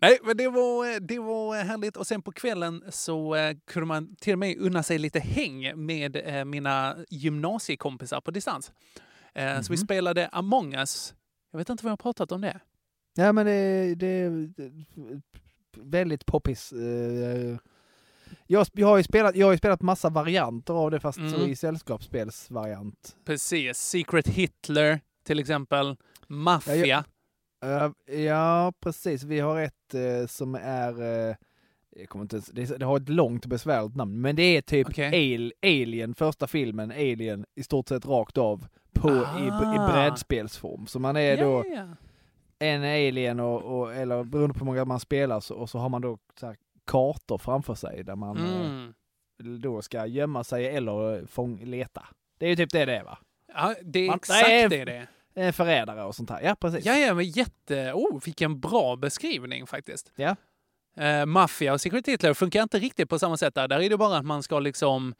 Nej, 0.00 0.18
men 0.24 0.36
det 0.36 0.48
var, 0.48 1.00
det 1.00 1.18
var 1.18 1.64
härligt. 1.64 1.96
Och 1.96 2.06
sen 2.06 2.22
på 2.22 2.32
kvällen 2.32 2.84
så 2.88 3.34
eh, 3.34 3.56
kunde 3.66 3.86
man 3.86 4.16
till 4.16 4.32
och 4.32 4.38
med 4.38 4.56
unna 4.58 4.82
sig 4.82 4.98
lite 4.98 5.20
häng 5.20 5.84
med 5.86 6.16
eh, 6.16 6.44
mina 6.44 6.96
gymnasiekompisar 7.08 8.20
på 8.20 8.30
distans. 8.30 8.72
Eh, 9.34 9.60
Så 9.60 9.72
vi 9.72 9.76
Mhm. 9.78 9.84
spelade 9.86 10.28
Among 10.28 10.74
us. 10.74 11.14
Jag 11.50 11.58
vet 11.58 11.68
inte 11.68 11.84
vad 11.84 11.88
jag 11.90 11.92
har 11.92 11.96
pratat 12.12 12.32
om 12.32 12.40
det. 12.40 12.60
Ja 13.14 13.32
men 13.32 13.46
det, 13.46 13.94
det 13.94 14.06
är 14.06 14.48
väldigt 15.76 16.26
poppis. 16.26 16.72
eh, 16.72 17.56
Jag, 18.46 18.66
jag, 18.72 18.86
har 18.86 18.96
ju 18.96 19.02
spelat, 19.02 19.36
jag 19.36 19.46
har 19.46 19.52
ju 19.52 19.58
spelat 19.58 19.82
massa 19.82 20.08
varianter 20.10 20.74
av 20.74 20.90
det 20.90 21.00
fast 21.00 21.18
Mm. 21.18 21.34
i 21.34 21.56
sällskapsspelsvariant. 21.56 23.16
Precis. 23.24 23.78
Secret 23.78 24.28
Hitler 24.28 25.00
till 25.26 25.38
exempel. 25.38 25.96
Mafia. 26.26 27.04
Eh, 27.64 28.20
ja 28.24 28.72
precis, 28.80 29.22
vi 29.24 29.40
har 29.40 29.60
ett 29.60 29.94
eh, 29.94 30.26
som 30.28 30.54
är 30.54 31.02
eh, 31.28 31.36
jag 31.96 32.08
kommer 32.08 32.22
inte, 32.22 32.36
ens- 32.36 32.46
det, 32.70 32.78
det 32.78 32.84
har 32.86 32.96
ett 32.96 33.08
långt 33.08 33.44
och 33.44 33.48
besvärligt 33.50 33.96
namn, 33.96 34.20
men 34.20 34.36
det 34.36 34.42
är 34.42 34.62
typ 34.62 34.88
Okej. 34.88 35.34
Al, 35.36 35.52
Alien, 35.62 36.14
första 36.14 36.46
filmen, 36.46 36.90
Alien, 36.90 37.44
i 37.54 37.62
stort 37.62 37.88
sett 37.88 38.06
rakt 38.06 38.38
av 38.38 38.66
på, 38.92 39.08
i, 39.10 39.12
i 39.46 39.50
Ah. 39.50 39.92
brädspelsform. 39.92 40.86
Så 40.86 40.98
man 40.98 41.16
är 41.16 41.36
då 41.36 41.64
Ja, 41.66 41.74
ja. 41.74 41.86
en 42.58 42.82
alien 42.82 43.40
och, 43.40 43.62
och 43.80 43.94
eller 43.94 44.24
beroende 44.24 44.54
på 44.54 44.58
hur 44.58 44.66
många 44.66 44.84
man 44.84 45.00
spelar 45.00 45.40
så, 45.40 45.54
och 45.54 45.70
så 45.70 45.78
har 45.78 45.88
man 45.88 46.02
då 46.02 46.18
så 46.40 46.46
här, 46.46 46.56
kartor 46.86 47.38
framför 47.38 47.74
sig 47.74 48.04
där 48.04 48.16
man 48.16 48.36
Mm. 48.36 48.94
eh, 49.40 49.46
då 49.46 49.82
ska 49.82 50.06
gömma 50.06 50.44
sig 50.44 50.66
eller 50.66 51.26
fång, 51.26 51.64
leta. 51.64 52.06
Det 52.38 52.46
är 52.46 52.50
ju 52.50 52.56
typ 52.56 52.70
det 52.72 52.84
det 52.84 52.96
är 52.96 53.04
va? 53.04 53.18
Ja, 53.54 53.74
det 53.82 53.98
är 54.00 54.06
Man- 54.06 54.16
exakt 54.16 54.48
Nej, 54.48 54.68
det 54.68 54.84
det 54.84 55.06
är. 55.34 55.52
Förrädare 55.52 56.04
och 56.04 56.14
sånt 56.14 56.30
här. 56.30 56.40
Ja 56.42 56.54
precis. 56.60 56.84
Ja, 56.86 56.94
ja, 56.96 57.14
men 57.14 57.24
jätte... 57.24 57.92
Oh, 57.94 58.20
vilken 58.24 58.60
bra 58.60 58.96
beskrivning 58.96 59.66
faktiskt. 59.66 60.12
Ja. 60.16 60.36
Eh, 60.96 61.26
Maffia 61.26 61.72
och 61.72 61.80
Secret 61.80 62.08
Hitler 62.08 62.34
funkar 62.34 62.62
inte 62.62 62.78
riktigt 62.78 63.08
på 63.08 63.18
samma 63.18 63.36
sätt 63.36 63.54
där. 63.54 63.68
Där 63.68 63.80
är 63.80 63.90
det 63.90 63.96
bara 63.96 64.16
att 64.16 64.24
man 64.24 64.42
ska 64.42 64.58
liksom 64.58 65.14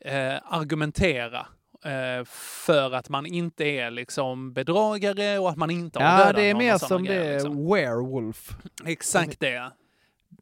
eh, 0.00 0.34
argumentera 0.44 1.46
eh, 1.84 2.24
för 2.64 2.92
att 2.94 3.08
man 3.08 3.26
inte 3.26 3.64
är 3.64 3.90
liksom 3.90 4.52
bedragare 4.52 5.38
och 5.38 5.50
att 5.50 5.56
man 5.56 5.70
inte 5.70 5.98
har 5.98 6.06
Ja, 6.10 6.18
dödat 6.18 6.36
det 6.36 6.42
är 6.42 6.54
någon 6.54 6.64
mer 6.64 6.78
som 6.78 7.02
det 7.04 7.08
grejer, 7.08 7.24
är 7.30 7.34
liksom. 7.34 7.68
werewolf. 7.72 8.50
Exakt 8.86 9.40
det. 9.40 9.70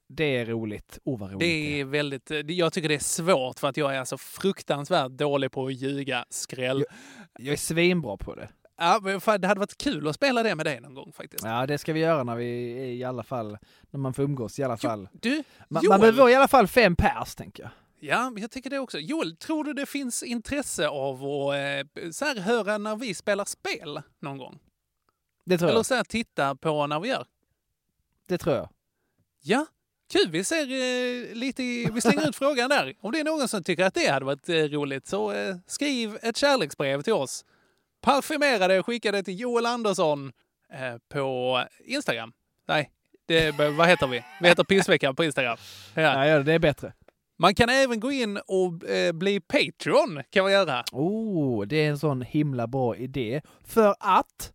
Det 0.08 0.36
är 0.36 0.46
roligt. 0.46 0.98
Oh 1.04 1.22
roligt 1.22 1.38
Det 1.38 1.80
är 1.80 1.84
väldigt, 1.84 2.26
det- 2.26 2.50
jag 2.50 2.72
tycker 2.72 2.88
det 2.88 2.94
är 2.94 2.98
svårt 2.98 3.58
för 3.58 3.68
att 3.68 3.76
jag 3.76 3.94
är 3.94 3.98
alltså 4.00 4.18
fruktansvärt 4.18 5.10
dålig 5.12 5.52
på 5.52 5.66
att 5.66 5.74
ljuga 5.74 6.24
skräll. 6.30 6.84
Jag 7.38 7.52
är 7.52 7.56
svinbra 7.56 8.16
på 8.16 8.34
det. 8.34 8.48
Ja, 8.78 9.00
men 9.02 9.20
fan, 9.20 9.40
det 9.40 9.48
hade 9.48 9.60
varit 9.60 9.78
kul 9.78 10.08
att 10.08 10.14
spela 10.14 10.42
det 10.42 10.54
med 10.54 10.66
dig 10.66 10.80
någon 10.80 10.94
gång 10.94 11.12
faktiskt. 11.12 11.44
Ja, 11.44 11.66
det 11.66 11.78
ska 11.78 11.92
vi 11.92 12.00
göra 12.00 12.24
när 12.24 12.36
vi 12.36 12.46
i 12.98 13.04
alla 13.04 13.22
fall, 13.22 13.58
när 13.90 13.98
man 14.00 14.14
får 14.14 14.22
umgås 14.22 14.58
i 14.58 14.62
alla 14.62 14.76
fall. 14.76 15.08
Du, 15.12 15.42
Man, 15.68 15.82
Joel, 15.84 15.88
man 15.92 16.00
behöver 16.00 16.28
i 16.28 16.34
alla 16.34 16.48
fall 16.48 16.66
fem 16.68 16.96
pers, 16.96 17.34
tänker 17.34 17.62
jag. 17.62 17.72
Ja, 18.00 18.32
jag 18.36 18.50
tycker 18.50 18.70
det 18.70 18.78
också. 18.78 18.98
Joel, 18.98 19.36
tror 19.36 19.64
du 19.64 19.72
det 19.72 19.86
finns 19.86 20.22
intresse 20.22 20.88
av 20.88 21.14
att 21.24 21.54
eh, 21.54 22.10
så 22.10 22.24
här, 22.24 22.40
höra 22.40 22.78
när 22.78 22.96
vi 22.96 23.14
spelar 23.14 23.44
spel 23.44 24.02
någon 24.20 24.38
gång? 24.38 24.58
Det 25.44 25.58
tror 25.58 25.68
Eller 25.68 25.78
jag. 25.78 25.86
så 25.86 25.94
här, 25.94 26.04
titta 26.04 26.54
på 26.54 26.86
när 26.86 27.00
vi 27.00 27.08
gör? 27.08 27.26
Det 28.28 28.38
tror 28.38 28.56
jag. 28.56 28.68
Ja, 29.42 29.66
kul. 30.12 30.30
Vi 30.30 30.44
ser 30.44 30.62
eh, 30.62 31.34
lite 31.34 31.62
vi 31.92 32.00
slänger 32.00 32.28
ut 32.28 32.36
frågan 32.36 32.70
där. 32.70 32.94
Om 33.00 33.12
det 33.12 33.20
är 33.20 33.24
någon 33.24 33.48
som 33.48 33.62
tycker 33.62 33.84
att 33.84 33.94
det 33.94 34.06
hade 34.06 34.26
varit 34.26 34.48
eh, 34.48 34.54
roligt 34.54 35.06
så 35.06 35.32
eh, 35.32 35.56
skriv 35.66 36.18
ett 36.22 36.36
kärleksbrev 36.36 37.02
till 37.02 37.12
oss. 37.12 37.44
Parfymera 38.00 38.68
det 38.68 38.78
och 38.78 38.86
skicka 38.86 39.12
det 39.12 39.22
till 39.22 39.40
Joel 39.40 39.66
Andersson 39.66 40.32
eh, 40.72 40.96
på 41.08 41.60
Instagram. 41.84 42.32
Nej, 42.68 42.90
det, 43.26 43.50
vad 43.50 43.88
heter 43.88 44.06
vi? 44.06 44.24
Vi 44.40 44.48
heter 44.48 44.64
Pissveckan 44.64 45.16
på 45.16 45.24
Instagram. 45.24 45.56
Ja. 45.94 46.26
Ja, 46.26 46.38
det 46.38 46.52
är 46.52 46.58
bättre. 46.58 46.92
Man 47.38 47.54
kan 47.54 47.68
även 47.68 48.00
gå 48.00 48.12
in 48.12 48.36
och 48.46 48.88
eh, 48.88 49.12
bli 49.12 49.40
Patreon 49.40 50.22
kan 50.30 50.42
man 50.44 50.52
göra. 50.52 50.84
Oh, 50.92 51.66
det 51.66 51.76
är 51.76 51.90
en 51.90 51.98
sån 51.98 52.22
himla 52.22 52.66
bra 52.66 52.96
idé. 52.96 53.40
För 53.64 53.94
att 54.00 54.52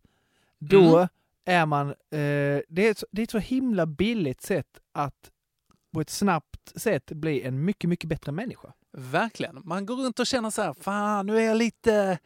då 0.58 0.96
Mm. 0.96 1.08
är 1.44 1.66
man... 1.66 1.88
Eh, 1.88 1.94
det, 2.68 2.86
är 2.86 2.90
ett, 2.90 3.04
det 3.10 3.22
är 3.22 3.24
ett 3.24 3.30
så 3.30 3.38
himla 3.38 3.86
billigt 3.86 4.42
sätt 4.42 4.66
att 4.92 5.30
på 5.92 6.00
ett 6.00 6.10
snabbt 6.10 6.72
sätt 6.80 7.12
bli 7.12 7.42
en 7.42 7.64
mycket, 7.64 7.90
mycket 7.90 8.08
bättre 8.08 8.32
människa. 8.32 8.72
Verkligen. 8.92 9.60
Man 9.64 9.86
går 9.86 9.96
runt 9.96 10.18
och 10.18 10.26
känner 10.26 10.50
så 10.50 10.62
här, 10.62 10.74
fan 10.80 11.26
nu 11.26 11.38
är 11.38 11.42
jag 11.42 11.56
lite... 11.56 12.18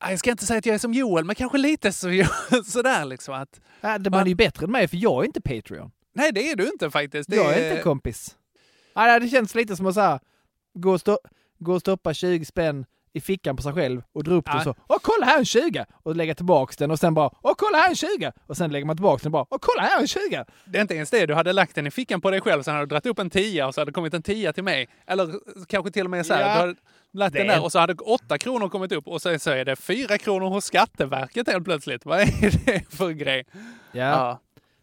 Jag 0.00 0.18
ska 0.18 0.30
inte 0.30 0.46
säga 0.46 0.58
att 0.58 0.66
jag 0.66 0.74
är 0.74 0.78
som 0.78 0.92
Joel, 0.92 1.24
men 1.24 1.36
kanske 1.36 1.58
lite 1.58 1.92
så, 1.92 2.08
sådär 2.64 3.04
liksom 3.04 3.34
att... 3.34 3.60
Ja, 3.80 3.98
det, 3.98 4.10
man 4.10 4.20
är 4.20 4.26
ju 4.26 4.34
bättre 4.34 4.64
än 4.64 4.72
mig, 4.72 4.88
för 4.88 4.96
jag 4.96 5.22
är 5.22 5.26
inte 5.26 5.40
Patreon. 5.40 5.90
Nej, 6.14 6.32
det 6.32 6.50
är 6.50 6.56
du 6.56 6.68
inte 6.68 6.90
faktiskt. 6.90 7.30
Det 7.30 7.36
Jag 7.36 7.58
är 7.58 7.70
inte 7.70 7.82
kompis. 7.82 8.36
Ja, 8.94 9.18
det 9.18 9.28
känns 9.28 9.54
lite 9.54 9.76
som 9.76 9.86
att 9.86 9.94
så 9.94 10.00
här, 10.00 10.20
gå, 10.74 10.92
och 10.92 11.00
stå, 11.00 11.18
gå 11.58 11.72
och 11.72 11.80
stoppa 11.80 12.14
20 12.14 12.44
spänn 12.44 12.86
i 13.16 13.20
fickan 13.20 13.56
på 13.56 13.62
sig 13.62 13.72
själv 13.72 14.02
och 14.12 14.24
dra 14.24 14.34
upp 14.34 14.44
Ja. 14.46 14.52
den 14.54 14.64
så. 14.64 14.74
Åh, 14.88 14.96
kolla 15.02 15.26
här 15.26 15.38
en 15.38 15.44
20! 15.44 15.84
Och 16.02 16.16
lägga 16.16 16.34
tillbaks 16.34 16.76
den 16.76 16.90
och 16.90 16.98
sen 16.98 17.14
bara, 17.14 17.30
åh, 17.42 17.52
kolla 17.58 17.78
här 17.78 17.88
en 17.88 17.94
20! 17.96 18.32
Och 18.46 18.56
sen 18.56 18.72
lägger 18.72 18.86
man 18.86 18.96
tillbaks 18.96 19.22
den 19.22 19.28
och 19.28 19.32
bara, 19.32 19.46
åh, 19.50 19.58
kolla 19.60 19.82
här 19.82 20.00
en 20.00 20.06
20! 20.08 20.44
Det 20.64 20.78
är 20.78 20.82
inte 20.82 20.94
ens 20.94 21.10
det. 21.10 21.26
Du 21.26 21.34
hade 21.34 21.52
lagt 21.52 21.74
den 21.74 21.86
i 21.86 21.90
fickan 21.90 22.20
på 22.20 22.30
dig 22.30 22.40
själv, 22.40 22.62
sen 22.62 22.74
hade 22.74 22.86
du 22.86 22.88
dragit 22.88 23.06
upp 23.06 23.18
en 23.18 23.30
tia 23.30 23.66
och 23.66 23.74
så 23.74 23.80
hade 23.80 23.90
det 23.90 23.94
kommit 23.94 24.14
en 24.14 24.22
tia 24.22 24.52
till 24.52 24.64
mig. 24.64 24.88
Eller 25.06 25.32
kanske 25.68 25.90
till 25.90 26.04
och 26.04 26.10
med 26.10 26.26
så 26.26 26.34
här, 26.34 26.40
Ja. 26.40 26.46
du 26.54 26.60
hade 26.60 26.74
lagt 27.12 27.34
den 27.34 27.46
Det- 27.46 27.52
där 27.52 27.64
och 27.64 27.72
så 27.72 27.78
hade 27.78 27.94
åtta 27.94 28.38
kronor 28.38 28.68
kommit 28.68 28.92
upp 28.92 29.08
och 29.08 29.22
så, 29.22 29.38
så 29.38 29.50
är 29.50 29.64
det 29.64 29.76
fyra 29.76 30.18
kronor 30.18 30.48
hos 30.48 30.64
Skatteverket 30.64 31.48
helt 31.48 31.64
plötsligt. 31.64 32.04
Vad 32.06 32.20
är 32.20 32.64
det 32.66 32.96
för 32.96 33.10
grej? 33.10 33.44
Ja. 33.92 34.40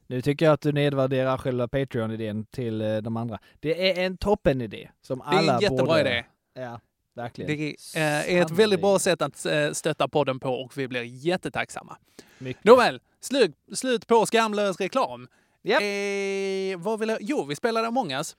Nu 0.08 0.22
tycker 0.22 0.46
jag 0.46 0.54
att 0.54 0.62
du 0.62 0.72
nedvärderar 0.72 1.38
själva 1.38 1.68
Patreon-idén 1.68 2.46
till 2.46 2.82
eh, 2.82 2.98
de 2.98 3.18
andra. 3.18 3.40
Det 3.60 4.00
är 4.00 4.06
en 4.06 4.18
toppen-idé 4.18 4.90
som 5.02 5.20
Det 5.20 5.36
är 5.36 5.40
alla 5.40 5.54
en 5.56 5.60
jättebra 5.62 5.86
borde... 5.86 6.00
idé. 6.02 6.24
Ja, 6.54 6.80
verkligen. 7.16 7.58
Det 7.58 7.76
eh, 7.96 8.36
är 8.38 8.42
ett 8.42 8.52
väldigt 8.52 8.82
bra 8.82 9.00
sätt 9.00 9.22
att 9.22 9.46
eh, 9.46 9.72
stötta 9.72 10.08
podden 10.08 10.40
på 10.40 10.50
och 10.50 10.78
vi 10.78 10.88
blir 10.88 11.04
jättetacksamma. 11.04 11.98
Mycket. 12.38 12.64
Nåväl, 12.64 13.02
slut, 13.20 13.56
slut 13.74 14.08
på 14.08 14.26
skamlös 14.26 14.80
reklam. 14.80 15.28
Japp. 15.62 15.82
Eh, 15.82 16.84
vad 16.84 17.00
vill 17.00 17.10
jag? 17.10 17.18
Jo, 17.22 17.46
vi 17.46 17.56
spelade 17.56 17.88
Among 17.88 18.12
us. 18.12 18.36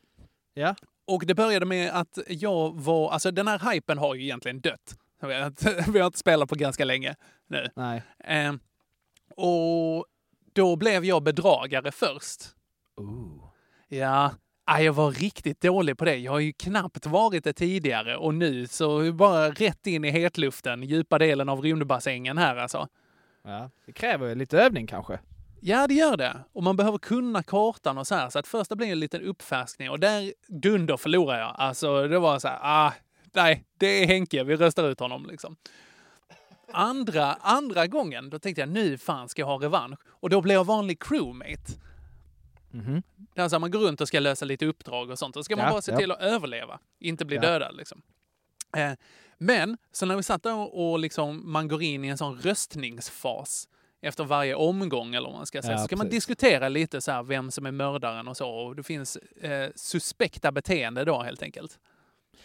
Ja. 0.55 0.75
Och 1.07 1.27
det 1.27 1.35
började 1.35 1.67
med 1.67 1.91
att 1.91 2.19
jag 2.29 2.81
var... 2.81 3.11
Alltså 3.11 3.31
den 3.31 3.49
här 3.49 3.73
hypen 3.73 3.99
har 3.99 4.15
ju 4.15 4.23
egentligen 4.23 4.61
dött. 4.61 4.97
Vi 5.23 5.35
har 5.35 5.47
inte, 5.47 5.85
vi 5.93 5.99
har 5.99 6.07
inte 6.07 6.19
spelat 6.19 6.49
på 6.49 6.55
ganska 6.55 6.85
länge 6.85 7.17
nu. 7.47 7.71
Nej. 7.75 8.03
Eh, 8.25 8.53
och 9.37 10.07
då 10.53 10.77
blev 10.77 11.05
jag 11.05 11.23
bedragare 11.23 11.93
först. 11.93 12.41
Ooh. 12.97 13.51
Ja, 13.89 14.31
jag 14.67 14.93
var 14.93 15.11
riktigt 15.11 15.61
dålig 15.61 15.99
på 15.99 16.05
det. 16.05 16.17
Jag 16.17 16.33
har 16.33 16.39
ju 16.39 16.53
knappt 16.53 17.07
varit 17.07 17.45
det 17.45 17.53
tidigare 17.53 18.17
och 18.17 18.35
nu 18.35 18.67
så 18.67 19.13
bara 19.13 19.51
rätt 19.51 19.87
in 19.87 20.05
i 20.05 20.11
hetluften, 20.11 20.83
djupa 20.83 21.19
delen 21.19 21.49
av 21.49 21.63
rymdbassängen 21.63 22.39
här 22.39 22.57
alltså. 22.57 22.89
Ja. 23.45 23.71
Det 23.87 23.93
kräver 23.93 24.35
lite 24.35 24.59
övning 24.59 24.87
kanske. 24.87 25.19
Ja, 25.61 25.87
det 25.87 25.95
gör 25.95 26.17
det. 26.17 26.37
Och 26.53 26.63
man 26.63 26.77
behöver 26.77 26.99
kunna 26.99 27.43
kartan 27.43 27.99
och 27.99 28.07
så 28.07 28.15
här. 28.15 28.31
Så 28.31 28.39
att 28.39 28.47
första 28.47 28.77
blir 28.77 28.93
en 28.93 29.01
liten 29.01 29.23
uppfärskning 29.23 29.91
och 29.91 30.01
där 30.01 30.33
dunder 30.49 30.97
förlorar 30.97 31.39
jag. 31.39 31.55
Alltså 31.59 32.09
det 32.09 32.19
var 32.19 32.39
så 32.39 32.49
här, 32.49 32.59
ah, 32.63 32.93
nej, 33.33 33.65
det 33.79 33.87
är 33.87 34.07
Henke, 34.07 34.45
vi 34.45 34.57
röstar 34.57 34.89
ut 34.89 35.01
honom 35.01 35.27
liksom. 35.31 35.57
Andra, 36.73 37.35
andra 37.35 37.87
gången, 37.87 38.31
då 38.31 38.39
tänkte 38.39 38.61
jag 38.61 38.69
nu 38.69 38.99
fan 38.99 39.29
ska 39.29 39.43
jag 39.43 39.47
ha 39.47 39.63
revansch. 39.63 39.99
Och 40.09 40.31
då 40.31 40.41
blev 40.41 40.55
jag 40.55 40.65
vanlig 40.65 41.03
crewmate. 41.03 41.73
Mhm. 42.75 43.03
Det 43.35 43.41
är 43.43 43.49
så 43.49 43.59
man 43.59 43.71
går 43.71 43.81
runt 43.81 44.01
och 44.01 44.09
ska 44.09 44.21
lösa 44.21 44.45
lite 44.45 44.67
uppdrag 44.67 45.11
och 45.11 45.19
sånt. 45.19 45.35
Då 45.35 45.43
ska 45.43 45.57
man 45.57 45.65
Ja, 45.65 45.71
bara 45.73 45.83
se 45.83 45.93
ja. 45.93 45.99
till 45.99 46.11
att 46.11 46.21
överleva, 46.21 46.79
inte 47.01 47.25
bli 47.25 47.37
Ja. 47.37 47.43
dödad. 47.43 47.77
Liksom. 47.77 48.03
Eh, 48.77 48.93
men 49.39 49.77
så 49.93 50.07
när 50.07 50.17
vi 50.17 50.23
satt 50.23 50.43
där 50.43 50.75
och 50.75 50.99
liksom, 50.99 51.53
man 51.53 51.69
går 51.69 51.83
in 51.83 52.05
i 52.05 52.09
en 52.09 52.19
sån 52.19 52.39
röstningsfas 52.39 53.69
efter 54.03 54.25
varje 54.25 54.55
omgång, 54.55 55.15
eller 55.15 55.29
vad 55.29 55.37
man 55.39 55.47
ska 55.47 55.63
säga, 55.63 55.73
Ja, 55.73 55.79
så 55.79 55.85
ska 55.85 55.97
man 55.97 56.09
diskutera 56.09 56.69
lite 56.69 57.01
så 57.01 57.13
här 57.13 57.23
vem 57.23 57.51
som 57.51 57.67
är 57.67 57.71
mördaren 57.73 58.29
och 58.29 58.37
så. 58.37 58.51
Och 58.51 58.77
det 58.77 58.83
finns 58.83 59.17
eh, 59.17 59.71
suspekta 59.75 60.53
beteende 60.53 61.05
då 61.05 61.23
helt 61.23 61.43
enkelt. 61.43 61.79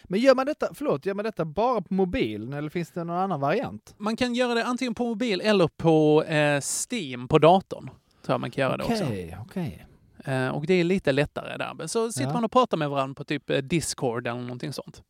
Men 0.04 0.20
gör 0.20 0.34
man 0.34 0.46
detta, 0.46 0.74
förlåt, 0.74 1.06
gör 1.06 1.14
man 1.14 1.24
detta 1.24 1.44
bara 1.44 1.80
på 1.82 1.94
mobilen 1.94 2.52
eller 2.52 2.68
finns 2.70 2.90
det 2.90 3.04
någon 3.04 3.16
annan 3.16 3.40
variant? 3.40 3.94
Man 3.98 4.16
kan 4.16 4.34
göra 4.34 4.54
det 4.54 4.64
antingen 4.64 4.94
på 4.94 5.04
mobil 5.04 5.40
eller 5.40 5.68
på 5.68 6.22
eh, 6.24 6.60
Steam 6.90 7.28
på 7.28 7.38
datorn. 7.38 7.84
Tror 7.86 8.34
jag 8.34 8.40
man 8.40 8.50
kan 8.50 8.62
göra 8.62 8.76
det 8.76 8.84
också. 8.84 9.04
Okej, 9.04 9.36
okej. 9.46 9.86
Eh, 10.24 10.48
och 10.48 10.66
det 10.66 10.74
är 10.74 10.84
lite 10.84 11.12
lättare 11.12 11.56
där. 11.56 11.74
Men 11.74 11.88
så 11.88 12.12
sitter 12.12 12.26
Ja. 12.28 12.32
man 12.32 12.44
och 12.44 12.52
pratar 12.52 12.76
med 12.76 12.90
varandra 12.90 13.14
på 13.14 13.24
typ 13.24 13.50
eh, 13.50 13.58
Discord 13.58 14.26
eller 14.26 14.40
någonting 14.40 14.72
sånt. 14.72 15.02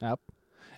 Ja. 0.00 0.16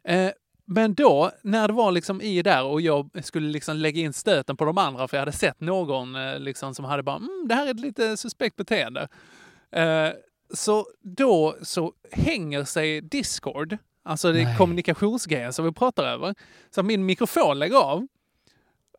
Eh, 0.05 0.31
men 0.65 0.95
då, 0.95 1.31
när 1.43 1.69
det 1.69 1.75
var 1.75 1.93
liksom 1.93 2.23
i 2.23 2.43
där 2.43 2.65
och 2.65 2.81
jag 2.81 3.11
skulle 3.25 3.49
liksom 3.49 3.77
lägga 3.77 4.01
in 4.01 4.13
stöten 4.13 4.57
på 4.57 4.65
de 4.65 4.79
andra, 4.79 5.09
för 5.09 5.17
jag 5.17 5.21
hade 5.23 5.33
sett 5.33 5.61
någon 5.61 6.35
liksom 6.45 6.75
som 6.75 6.85
hade 6.85 7.03
bara 7.03 7.17
mm, 7.17 7.45
det 7.49 7.55
här 7.55 7.67
är 7.67 7.71
ett 7.71 7.81
lite 7.81 8.17
suspekt 8.17 8.57
beteende. 8.57 9.09
Så 10.55 10.87
då 11.03 11.57
så 11.63 11.93
hänger 12.13 12.65
sig 12.65 13.01
Discord, 13.01 13.77
alltså 14.03 14.33
det 14.33 14.41
är 14.41 14.57
kommunikationsgrejen 14.59 15.53
som 15.53 15.65
vi 15.65 15.73
pratar 15.73 16.05
över, 16.05 16.35
så 16.71 16.83
min 16.83 17.07
mikrofon 17.07 17.59
lägger 17.59 17.77
av. 17.77 18.07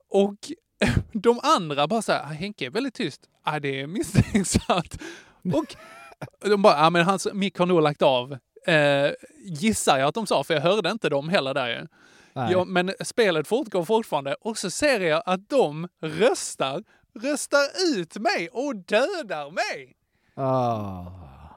Och 0.10 0.52
de 1.14 1.40
andra 1.44 1.88
bara 1.88 2.02
så 2.02 2.12
här, 2.12 2.22
"Ah, 2.24 2.26
Henke 2.26 2.66
är 2.66 2.70
väldigt 2.70 2.94
tyst. 2.94 3.22
Ja, 3.46 3.60
det 3.60 3.82
är 3.82 3.88
misstänksamt. 3.88 5.02
Och 5.54 5.76
de 6.50 6.62
bara, 6.62 6.78
ja 6.78 6.90
men 6.90 7.06
hans 7.06 7.28
mick 7.34 7.58
har 7.58 7.66
nog 7.66 7.82
lagt 7.82 8.02
av. 8.02 8.38
Eh, 8.68 9.12
gissar 9.44 9.98
jag 10.00 10.08
att 10.08 10.16
de 10.16 10.28
sa, 10.28 10.44
för 10.44 10.54
jag 10.54 10.62
hörde 10.62 10.92
inte 10.92 11.10
dem 11.10 11.30
heller 11.30 11.54
där 11.54 11.68
ju. 11.70 11.88
Ja, 12.34 12.66
men 12.66 12.94
spelet 13.04 13.48
fortgår 13.48 13.86
fortfarande 13.86 14.34
och 14.42 14.58
så 14.58 14.70
ser 14.70 15.00
jag 15.00 15.24
att 15.26 15.50
de 15.50 15.88
röstar, 16.02 16.84
röstar 17.22 17.66
ut 17.98 18.16
mig 18.18 18.50
och 18.52 18.76
dödar 18.76 19.52
mig. 19.52 19.96
Ah. 20.36 21.06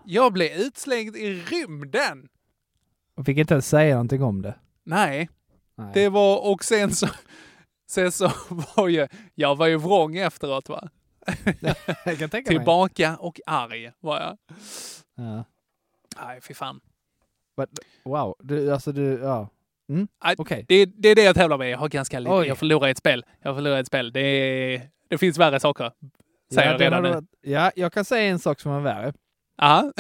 Jag 0.05 0.33
blev 0.33 0.53
utslängd 0.61 1.17
i 1.17 1.35
rymden. 1.35 2.29
Och 3.17 3.27
fick 3.27 3.39
inte 3.39 3.55
ens 3.55 3.69
säga 3.69 3.95
någonting 3.95 4.23
om 4.23 4.43
det. 4.43 4.55
Nej, 4.85 5.29
Nej. 5.75 5.91
det 5.95 6.09
var, 6.09 6.51
och 6.53 6.65
sen 6.65 6.95
så, 6.95 7.09
sen 7.93 8.13
så 8.13 8.31
var 8.77 8.89
ju, 8.89 9.09
jag 9.35 9.57
var 9.57 9.67
ju 9.67 9.77
vrång 9.77 10.17
efteråt 10.17 10.69
va. 10.69 10.89
jag 12.05 12.19
kan 12.19 12.31
tänka 12.31 12.37
mig. 12.37 12.45
Tillbaka 12.45 13.17
och 13.17 13.41
arg 13.47 13.93
var 14.01 14.21
jag. 14.21 14.39
Ja. 15.17 15.45
Nej, 16.25 16.41
fy 16.41 16.55
fan. 16.55 16.81
But, 17.57 17.69
wow, 18.05 18.37
du, 18.39 18.73
alltså 18.73 18.93
du, 18.93 19.21
ja. 19.23 19.49
Mm. 19.89 20.09
Nej, 20.25 20.35
Okej. 20.39 20.65
Det, 20.69 20.85
det 20.87 21.09
är 21.09 21.15
det 21.15 21.23
jag 21.23 21.35
tävlar 21.35 21.59
med. 21.59 21.71
Jag 21.71 21.79
har 21.79 21.89
ganska 21.89 22.19
lite. 22.19 22.35
Oj. 22.35 22.47
Jag 22.47 22.59
förlorar 22.59 22.89
ett 22.89 22.99
spel. 22.99 23.25
Jag 23.43 23.57
förlorar 23.57 23.81
ett 23.81 23.87
spel. 23.87 24.13
Det, 24.13 24.83
det 25.09 25.19
finns 25.19 25.39
värre 25.39 25.61
saker. 25.61 25.93
Säger 26.55 26.69
Ja, 26.69 26.73
jag 26.73 26.81
redan 26.81 27.03
nu. 27.03 27.27
Ja, 27.41 27.71
jag 27.77 27.93
kan 27.93 28.05
säga 28.05 28.31
en 28.31 28.39
sak 28.39 28.61
som 28.61 28.73
är 28.73 28.81
värre. 28.81 29.13
Ja, 29.57 29.93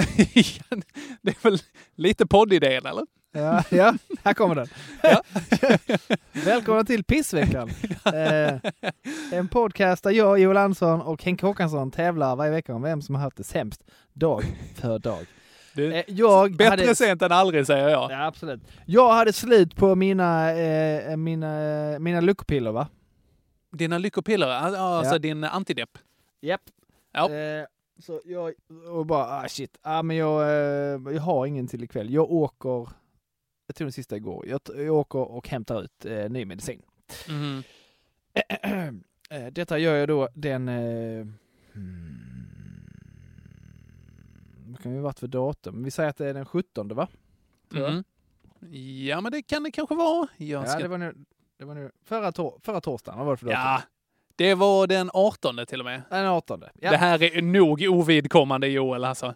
det 1.23 1.31
är 1.31 1.43
väl 1.43 1.59
lite 1.95 2.27
poddidén 2.27 2.87
eller? 2.87 3.07
Ja, 3.33 3.65
ja 3.71 3.95
här 4.25 4.35
kommer 4.35 4.55
den. 4.55 4.67
Ja. 5.03 5.23
Välkomna 6.45 6.85
till 6.85 7.05
Pissveckan. 7.05 7.71
Eh, 8.05 8.55
en 9.33 9.49
podcast 9.49 10.05
där 10.05 10.11
jag, 10.11 10.39
Joel 10.39 10.57
Andersson 10.57 11.01
och 11.01 11.23
Henke 11.25 11.47
Håkansson 11.47 11.91
tävlar 11.91 12.37
varje 12.37 12.51
vecka 12.51 12.75
om 12.75 12.83
vem 12.83 13.03
som 13.03 13.15
har 13.15 13.23
haft 13.23 13.37
det 13.37 13.45
sämst 13.45 13.85
dag 14.13 14.43
för 14.75 14.99
dag. 14.99 15.27
Du, 15.75 15.95
Eh, 15.95 16.05
jag 16.07 16.57
bättre 16.57 16.71
hade, 16.71 16.95
sent 16.95 17.23
än 17.23 17.33
aldrig 17.33 17.67
säger 17.67 17.89
jag. 17.89 18.11
Ja, 18.11 18.27
absolut. 18.27 18.61
Jag 18.87 19.13
hade 19.13 19.33
slut 19.33 19.77
på 19.77 19.95
mina, 19.95 20.53
eh, 20.53 21.17
mina, 21.17 21.59
mina 21.99 22.21
lyckopiller 22.21 22.73
va? 22.73 22.89
Dina 23.73 23.99
lyckopiller, 23.99 24.49
ja, 24.49 24.55
alltså 24.55 25.15
Ja. 25.15 25.19
din 25.19 25.45
antidepp. 25.45 25.99
Japp. 26.41 26.61
Ja. 27.13 27.31
Eh, 27.31 27.65
så 28.03 28.21
jag 28.25 28.53
och 28.91 29.07
bara, 29.07 29.25
ah 29.25 29.49
shit, 29.49 29.79
ah, 29.83 30.03
men 30.03 30.17
jag, 30.17 30.43
eh, 30.43 31.01
jag 31.15 31.21
har 31.21 31.47
ingen 31.47 31.69
till 31.69 31.85
ikväll. 31.85 32.11
Jag 32.15 32.31
åker, 32.33 32.89
jag 33.73 33.77
tog 33.77 33.87
den 33.87 33.93
sista 33.93 34.17
igår, 34.17 34.47
jag, 34.49 34.61
jag 34.77 34.95
åker 34.95 35.19
och 35.19 35.49
hämtar 35.49 35.83
ut 35.83 36.05
eh, 36.05 36.31
ny 36.31 36.45
medicin. 36.45 36.83
Eh, 39.31 39.47
Detta 39.53 39.79
gör 39.79 39.95
jag 39.97 40.09
då 40.09 40.29
den... 40.35 40.69
Eh, 40.69 41.27
hmm, 41.73 42.87
vad 44.67 44.83
kan 44.83 44.95
ha 44.95 45.01
varit 45.03 45.19
för 45.19 45.27
datum? 45.27 45.85
Vi 45.85 45.91
säger 45.91 46.11
att 46.11 46.17
det 46.17 46.27
är 46.29 46.35
den 46.35 46.45
17 46.47 46.89
va? 46.89 47.09
Mhm. 47.69 48.05
Ja, 49.07 49.21
men 49.21 49.33
det 49.33 49.43
kan 49.43 49.63
det 49.63 49.71
kanske 49.71 49.95
vara. 49.95 50.29
Jag 50.37 50.63
Ja, 50.63 50.67
ska... 50.67 50.79
det 50.83 50.89
var 50.89 50.99
nu, 50.99 51.15
det 51.59 51.65
var 51.65 51.75
nu 51.75 51.91
förra, 52.05 52.33
tor- 52.33 52.61
förra 52.63 52.81
torsdagen. 52.81 53.19
Vad 53.19 53.27
var 53.27 53.33
det 53.33 53.37
för 53.39 53.47
datum? 53.47 53.61
ja, 53.63 53.83
det 54.37 54.55
var 54.55 54.87
den 54.87 55.11
18 55.15 55.67
till 55.69 55.81
och 55.81 55.85
med. 55.85 56.03
Den 56.11 56.27
18. 56.27 56.65
Ja. 56.81 56.91
Det 56.91 56.97
här 56.97 57.23
är 57.23 57.43
nog 57.43 57.83
ovidkommande 57.89 58.69
Joel 58.69 59.05
alltså. 59.05 59.35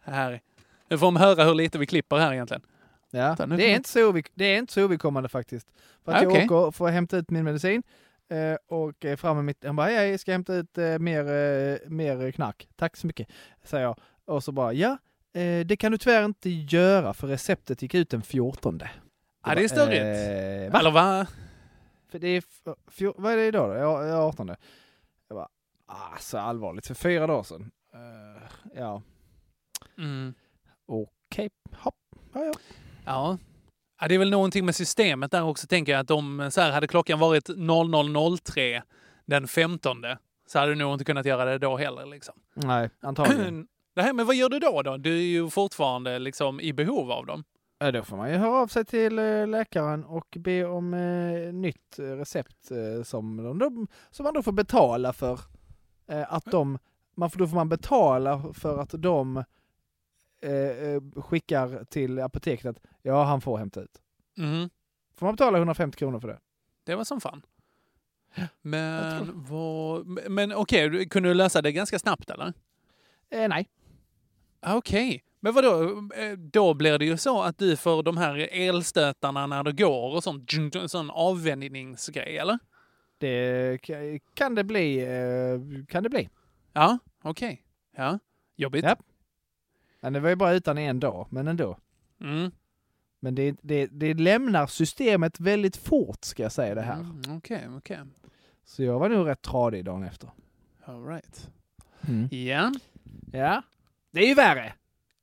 Här. 0.00 0.40
Nu 0.88 0.98
får 0.98 1.06
de 1.06 1.16
höra 1.16 1.44
hur 1.44 1.54
lite 1.54 1.78
vi 1.78 1.86
klipper 1.86 2.16
här 2.16 2.32
egentligen. 2.32 2.62
Ja, 3.10 3.36
det, 3.46 3.70
är 3.70 3.76
inte 3.76 3.88
så 3.88 4.22
det 4.34 4.44
är 4.44 4.58
inte 4.58 4.72
så 4.72 4.84
ovidkommande 4.84 5.28
faktiskt. 5.28 5.68
För 6.04 6.12
att 6.12 6.18
Ah, 6.18 6.22
jag 6.22 6.32
åker 6.32 6.70
för 6.70 6.86
att 6.86 6.92
hämta 6.92 7.16
ut 7.16 7.30
min 7.30 7.44
medicin 7.44 7.82
eh, 8.28 8.56
och 8.76 9.04
är 9.04 9.16
framme 9.16 9.42
mitt... 9.42 9.64
Han 9.64 9.76
bara, 9.76 9.92
jag 9.92 10.20
ska 10.20 10.32
hämta 10.32 10.54
ut 10.54 10.78
eh, 10.78 10.98
mer, 10.98 11.20
eh, 11.20 11.78
mer 11.88 12.30
knark. 12.32 12.68
Tack 12.76 12.96
så 12.96 13.06
mycket, 13.06 13.28
säger 13.64 13.84
jag. 13.84 13.98
Och 14.24 14.44
så 14.44 14.52
bara, 14.52 14.72
ja, 14.72 14.98
eh, 15.32 15.66
det 15.66 15.76
kan 15.76 15.92
du 15.92 15.98
tyvärr 15.98 16.24
inte 16.24 16.50
göra 16.50 17.14
för 17.14 17.26
receptet 17.26 17.82
gick 17.82 17.94
ut 17.94 18.10
den 18.10 18.22
14. 18.22 18.80
Ja, 19.46 19.54
det 19.54 19.64
är 19.64 19.68
störigt. 19.68 20.02
Eh, 20.02 20.72
va? 20.72 20.78
Eller 20.80 20.90
va? 20.90 21.26
För 22.08 22.18
det 22.18 22.28
är, 22.28 22.42
fjor, 22.90 23.14
vad 23.18 23.32
är 23.32 23.36
det 23.36 23.46
idag 23.46 23.70
då? 23.70 23.76
Ja, 23.76 24.06
ja, 24.06 24.16
18. 24.16 24.48
Jag 25.28 25.36
bara, 25.36 25.48
ah, 25.86 26.16
så 26.20 26.38
allvarligt, 26.38 26.86
för 26.86 26.94
fyra 26.94 27.26
dagar 27.26 27.42
sedan. 27.42 27.70
Eh, 27.94 28.42
ja, 28.74 29.02
Mm. 29.98 30.34
okej, 30.86 31.50
hopp, 31.72 31.94
ja, 32.32 32.44
ja. 32.44 32.52
Ja. 33.06 33.38
ja. 34.00 34.08
Det 34.08 34.14
är 34.14 34.18
väl 34.18 34.30
någonting 34.30 34.64
med 34.64 34.74
systemet 34.74 35.30
där 35.30 35.42
också, 35.42 35.66
tänker 35.66 35.92
jag. 35.92 36.00
Att 36.00 36.10
om 36.10 36.50
så 36.52 36.60
här, 36.60 36.72
hade 36.72 36.86
klockan 36.86 37.18
varit 37.18 37.48
00.03 37.48 38.82
den 39.26 39.48
15 39.48 39.96
så 40.46 40.58
hade 40.58 40.72
du 40.72 40.74
nog 40.74 40.92
inte 40.92 41.04
kunnat 41.04 41.26
göra 41.26 41.44
det 41.44 41.58
då 41.58 41.76
heller. 41.76 42.06
Liksom. 42.06 42.34
Nej, 42.54 42.90
antagligen. 43.00 43.66
det 43.94 44.02
här, 44.02 44.12
men 44.12 44.26
vad 44.26 44.36
gör 44.36 44.48
du 44.48 44.58
då? 44.58 44.82
då? 44.82 44.96
Du 44.96 45.18
är 45.18 45.22
ju 45.22 45.50
fortfarande 45.50 46.18
liksom 46.18 46.60
i 46.60 46.72
behov 46.72 47.10
av 47.10 47.26
dem. 47.26 47.44
Ja, 47.78 47.92
då 47.92 48.02
får 48.02 48.16
man 48.16 48.30
ju 48.30 48.36
höra 48.36 48.56
av 48.56 48.66
sig 48.66 48.84
till 48.84 49.18
eh, 49.18 49.46
läkaren 49.46 50.04
och 50.04 50.36
be 50.38 50.64
om 50.64 50.94
eh, 50.94 51.52
nytt 51.52 51.96
recept 51.98 52.70
eh, 52.70 53.02
som, 53.02 53.36
de, 53.36 53.58
de, 53.58 53.86
som 54.10 54.24
man 54.24 54.34
då 54.34 54.42
får 54.42 54.52
betala 54.52 55.12
för. 55.12 55.40
Eh, 56.08 56.34
att 56.34 56.44
de, 56.44 56.78
man 57.16 57.30
får, 57.30 57.38
då 57.38 57.46
får 57.46 57.56
man 57.56 57.68
betala 57.68 58.52
för 58.54 58.78
att 58.78 58.90
de 58.98 59.44
eh, 60.46 60.88
eh, 60.88 61.02
skickar 61.22 61.84
till 61.84 62.18
apoteket 62.20 62.66
att 62.66 62.76
ja, 63.02 63.24
han 63.24 63.40
får 63.40 63.58
hämta 63.58 63.80
ut. 63.80 64.00
Mhm. 64.36 64.70
Får 65.16 65.26
man 65.26 65.34
betala 65.34 65.58
150 65.58 65.98
kronor 65.98 66.20
för 66.20 66.28
det? 66.28 66.38
Det 66.84 66.94
var 66.94 67.04
som 67.04 67.20
fan. 67.20 67.42
Men, 68.62 69.30
vad, 69.48 70.06
men 70.30 70.52
okej, 70.52 71.08
kunde 71.08 71.28
du 71.28 71.34
lösa 71.34 71.62
det 71.62 71.72
ganska 71.72 71.98
snabbt 71.98 72.30
eller? 72.30 72.52
Eh, 73.30 73.48
nej. 73.48 73.68
Ah, 74.60 74.74
Okej, 74.76 75.24
men 75.40 75.54
vadå? 75.54 75.82
Eh, 76.16 76.32
Då 76.38 76.74
blir 76.74 76.98
det 76.98 77.04
ju 77.04 77.16
så 77.16 77.42
att 77.42 77.58
du 77.58 77.76
får 77.76 78.02
de 78.02 78.16
här 78.16 78.48
elstötarna 78.52 79.46
när 79.46 79.62
du 79.64 79.72
går 79.72 80.14
och 80.14 80.22
sånt, 80.24 80.50
sån 80.86 81.10
avvänjningsgrej, 81.10 82.38
eller? 82.38 82.58
Det 83.18 83.76
ka- 83.82 84.20
kan 84.34 84.54
det 84.54 84.64
bli. 84.64 84.98
Eh, 85.00 85.84
kan 85.88 86.02
det 86.02 86.08
bli. 86.08 86.28
Ja, 86.72 86.98
okej. 87.22 87.62
Ja, 87.96 88.18
jobbigt. 88.56 88.84
Ja. 88.84 88.96
Men 90.06 90.12
det 90.12 90.20
var 90.20 90.28
ju 90.28 90.36
bara 90.36 90.52
utan 90.52 90.78
en 90.78 91.00
dag, 91.00 91.26
men 91.30 91.48
ändå. 91.48 91.78
Mm. 92.20 92.50
Men 93.20 93.34
det, 93.34 93.56
det, 93.62 93.86
det 93.86 94.14
lämnar 94.14 94.66
systemet 94.66 95.40
väldigt 95.40 95.76
fort 95.76 96.24
ska 96.24 96.42
jag 96.42 96.52
säga 96.52 96.74
det 96.74 96.82
här. 96.82 96.94
Mm, 97.00 97.22
Okej, 97.36 97.68
okej. 97.76 97.98
Så 98.64 98.82
jag 98.82 98.98
var 98.98 99.08
nog 99.08 99.28
rätt 99.28 99.42
tradig 99.42 99.84
dagen 99.84 100.02
efter. 100.02 100.30
All 100.84 101.06
right. 101.06 101.48
Mm. 102.08 102.28
Ja. 102.30 102.72
Ja. 103.32 103.62
Det 104.12 104.20
är 104.20 104.26
ju 104.28 104.34
värre. 104.34 104.72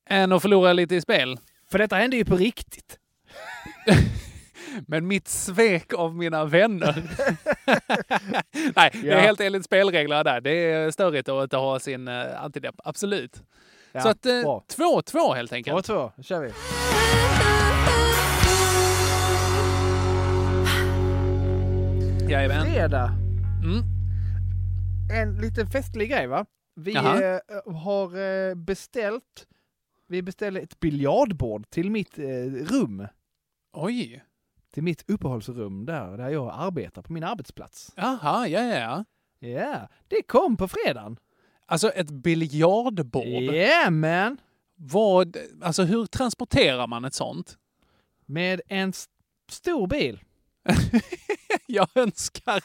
Än 0.05 0.31
att 0.31 0.41
förlora 0.41 0.73
lite 0.73 0.95
i 0.95 1.01
spel. 1.01 1.37
För 1.71 1.77
detta 1.79 1.95
hände 1.95 2.17
ju 2.17 2.25
på 2.25 2.35
riktigt. 2.35 2.99
Men 4.87 5.07
mitt 5.07 5.27
svek 5.27 5.93
av 5.93 6.15
mina 6.15 6.45
vänner. 6.45 7.03
Nej, 8.75 8.89
det 8.93 9.07
Ja. 9.07 9.13
är 9.15 9.21
helt 9.21 9.41
enligt 9.41 9.65
spelreglerna 9.65 10.23
där. 10.23 10.41
Det 10.41 10.51
är 10.51 10.91
störigt 10.91 11.29
att 11.29 11.43
inte 11.43 11.57
ha 11.57 11.79
sin 11.79 12.07
uh, 12.07 12.43
antidepp. 12.43 12.75
Absolut. 12.83 13.43
Ja, 13.95 14.01
Så 14.01 14.09
att 14.09 14.25
eh, 14.25 14.41
bra. 14.41 14.63
2-2 14.67 15.35
helt 15.35 15.53
enkelt. 15.53 15.77
Och 15.77 15.85
två, 15.85 16.11
då 16.15 16.23
kör 16.23 16.41
vi. 16.41 16.51
Jajamän. 22.29 22.65
Fredag. 22.65 23.11
Mm. 23.63 23.83
En 25.11 25.37
liten 25.41 25.67
festlig 25.67 26.09
grej 26.09 26.27
va? 26.27 26.45
Vi 26.75 26.93
Jaha. 26.93 27.35
eh, 27.35 27.73
har 27.75 28.17
eh, 28.49 28.55
beställt, 28.55 29.47
vi 30.07 30.21
beställde 30.21 30.59
ett 30.59 30.79
biljardbord 30.79 31.69
till 31.69 31.91
mitt 31.91 32.19
eh, 32.19 32.25
rum. 32.71 33.07
Oj. 33.73 34.23
Till 34.73 34.83
mitt 34.83 35.09
uppehållsrum 35.09 35.85
där, 35.85 36.17
där 36.17 36.29
jag 36.29 36.51
arbetar 36.55 37.01
på 37.01 37.13
min 37.13 37.23
arbetsplats. 37.23 37.93
Jaha, 37.95 38.47
ja, 38.47 38.63
ja, 38.63 38.79
ja. 38.79 39.05
Ja, 39.49 39.87
det 40.07 40.21
kom 40.21 40.57
på 40.57 40.67
fredagen. 40.67 41.17
Alltså 41.73 41.89
ett 41.89 42.11
biljardbord. 42.11 43.25
Yeah 43.25 43.91
man! 43.91 44.37
Vad, 44.75 45.37
alltså 45.61 45.83
hur 45.83 46.05
transporterar 46.05 46.87
man 46.87 47.05
ett 47.05 47.13
sånt? 47.13 47.57
Med 48.25 48.61
en 48.67 48.93
stor 49.51 49.87
bil. 49.87 50.19
Jag 51.67 51.87
önskar 51.95 52.63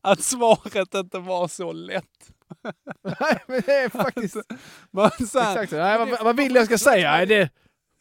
att 0.00 0.22
svaret 0.22 0.94
inte 0.94 1.18
var 1.18 1.48
så 1.48 1.72
lätt. 1.72 2.04
Nej, 3.20 3.42
men 3.46 3.62
det 3.66 3.72
är 3.72 3.88
faktiskt... 3.88 4.36
Man, 4.90 5.10
så 5.28 5.38
här, 5.38 5.52
Exakt. 5.52 5.72
Nej, 5.72 5.98
vad, 5.98 6.24
vad 6.24 6.36
vill 6.36 6.54
jag 6.54 6.66
ska 6.66 6.78
säga? 6.78 7.10
Nej, 7.10 7.26
det, 7.26 7.50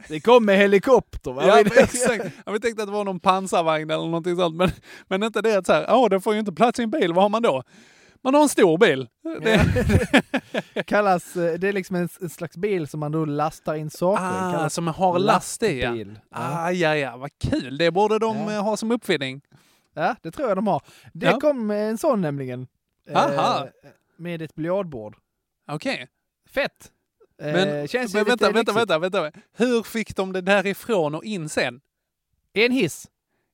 det 0.07 0.19
kom 0.19 0.45
med 0.45 0.57
helikopter. 0.57 1.31
Va? 1.31 1.43
Ja, 1.47 1.59
exakt. 1.59 2.25
Jag 2.45 2.61
tänkte 2.61 2.83
att 2.83 2.87
det 2.87 2.93
var 2.93 3.05
någon 3.05 3.19
pansarvagn 3.19 3.89
eller 3.89 4.05
någonting 4.05 4.35
sånt. 4.35 4.55
Men, 4.55 4.71
men 5.07 5.23
inte 5.23 5.41
det 5.41 5.55
att 5.55 5.65
så 5.65 5.73
här, 5.73 5.85
åh, 5.89 6.09
det 6.09 6.21
får 6.21 6.33
ju 6.33 6.39
inte 6.39 6.51
plats 6.51 6.79
i 6.79 6.83
en 6.83 6.91
bil, 6.91 7.13
vad 7.13 7.23
har 7.23 7.29
man 7.29 7.41
då? 7.41 7.63
Man 8.23 8.33
har 8.33 8.41
en 8.41 8.49
stor 8.49 8.77
bil. 8.77 9.09
Det, 9.41 10.83
Kallas, 10.87 11.35
eh, 11.35 11.59
det 11.59 11.67
är 11.67 11.73
liksom 11.73 11.95
en, 11.95 12.09
en 12.21 12.29
slags 12.29 12.57
bil 12.57 12.87
som 12.87 12.99
man 12.99 13.11
då 13.11 13.25
lastar 13.25 13.75
in 13.75 13.89
saker 13.89 14.23
i. 14.23 14.27
ah, 14.27 14.51
Kallas 14.51 14.73
som 14.73 14.87
har 14.87 15.19
last 15.19 15.63
i, 15.63 15.79
ja. 15.81 15.95
Ja. 15.95 16.05
Ah, 16.29 16.71
ja, 16.71 16.95
ja, 16.95 17.17
vad 17.17 17.29
kul. 17.39 17.77
Det 17.77 17.91
borde 17.91 18.19
de 18.19 18.37
Ja. 18.37 18.51
eh, 18.53 18.63
ha 18.63 18.77
som 18.77 18.91
uppfinning. 18.91 19.41
ja, 19.93 20.15
det 20.21 20.31
tror 20.31 20.47
jag 20.47 20.57
de 20.57 20.67
har. 20.67 20.81
Det 21.13 21.25
Ja. 21.25 21.39
kom 21.39 21.71
en 21.71 21.97
sån 21.97 22.21
nämligen. 22.21 22.67
Aha. 23.13 23.65
Eh, 23.83 23.89
med 24.17 24.41
ett 24.41 24.55
biljardbord. 24.55 25.17
Okej. 25.67 26.07
Fett! 26.49 26.91
Eh, 27.41 27.53
Men, 27.53 27.87
känns 27.87 28.13
men 28.13 28.23
vänta, 28.25 28.51
vänta, 28.51 28.73
vänta, 28.73 28.99
vänta. 28.99 29.31
Hur 29.53 29.83
fick 29.83 30.15
de 30.15 30.33
det 30.33 30.41
därifrån 30.41 31.15
och 31.15 31.23
in 31.23 31.49
sen? 31.49 31.81
En 32.53 32.71
hiss. 32.71 33.07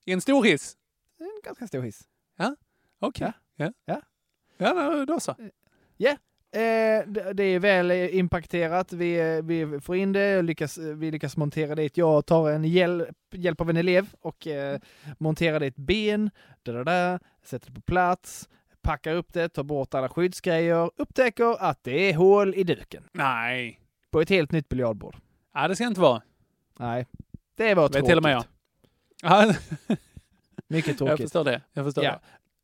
I 0.04 0.12
en 0.12 0.20
stor 0.20 0.44
hiss? 0.44 0.76
En 1.20 1.40
ganska 1.44 1.66
stor 1.66 1.82
hiss. 1.82 2.00
Okej. 3.00 3.32
Ja. 3.56 3.72
Ja. 3.84 4.00
Ja, 4.58 5.04
då- 5.08 5.20
så. 5.20 5.34
Eh, 6.52 7.06
det, 7.06 7.32
det 7.32 7.42
är 7.44 7.58
väl 7.58 7.90
impakterat. 7.90 8.92
Vi, 8.92 9.40
vi 9.44 9.80
får 9.80 9.96
in 9.96 10.12
det 10.12 10.36
och 10.38 10.44
lyckas, 10.44 10.78
vi 10.78 11.10
lyckas 11.10 11.36
montera 11.36 11.74
dit. 11.74 11.96
Jag 11.96 12.26
tar 12.26 12.50
en 12.50 12.64
hjälp, 12.64 13.08
hjälp 13.34 13.60
av 13.60 13.70
en 13.70 13.76
elev 13.76 14.08
och 14.20 14.46
eh, 14.46 14.80
monterar 15.18 15.60
dit 15.60 15.76
ben, 15.76 16.30
da, 16.62 16.72
da, 16.72 16.84
da, 16.84 17.18
sätter 17.42 17.66
det 17.66 17.74
på 17.74 17.80
plats, 17.80 18.48
packar 18.82 19.14
upp 19.14 19.32
det, 19.32 19.48
tar 19.48 19.62
bort 19.62 19.94
alla 19.94 20.08
skyddsgrejer, 20.08 20.90
upptäcker 20.96 21.62
att 21.62 21.84
det 21.84 22.10
är 22.10 22.14
hål 22.14 22.54
i 22.54 22.64
duken 22.64 23.04
Nej. 23.12 23.80
på 24.10 24.20
ett 24.20 24.28
helt 24.30 24.52
nytt 24.52 24.68
biljardbord. 24.68 25.16
Ja, 25.54 25.68
det 25.68 25.74
ska 25.76 25.84
inte 25.84 26.00
vara. 26.00 26.22
Nej, 26.78 27.06
det 27.56 27.74
var 27.74 27.88
Det 27.88 27.88
tråkigt. 27.92 27.96
vet 28.02 28.06
till 28.08 28.16
och 28.16 28.22
med 28.22 28.32
jag. 28.32 28.44
Ja, 29.22 29.54
Mycket 30.68 30.88
jag 30.88 30.98
tråkigt. 30.98 31.24
förstår 31.24 31.44
det. 31.44 31.62
Jag 31.72 31.84
förstår 31.84 32.04
Ja. 32.04 32.10
det. 32.10 32.20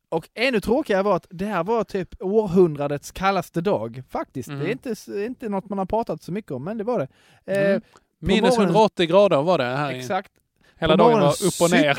Och 0.09 0.29
ännu 0.33 0.59
tråkigare 0.59 1.03
var 1.03 1.15
att 1.15 1.27
det 1.29 1.45
här 1.45 1.63
var 1.63 1.83
typ 1.83 2.21
århundradets 2.21 3.11
kallaste 3.11 3.61
dag, 3.61 4.03
faktiskt. 4.09 4.49
Mm. 4.49 4.59
Det 4.59 4.67
är 4.69 4.71
inte, 4.71 4.89
s- 4.91 5.07
inte 5.07 5.49
något 5.49 5.69
man 5.69 5.77
har 5.77 5.85
pratat 5.85 6.23
så 6.23 6.31
mycket 6.31 6.51
om, 6.51 6.63
men 6.63 6.77
det 6.77 6.83
var 6.83 6.99
det. 6.99 7.07
Eh, 7.53 7.69
Mm. 7.69 7.81
Minus 8.19 8.41
morgonen- 8.57 8.65
180 8.75 9.05
grader 9.07 9.41
var 9.41 9.57
det 9.57 9.63
här. 9.63 9.91
i- 9.91 9.99
Exakt. 9.99 10.31
Hela 10.75 10.95
dagen 10.95 11.19
var 11.19 11.29
upp 11.31 11.61
och 11.61 11.71
ner. 11.71 11.97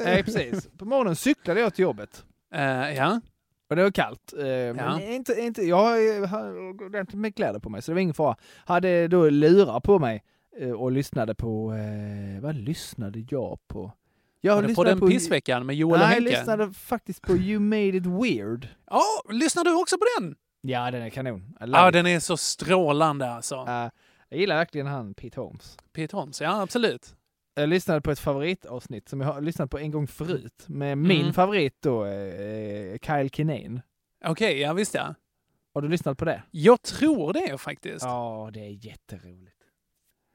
Nej, 0.04 0.22
precis. 0.22 0.68
På 0.78 0.84
morgonen 0.84 1.16
cyklade 1.16 1.60
jag 1.60 1.74
till 1.74 1.82
jobbet. 1.82 2.24
Eh, 2.54 2.92
ja. 2.94 3.20
Och 3.70 3.76
det 3.76 3.82
var 3.82 3.90
kallt. 3.90 4.32
Eh, 4.38 4.44
Men 4.44 5.00
inte, 5.02 5.32
inte, 5.32 5.62
jag 5.62 5.76
har- 5.76 6.26
har 6.26 6.84
ordentligt 6.86 7.20
med 7.20 7.34
kläder 7.36 7.58
på 7.58 7.68
mig, 7.70 7.82
så 7.82 7.90
det 7.90 7.94
var 7.94 8.00
ingen 8.00 8.14
fara. 8.14 8.36
Hade 8.64 9.08
då 9.08 9.28
lurar 9.30 9.80
på 9.80 9.98
mig 9.98 10.22
eh, 10.60 10.70
och 10.70 10.92
lyssnade 10.92 11.34
på... 11.34 11.72
Eh, 11.72 12.42
vad 12.42 12.54
lyssnade 12.54 13.24
jag 13.30 13.58
på? 13.68 13.92
Jag 14.46 14.54
Var 14.54 14.62
det 14.68 14.74
på 14.74 14.84
den 14.84 15.00
pissveckan 15.00 15.66
med 15.66 15.76
Joel 15.76 15.92
och 15.92 15.98
Nej, 15.98 16.16
jag 16.16 16.22
Henke? 16.22 16.38
lyssnade 16.38 16.72
faktiskt 16.72 17.22
på 17.22 17.36
You 17.36 17.60
Made 17.60 17.96
It 17.96 18.06
Weird. 18.06 18.68
Ja, 18.90 19.02
lyssnar 19.30 19.64
du 19.64 19.74
också 19.74 19.96
på 19.98 20.04
den? 20.20 20.36
Ja, 20.60 20.90
den 20.90 21.02
är 21.02 21.10
kanon. 21.10 21.56
Ja, 21.60 21.88
it. 21.88 21.92
den 21.92 22.06
är 22.06 22.20
så 22.20 22.36
strålande 22.36 23.30
alltså. 23.30 23.54
Eh, 23.68 23.88
jag 24.28 24.40
gillar 24.40 24.56
verkligen 24.56 24.86
han 24.86 25.14
Pete 25.14 25.40
Holmes. 25.40 25.76
Pete 25.92 26.16
Holmes, 26.16 26.40
ja 26.40 26.62
absolut. 26.62 27.16
Jag 27.54 27.68
lyssnade 27.68 28.00
på 28.00 28.10
ett 28.10 28.18
favoritavsnitt 28.18 29.08
som 29.08 29.20
jag 29.20 29.32
har 29.32 29.40
lyssnat 29.40 29.70
på 29.70 29.78
en 29.78 29.90
gång 29.90 30.06
förut. 30.06 30.64
Med 30.66 30.98
min 30.98 31.20
Mm. 31.20 31.32
favorit 31.32 31.76
då, 31.82 32.04
eh, 32.04 32.98
Kyle 33.02 33.30
Kinane. 33.30 33.82
Okej, 34.24 34.60
ja 34.60 34.72
visst 34.72 34.94
ja. 34.94 35.14
Har 35.74 35.82
du 35.82 35.88
lyssnat 35.88 36.18
på 36.18 36.24
det? 36.24 36.42
Jag 36.50 36.82
tror 36.82 37.32
det 37.32 37.58
faktiskt. 37.58 38.04
Ja, 38.04 38.50
det 38.52 38.60
är 38.60 38.86
jätteroligt. 38.86 39.56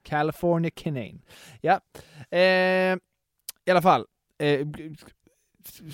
California 0.03 0.71
Kinane. 0.75 1.19
Ja, 1.61 1.73
eh, 2.37 2.97
i 3.65 3.71
alla 3.71 3.81
fall. 3.81 4.05
Eh, 4.39 4.67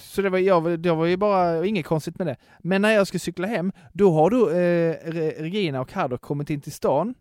så 0.02 0.22
det 0.22 0.30
var, 0.30 0.40
jag, 0.40 0.80
det 0.80 0.92
var 0.92 1.06
ju 1.06 1.18
bara 1.18 1.66
inget 1.66 1.86
konstigt 1.86 2.18
med 2.18 2.28
det. 2.28 2.36
Men 2.60 2.82
när 2.82 2.92
jag 2.92 3.08
ska 3.08 3.20
cykla 3.20 3.48
hem, 3.48 3.72
då 3.94 4.12
har 4.14 4.30
då 4.30 4.50
eh, 4.50 4.94
Re- 5.12 5.42
Regina 5.42 5.82
och 5.82 5.92
Haddock 5.94 6.22
kommit 6.22 6.50
in 6.50 6.62
till 6.62 6.72
stan. 6.72 7.16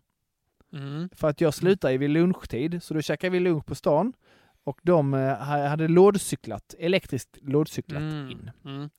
Mm. 0.72 1.08
För 1.14 1.28
att 1.28 1.40
jag 1.40 1.54
slutar 1.54 1.90
ju 1.90 1.98
vid 1.98 2.10
lunchtid, 2.10 2.82
så 2.82 2.94
då 2.94 3.00
käkar 3.02 3.30
vi 3.30 3.40
lunch 3.40 3.66
på 3.66 3.74
stan. 3.74 4.12
Och 4.64 4.78
de 4.82 5.14
eh, 5.14 5.20
ha- 5.36 5.66
hade 5.66 5.88
lådcyklat, 5.88 6.74
elektriskt 6.78 7.38
lådcyklat 7.42 8.00
Mm. 8.02 8.30
in. 8.30 8.50
Mm. 8.64 8.90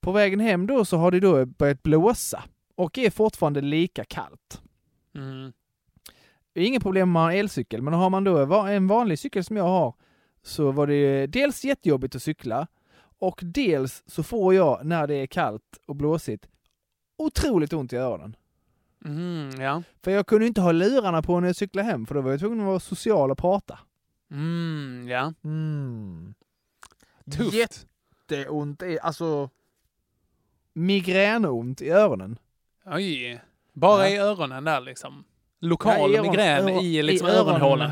På 0.00 0.12
vägen 0.12 0.40
hem 0.40 0.66
då 0.66 0.84
så 0.84 0.96
har 0.96 1.10
det 1.10 1.20
då 1.20 1.46
börjat 1.46 1.82
blåsa 1.82 2.44
och 2.74 2.98
är 2.98 3.10
fortfarande 3.10 3.60
lika 3.60 4.04
kallt. 4.04 4.62
Mm. 5.14 5.52
Inget 6.54 6.82
problem 6.82 7.08
om 7.08 7.12
man 7.12 7.22
har 7.24 7.32
elcykel, 7.32 7.82
men 7.82 7.94
har 7.94 8.10
man 8.10 8.24
då 8.24 8.38
en 8.62 8.86
vanlig 8.86 9.18
cykel 9.18 9.44
som 9.44 9.56
jag 9.56 9.64
har 9.64 9.94
så 10.46 10.70
var 10.72 10.86
det 10.86 11.26
dels 11.26 11.64
jättejobbigt 11.64 12.14
att 12.16 12.22
cykla 12.22 12.66
och 13.18 13.40
dels 13.42 14.02
så 14.06 14.22
får 14.22 14.54
jag 14.54 14.86
när 14.86 15.06
det 15.06 15.14
är 15.14 15.26
kallt 15.26 15.78
och 15.86 15.96
blåsigt 15.96 16.48
otroligt 17.18 17.72
ont 17.72 17.92
i 17.92 17.96
öronen. 17.96 18.36
Mm, 19.04 19.60
ja. 19.60 19.82
För 20.02 20.10
jag 20.10 20.26
kunde 20.26 20.46
inte 20.46 20.60
ha 20.60 20.72
lurarna 20.72 21.22
på 21.22 21.40
när 21.40 21.46
jag 21.48 21.56
cyklade 21.56 21.88
hem 21.88 22.06
för 22.06 22.14
då 22.14 22.20
var 22.20 22.30
jag 22.30 22.40
tvungen 22.40 22.60
att 22.60 22.66
vara 22.66 22.80
social 22.80 23.30
och 23.30 23.38
prata. 23.38 23.78
Mm, 24.30 25.08
ja. 25.08 25.32
Mm. 25.44 26.34
Tufft. 27.36 27.54
Jätteont, 27.54 28.82
i- 28.82 28.98
alltså 29.02 29.50
migränont 30.72 31.82
i 31.82 31.90
öronen. 31.90 32.38
Oj. 32.86 33.40
Bara 33.72 34.08
Ja. 34.08 34.14
i 34.14 34.18
öronen 34.18 34.64
där 34.64 34.80
liksom. 34.80 35.24
Lokal 35.60 35.92
Ja, 35.98 36.08
i 36.08 36.16
öron- 36.18 36.22
migrän 36.30 36.68
öron- 36.68 36.80
i 36.82 37.02
liksom 37.02 37.28
öronen. 37.28 37.46
öronhålan. 37.54 37.90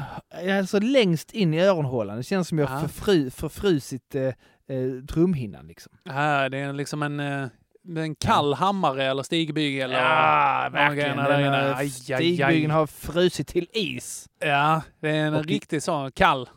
Alltså 0.58 0.78
längst 0.80 1.32
in 1.32 1.54
i 1.54 1.60
öronhålan. 1.60 2.16
Det 2.16 2.22
känns 2.22 2.48
som 2.48 2.58
jag 2.58 2.70
Ja. 2.70 2.80
förfry, 2.80 3.30
förfrusit 3.30 4.14
eh, 4.14 4.22
eh, 4.22 4.34
trumhinnan 5.08 5.66
liksom. 5.66 5.92
Ja, 6.04 6.48
det 6.48 6.58
är 6.58 6.72
liksom 6.72 7.02
en, 7.02 7.20
eh, 7.20 7.46
en 7.96 8.14
kall 8.14 8.54
hammare 8.54 9.04
eller 9.04 9.22
stigbygel. 9.22 9.90
Ja, 9.90 10.66
och- 10.66 10.72
de 10.72 10.94
grejerna 10.96 11.28
där 11.28 11.40
inne. 11.40 11.74
Aj, 11.74 11.74
aj. 11.76 11.90
Stigbygeln 11.90 12.70
har 12.70 12.86
frusit 12.86 13.48
till 13.48 13.68
is. 13.72 14.28
Ja, 14.38 14.82
det 15.00 15.08
är 15.10 15.26
en 15.26 15.34
Och- 15.34 15.44
riktig 15.44 15.82
sån 15.82 16.12
kall. 16.12 16.48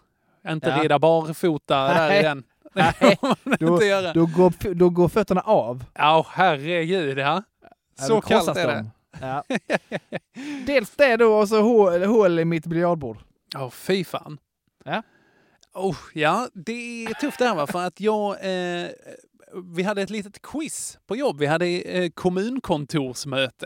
Inte 0.47 0.69
Ja. 0.69 0.84
rida 0.84 0.99
barfota 0.99 1.88
där 1.88 2.07
Nej. 2.07 2.19
i 2.19 2.23
den. 2.23 2.43
Nej, 2.73 3.17
då, 3.59 3.80
då, 4.13 4.25
går, 4.25 4.73
då 4.73 4.89
går 4.89 5.07
fötterna 5.09 5.41
av. 5.41 5.84
Ja, 5.93 6.25
herregud 6.30 7.17
ja. 7.19 7.43
Ja, 7.99 8.03
Så 8.05 8.21
kallt 8.21 8.57
är 8.57 8.67
det. 8.67 8.73
de. 8.75 8.91
Ja. 9.21 9.43
Dels 10.65 10.91
det 10.95 11.17
då 11.17 11.34
och 11.34 11.49
så 11.49 11.61
hål, 11.61 12.03
hål 12.03 12.39
i 12.39 12.45
mitt 12.45 12.65
biljardbord. 12.65 13.17
Åh, 13.58 13.70
fy 13.70 14.03
fan. 14.03 14.39
Ja. 14.86 15.03
Oh, 15.74 15.97
ja, 16.14 16.49
det 16.53 17.05
är 17.05 17.14
tufft 17.14 17.39
det 17.39 17.45
här 17.45 17.55
va, 17.55 17.68
för 17.68 17.88
att 17.88 17.99
jag... 17.99 18.32
Eh, 18.32 18.89
vi 19.76 19.84
hade 19.84 20.01
ett 20.01 20.10
litet 20.10 20.41
quiz 20.41 20.99
på 21.08 21.16
jobb. 21.16 21.39
Vi 21.39 21.45
hade 21.45 21.66
eh, 21.66 22.10
kommunkontorsmöte. 22.10 23.66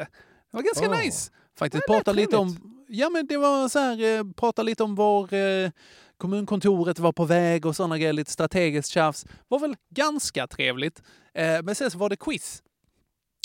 Det 0.51 0.57
var 0.57 0.61
ganska 0.61 0.89
Åh. 0.89 0.97
nice. 0.97 1.31
Faktiskt 1.57 1.89
lät 1.89 1.97
prata 1.97 2.11
lite 2.11 2.37
om... 2.37 2.77
Ja, 2.87 3.09
men 3.09 3.27
det 3.27 3.37
var 3.37 3.69
så 3.69 3.79
här, 3.79 4.17
eh, 4.17 4.23
prata 4.35 4.63
lite 4.63 4.83
om 4.83 4.95
var 4.95 5.33
eh, 5.33 5.71
kommunkontoret 6.17 6.99
var 6.99 7.11
på 7.11 7.25
väg 7.25 7.65
och 7.65 7.75
sådana 7.75 7.97
grejer, 7.97 8.13
lite 8.13 8.31
strategiskt 8.31 8.89
tjafs. 8.89 9.25
var 9.47 9.59
väl 9.59 9.75
ganska 9.89 10.47
trevligt. 10.47 11.03
Eh, 11.33 11.61
men 11.63 11.75
sen 11.75 11.91
så 11.91 11.97
var 11.97 12.09
det 12.09 12.15
quiz 12.15 12.63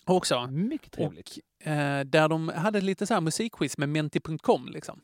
också. 0.05 0.47
Mycket 0.47 0.93
trevligt. 0.93 1.39
Och, 1.61 1.67
eh, 1.67 2.05
där 2.05 2.29
de 2.29 2.49
hade 2.49 2.81
lite 2.81 3.07
så 3.07 3.15
här 3.15 3.21
musikquiz 3.21 3.79
med 3.79 3.89
menti.com 3.89 4.69
liksom. 4.69 5.01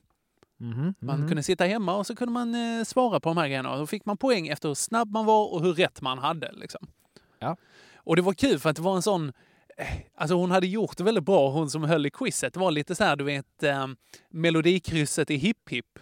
Mhm, 0.63 0.95
Man 0.99 1.19
mhm. 1.21 1.29
kunde 1.29 1.43
sitta 1.43 1.65
hemma 1.65 1.97
och 1.97 2.07
så 2.07 2.17
kunde 2.17 2.33
man 2.33 2.55
eh, 2.55 2.85
svara 2.85 3.21
på 3.21 3.29
de 3.29 3.37
här 3.37 3.47
grejerna. 3.49 3.73
Och 3.73 3.79
då 3.79 3.87
fick 3.87 4.05
man 4.05 4.17
poäng 4.17 4.49
efter 4.49 4.69
hur 4.69 4.75
snabb 4.75 5.11
man 5.13 5.27
var 5.27 5.53
och 5.55 5.63
hur 5.63 5.73
rätt 5.75 6.01
man 6.03 6.19
hade. 6.19 6.53
Liksom. 6.53 6.87
Ja. 7.39 7.57
Och 7.97 8.17
det 8.17 8.23
var 8.23 8.33
kul 8.33 8.59
för 8.59 8.71
att 8.71 8.77
det 8.77 8.83
var 8.83 8.97
en 8.97 9.03
sån... 9.03 9.33
eh, 9.79 9.87
Alltså 10.15 10.35
hon 10.37 10.51
hade 10.51 10.67
gjort 10.67 10.97
det 10.97 11.05
väldigt 11.05 11.25
bra, 11.25 11.51
hon 11.51 11.71
som 11.71 11.85
höll 11.85 12.07
i 12.07 12.11
quizet. 12.11 12.55
Det 12.55 12.61
var 12.61 12.71
lite 12.71 12.95
så 12.95 13.05
här, 13.05 13.17
du 13.17 13.25
vet, 13.25 13.63
eh, 13.63 13.87
melodikrysset 14.31 15.31
i 15.31 15.37
Hipp 15.37 15.69
Hipp. 15.71 15.99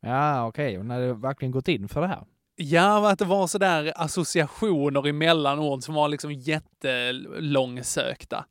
Ja, 0.00 0.46
okej. 0.46 0.76
Hon 0.76 0.90
hade 0.90 1.14
verkligen 1.14 1.52
gått 1.52 1.68
in 1.68 1.88
för 1.88 2.00
det 2.00 2.06
här. 2.08 2.24
Ja, 2.56 3.10
att 3.10 3.18
det 3.18 3.24
var 3.24 3.46
så 3.46 3.58
där 3.58 3.92
associationer 3.96 5.08
emellan 5.08 5.58
ord 5.58 5.82
som 5.82 5.94
var 5.94 6.08
liksom 6.08 6.32
jättelångsökta. 6.32 8.44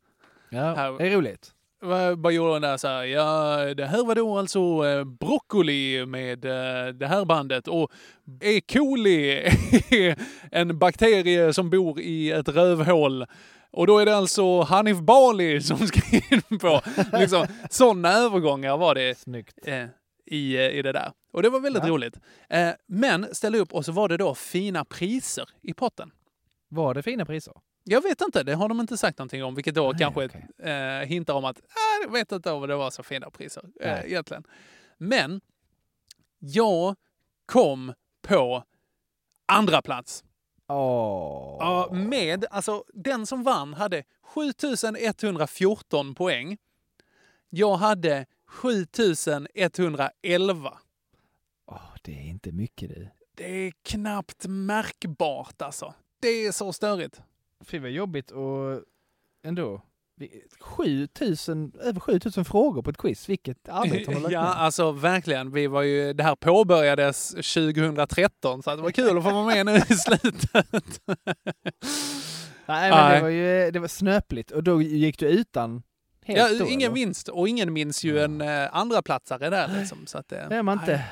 Ja, 0.50 0.74
Här- 0.74 0.98
det 0.98 1.08
är 1.08 1.16
roligt. 1.16 1.53
Där 1.88 2.76
så 2.76 2.88
här? 2.88 3.04
Ja, 3.04 3.56
det 3.74 3.86
här 3.86 4.04
var 4.04 4.14
då 4.14 4.38
alltså 4.38 4.60
eh, 4.86 5.04
broccoli 5.04 6.06
med 6.06 6.44
eh, 6.44 6.86
det 6.94 7.06
här 7.06 7.24
bandet 7.24 7.68
och 7.68 7.90
E. 8.40 8.60
coli 8.60 9.30
är 9.90 10.16
en 10.50 10.78
bakterie 10.78 11.52
som 11.52 11.70
bor 11.70 12.00
i 12.00 12.30
ett 12.30 12.48
rövhål. 12.48 13.26
Och 13.70 13.86
då 13.86 13.98
är 13.98 14.06
det 14.06 14.16
alltså 14.16 14.60
Hanif 14.60 14.98
Bali 14.98 15.60
som 15.62 15.78
ska 15.78 16.00
in 16.30 16.58
på. 16.58 16.80
Liksom, 17.12 17.46
sådana 17.70 18.12
övergångar 18.12 18.76
var 18.76 18.94
det 18.94 19.18
Snyggt. 19.18 19.58
eh, 19.66 19.84
i, 20.26 20.56
eh, 20.56 20.68
i 20.78 20.82
det 20.82 20.92
där. 20.92 21.12
Och 21.32 21.42
det 21.42 21.48
var 21.50 21.60
väldigt 21.60 21.82
Ja. 21.84 21.90
roligt. 21.90 22.14
Eh, 22.50 22.68
men 22.88 23.26
ställ 23.32 23.54
upp 23.54 23.72
och 23.72 23.84
så 23.84 23.92
var 23.92 24.08
det 24.08 24.16
då 24.16 24.34
fina 24.34 24.84
priser 24.84 25.48
i 25.62 25.74
potten. 25.74 26.10
Var 26.68 26.94
det 26.94 27.02
fina 27.02 27.24
priser? 27.24 27.54
Jag 27.86 28.02
vet 28.02 28.20
inte, 28.20 28.42
det 28.42 28.54
har 28.54 28.68
de 28.68 28.80
inte 28.80 28.96
sagt 28.96 29.18
någonting 29.18 29.44
om, 29.44 29.54
vilket 29.54 29.74
då 29.74 29.90
Nej, 29.90 29.98
kanske 29.98 30.26
okej. 30.26 30.46
eh, 30.58 31.06
hintar 31.06 31.34
om 31.34 31.44
att 31.44 31.58
ah, 31.58 32.02
jag 32.02 32.12
vet 32.12 32.32
inte 32.32 32.50
om 32.50 32.68
det 32.68 32.76
var 32.76 32.90
så 32.90 33.02
fina 33.02 33.30
priser 33.30 33.64
eh, 33.80 34.04
egentligen. 34.04 34.44
Men 34.98 35.40
jag 36.38 36.96
kom 37.46 37.94
på 38.22 38.64
andra 39.46 39.82
plats. 39.82 40.24
Åh. 40.68 41.56
Ja, 41.60 41.88
med, 41.92 42.44
alltså 42.50 42.84
den 42.94 43.26
som 43.26 43.42
vann 43.42 43.74
hade 43.74 44.04
7114 44.22 46.14
poäng. 46.14 46.56
Jag 47.50 47.76
hade 47.76 48.26
7111. 48.46 50.78
Åh, 51.66 51.80
det 52.02 52.12
är 52.12 52.24
inte 52.24 52.52
mycket 52.52 52.88
du. 52.88 53.08
Det 53.34 53.66
är 53.66 53.72
knappt 53.82 54.46
märkbart 54.46 55.62
alltså. 55.62 55.94
Det 56.20 56.28
är 56.28 56.52
så 56.52 56.72
störigt. 56.72 57.20
Fy 57.64 57.78
vad 57.78 57.90
jobbigt 57.90 58.30
och 58.30 58.80
ändå. 59.44 59.82
Vi- 60.16 60.42
7000, 60.60 61.72
över 61.82 62.00
7000 62.00 62.44
frågor 62.44 62.82
på 62.82 62.90
ett 62.90 62.96
quiz. 62.96 63.28
Vilket 63.28 63.68
arbete 63.68 64.12
har 64.12 64.20
lagt 64.20 64.32
Ja, 64.32 64.40
alltså 64.40 64.92
verkligen. 64.92 65.52
Vi 65.52 65.66
var 65.66 65.82
ju, 65.82 66.12
det 66.12 66.22
här 66.24 66.34
påbörjades 66.36 67.28
2013 67.30 68.62
så 68.62 68.76
det 68.76 68.82
var 68.82 68.90
kul 68.90 69.18
att 69.18 69.24
få 69.24 69.30
vara 69.30 69.44
med 69.54 69.66
nu 69.66 69.76
i 69.76 69.80
slutet. 69.94 70.50
Nej 72.66 72.90
men 72.90 72.90
Nej. 72.90 73.16
det 73.16 73.22
var 73.22 73.28
ju 73.28 73.70
det 73.70 73.78
var 73.78 73.88
snöpligt 73.88 74.50
och 74.50 74.62
då 74.64 74.82
gick 74.82 75.18
du 75.18 75.26
utan 75.28 75.82
helt 76.24 76.38
Ja, 76.60 76.66
ingen 76.66 76.80
eller? 76.86 76.94
vinst 76.94 77.28
och 77.28 77.48
ingen 77.48 77.72
minns 77.72 78.04
ju 78.04 78.18
en 78.18 78.40
eh, 78.40 78.76
andra 78.76 79.02
platsare 79.02 79.50
där 79.50 79.70
liksom. 79.78 80.06
Så 80.06 80.18
att, 80.18 80.28
det 80.28 80.46
Det 80.48 80.56
är 80.56 80.62
man 80.62 80.78
inte. 80.80 81.04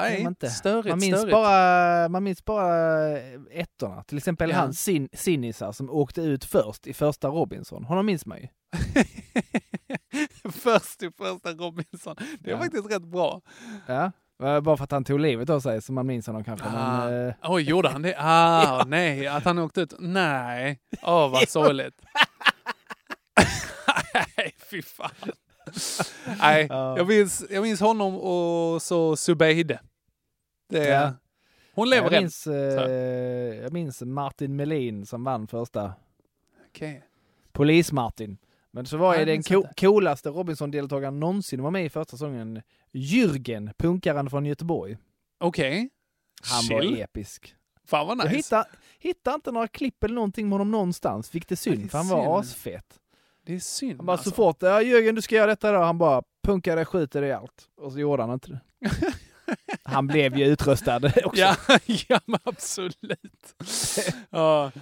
Nej, 0.00 0.22
man 0.22 0.30
inte. 0.32 0.50
störigt, 0.50 0.88
Man 0.88 0.98
minns, 0.98 1.16
störigt. 1.18 1.32
bara, 1.32 2.08
man 2.08 2.24
minns 2.24 2.44
bara 2.44 3.18
ettorna. 3.50 4.02
Till 4.04 4.18
exempel 4.18 4.50
Ja. 4.50 4.56
han 4.56 4.74
sin, 4.74 5.08
Sinisar 5.12 5.72
som 5.72 5.90
åkte 5.90 6.20
ut 6.20 6.44
först 6.44 6.86
i 6.86 6.94
första 6.94 7.28
Robinson. 7.28 7.84
Honom 7.84 8.06
minns 8.06 8.26
man 8.26 8.38
ju. 8.38 8.48
Först 10.52 11.02
i 11.02 11.10
första 11.18 11.50
Robinson. 11.52 12.16
Det 12.40 12.50
är 12.50 12.54
Ja. 12.54 12.58
faktiskt 12.58 12.90
rätt 12.90 13.02
bra. 13.02 13.40
Ja. 13.86 14.12
Eh, 14.42 14.60
Bara 14.60 14.76
för 14.76 14.84
att 14.84 14.90
han 14.92 15.04
tog 15.04 15.20
livet 15.20 15.50
av 15.50 15.60
sig 15.60 15.82
så 15.82 15.92
man 15.92 16.06
minns 16.06 16.26
honom 16.26 16.44
kanske. 16.44 16.66
Ah. 16.68 17.04
Men, 17.10 17.28
eh, 17.28 17.34
Oj, 17.42 17.62
gjorde 17.62 17.88
han 17.88 18.02
det? 18.02 18.14
Ah, 18.18 18.84
nej, 18.86 19.26
att 19.26 19.44
han 19.44 19.58
åkte 19.58 19.80
ut. 19.80 19.94
Nej, 19.98 20.78
åh 21.02 21.30
vad 21.30 21.48
sorgligt. 21.48 22.00
nej, 24.36 24.54
fy 24.70 24.82
fan. 24.82 25.10
Nej, 26.40 26.66
Ja. 26.70 26.96
jag 26.96 27.08
minns, 27.08 27.44
jag 27.50 27.62
minns 27.62 27.80
honom 27.80 28.16
och 28.16 28.82
så 28.82 29.16
Zubeide. 29.16 29.80
Det, 30.68 30.88
Ja. 30.88 31.12
Hon 31.74 31.90
lever 31.90 32.02
jag, 32.10 32.14
än. 32.14 32.22
minns, 32.22 32.46
eh, 32.46 32.54
jag 33.62 33.72
minns 33.72 34.02
Martin 34.02 34.56
Melin 34.56 35.06
som 35.06 35.24
vann 35.24 35.46
första. 35.46 35.92
Okej. 36.68 37.02
Polis-Martin. 37.52 38.36
Men 38.70 38.86
så 38.86 38.96
var 38.96 39.18
ju 39.18 39.24
den 39.24 39.34
jag 39.34 39.44
co- 39.64 39.68
coolaste 39.76 40.28
Robinson-deltagaren 40.28 41.20
någonsin 41.20 41.62
var 41.62 41.70
med 41.70 41.84
i 41.84 41.88
första 41.90 42.10
säsongen. 42.10 42.62
Jürgen, 42.92 43.72
punkaren 43.78 44.30
från 44.30 44.46
Göteborg. 44.46 44.96
Okej. 45.40 45.90
Han 46.42 46.62
Chill. 46.62 46.94
var 46.94 47.02
episk. 47.02 47.54
Fan 47.84 48.06
vad 48.06 48.18
Jag 48.18 48.24
nice. 48.24 48.36
hittade, 48.36 48.68
hittade 48.98 49.34
inte 49.34 49.52
några 49.52 49.68
klipp 49.68 50.04
eller 50.04 50.14
någonting 50.14 50.48
med 50.48 50.52
honom 50.54 50.70
någonstans, 50.70 51.34
vilket 51.34 51.50
är 51.50 51.52
det 51.52 51.56
synd, 51.56 51.90
för 51.90 51.98
han 51.98 52.08
var 52.08 52.42
synd. 52.42 52.84
Det 53.48 53.54
är 53.54 53.58
synd 53.58 53.96
Han 53.96 54.06
bara 54.06 54.12
alltså. 54.12 54.30
så 54.30 54.36
fort, 54.36 54.56
ja 54.60 54.80
Jürgen 54.82 55.12
du 55.12 55.22
ska 55.22 55.34
göra 55.34 55.46
detta 55.46 55.72
då, 55.72 55.78
han 55.78 55.98
bara 55.98 56.22
skjuter 56.84 57.20
dig 57.20 57.30
i 57.30 57.32
allt. 57.32 57.68
Och 57.80 57.92
så 57.92 57.98
gjorde 57.98 58.22
han 58.22 58.32
inte 58.32 58.48
det. 58.48 58.60
Han 59.82 60.06
blev 60.06 60.38
ju 60.38 60.44
utröstad 60.44 60.96
också. 61.24 61.40
Ja, 61.40 61.56
ja 62.08 62.20
absolut. 62.44 63.54
ja, 64.30 64.72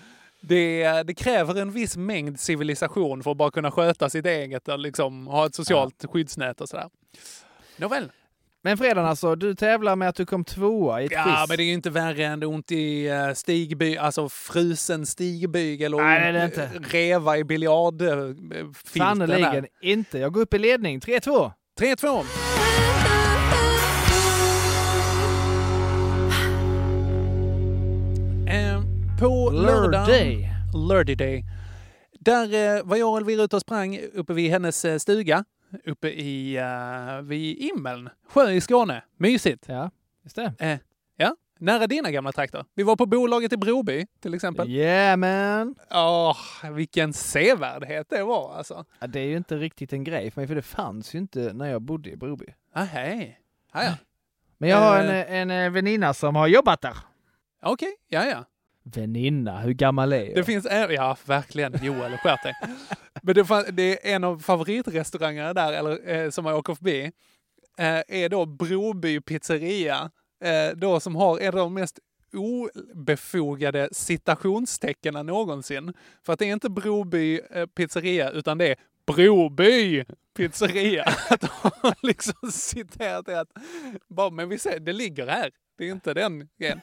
det, 0.41 1.03
det 1.03 1.15
kräver 1.15 1.61
en 1.61 1.73
viss 1.73 1.97
mängd 1.97 2.41
civilisation 2.41 3.23
för 3.23 3.31
att 3.31 3.37
bara 3.37 3.51
kunna 3.51 3.71
sköta 3.71 4.11
sitt 4.11 4.27
eget 4.27 4.69
och 4.69 4.79
liksom 4.79 5.27
ha 5.27 5.47
ett 5.47 5.55
socialt 5.55 6.05
skyddsnät 6.11 6.61
och 6.61 6.69
sådär. 6.69 6.91
Nåväl. 7.77 8.13
Men 8.67 8.79
fredagen 8.79 9.07
alltså, 9.07 9.35
du 9.35 9.55
tävlar 9.55 9.97
med 9.97 10.09
att 10.09 10.15
du 10.17 10.27
kom 10.27 10.45
tvåa 10.45 11.03
i 11.03 11.05
ett 11.05 11.13
Ja, 11.13 11.23
quiz. 11.25 11.49
men 11.49 11.57
det 11.57 11.63
är 11.63 11.67
ju 11.67 11.73
inte 11.73 11.91
värre 11.91 12.25
än 12.25 12.43
ont 12.45 12.73
i 12.73 13.11
uh, 13.11 13.33
stigby, 13.35 13.97
alltså 13.97 14.29
frusen 14.29 15.07
stigbygel 15.07 15.95
och 15.95 16.01
Nej, 16.03 16.21
det 16.21 16.27
är 16.27 16.33
det 16.33 16.39
eh, 16.39 16.45
inte. 16.45 16.71
reva 16.97 17.39
i 17.39 17.45
biljardfilten. 17.45 18.75
Sannerligen 18.95 19.67
inte. 19.83 20.19
Jag 20.19 20.33
går 20.33 20.41
upp 20.41 20.55
i 20.55 20.59
ledning, 20.59 21.01
3-2. 21.01 21.53
3-2. 21.81 22.25
Eh, 28.49 28.83
på 29.21 29.51
lördagen... 29.51 30.07
Lördag. 30.07 30.89
Lördag 30.89 31.19
Day. 31.19 31.45
Där 32.21 32.77
eh, 32.77 32.83
var 32.85 32.97
jag 32.97 33.11
och 33.11 33.17
Elvira 33.19 33.43
ute 33.43 33.57
och 33.57 33.63
sprang 33.63 33.99
uppe 34.15 34.33
vid 34.33 34.51
hennes 34.51 34.85
eh, 34.85 34.99
stuga. 34.99 35.45
Uppe 35.85 36.09
i, 36.09 36.59
uh, 36.61 37.23
vid 37.23 37.59
Immeln, 37.59 38.09
sjö 38.29 38.51
i 38.51 38.61
Skåne. 38.61 39.03
Mysigt. 39.17 39.65
Ja, 39.69 39.91
just 40.25 40.37
det. 40.37 40.53
Eh, 40.59 40.79
ja, 41.17 41.37
nära 41.59 41.87
dina 41.87 42.11
gamla 42.11 42.33
trakter. 42.33 42.65
Vi 42.75 42.83
var 42.83 42.97
på 42.97 43.07
bolaget 43.07 43.53
i 43.53 43.57
Broby 43.57 44.07
till 44.21 44.35
exempel. 44.35 44.71
Yeah 44.71 45.17
man! 45.17 45.75
Åh, 45.91 46.37
vilken 46.73 47.13
sevärdhet 47.13 48.07
det 48.11 48.23
var 48.23 48.55
alltså. 48.55 48.85
Ja, 49.01 49.07
det 49.07 49.21
är 49.21 49.27
ju 49.27 49.37
inte 49.37 49.57
riktigt 49.57 49.93
en 49.93 50.05
grej 50.05 50.31
för 50.31 50.41
mig, 50.41 50.49
för 50.49 50.55
det 50.55 50.63
fanns 50.63 51.15
ju 51.15 51.19
inte 51.19 51.53
när 51.53 51.67
jag 51.71 51.83
bodde 51.83 52.11
i 52.11 52.17
Broby. 52.17 52.47
Ah, 52.73 52.83
hej. 52.85 53.41
Ah, 53.73 53.83
ja. 53.85 53.93
Men 54.59 54.69
jag 54.71 54.77
har 54.77 55.05
Eh. 55.05 55.11
en, 55.11 55.27
en, 55.29 55.51
en 55.51 55.73
väninna 55.73 56.15
som 56.15 56.37
har 56.37 56.47
jobbat 56.47 56.81
där. 56.81 56.97
Okej, 57.63 57.97
ja 58.09 58.25
ja. 58.27 58.45
Väninna, 58.95 59.61
hur 59.61 59.73
gammal 59.73 60.13
är 60.13 60.25
jag? 60.25 60.35
Det 60.35 60.45
finns, 60.45 60.67
ä- 60.67 60.93
ja 60.93 61.17
verkligen, 61.25 61.85
Joel 61.85 62.17
skärp 62.17 62.43
dig. 62.43 62.55
Men 63.23 63.35
det, 63.35 63.71
det 63.73 64.11
är 64.11 64.15
en 64.15 64.25
av 64.25 64.39
favoritrestaurangerna 64.39 65.55
där, 65.55 65.73
eller 65.73 66.09
eh, 66.11 66.31
som 66.31 66.47
jag 66.47 66.59
åker 66.59 66.75
förbi, 66.75 67.13
eh, 67.79 68.03
är 68.09 68.29
då 68.29 68.47
Broby 68.47 69.21
pizzeria. 69.21 70.11
Eh, 70.45 70.77
då 70.77 71.01
som 71.01 71.17
har 71.17 71.39
en 71.41 71.49
av 71.49 71.55
de 71.55 71.75
mest 71.75 71.99
obefogade 72.33 73.89
citationstecknen 73.93 75.27
någonsin. 75.27 75.93
För 76.27 76.33
att 76.33 76.39
det 76.39 76.45
är 76.49 76.53
inte 76.53 76.71
Broby 76.71 77.41
eh, 77.51 77.67
pizzeria, 77.67 78.31
utan 78.31 78.59
det 78.59 78.67
är 78.69 78.77
Broby 79.07 80.05
pizzeria. 80.37 81.03
Att 81.31 81.41
de 81.41 81.49
har 81.63 81.95
liksom 82.07 82.51
citerat 82.53 83.27
det 83.27 83.41
att, 83.41 83.49
bara, 84.09 84.31
men 84.31 84.49
vi 84.49 84.59
ser, 84.59 84.81
det 84.81 84.93
ligger 84.93 85.27
här. 85.27 85.51
Det 85.79 85.85
är 85.89 85.93
inte 85.93 86.15
den 86.15 86.49
grejen. 86.59 86.81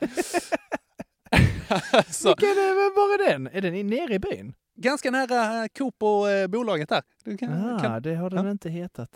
alltså, 1.91 2.27
Vilken 2.27 2.49
är, 2.49 2.75
men 2.89 2.95
var 2.95 3.13
är 3.27 3.31
den? 3.31 3.47
Är 3.53 3.61
den 3.61 3.75
i- 3.75 3.83
nere 3.83 4.13
i 4.13 4.19
byn? 4.19 4.53
ganska 4.75 5.11
nära 5.11 5.67
Coop 5.69 6.03
och 6.03 6.29
eh, 6.29 6.47
bolaget 6.47 6.89
där. 6.89 7.01
Du 7.23 7.37
kan, 7.37 7.75
Ah, 7.75 7.79
kan, 7.79 8.01
det 8.01 8.15
har 8.15 8.29
den 8.29 8.45
ja. 8.45 8.51
inte 8.51 8.69
hetat. 8.69 9.09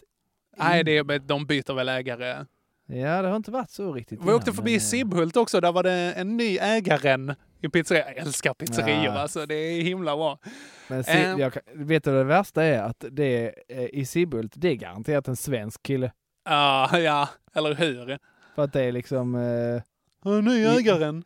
nej, 0.58 0.84
det 0.84 0.98
är, 0.98 1.20
de 1.20 1.46
byter 1.46 1.74
väl 1.74 1.90
ägare. 1.90 2.46
Ja, 2.90 3.22
det 3.22 3.28
har 3.28 3.36
inte 3.36 3.52
varit 3.52 3.70
så 3.72 3.94
riktigt 3.94 4.20
Vi 4.20 4.24
innan, 4.24 4.36
åkte 4.36 4.54
förbi 4.54 4.72
men, 4.72 4.76
eh, 4.76 4.82
Sibbhult 4.82 5.38
också. 5.38 5.62
Där 5.62 5.72
var 5.72 5.84
det 5.84 5.92
en 6.18 6.38
ny 6.38 6.58
ägaren 6.62 7.36
i 7.62 7.70
pizzeria. 7.70 8.08
Jag 8.08 8.18
älskar 8.18 8.54
pizzerior 8.54 9.04
Ja. 9.06 9.12
alltså. 9.20 9.46
Det 9.46 9.56
är 9.56 9.82
himla 9.82 10.16
bra. 10.18 10.40
Men 10.88 11.04
si, 11.04 11.12
Eh. 11.12 11.36
jag, 11.40 11.58
vet 11.74 12.04
du 12.04 12.12
vad 12.12 12.20
det 12.20 12.24
värsta 12.24 12.64
är? 12.64 12.82
Att 12.82 13.06
det 13.12 13.24
är, 13.46 13.54
eh, 13.68 13.86
i 13.94 14.06
Sibbhult, 14.06 14.54
det 14.56 14.68
är 14.70 14.76
garanterat 14.76 15.28
en 15.28 15.36
svensk 15.36 15.84
kille. 15.84 16.12
Ja, 16.46 17.00
ja, 17.00 17.30
eller 17.56 17.76
hur? 17.76 18.20
För 18.56 18.64
att 18.64 18.74
det 18.74 18.82
är 18.82 18.92
liksom... 18.92 19.36
Eh, 19.36 20.42
ny 20.42 20.66
ägaren. 20.66 21.24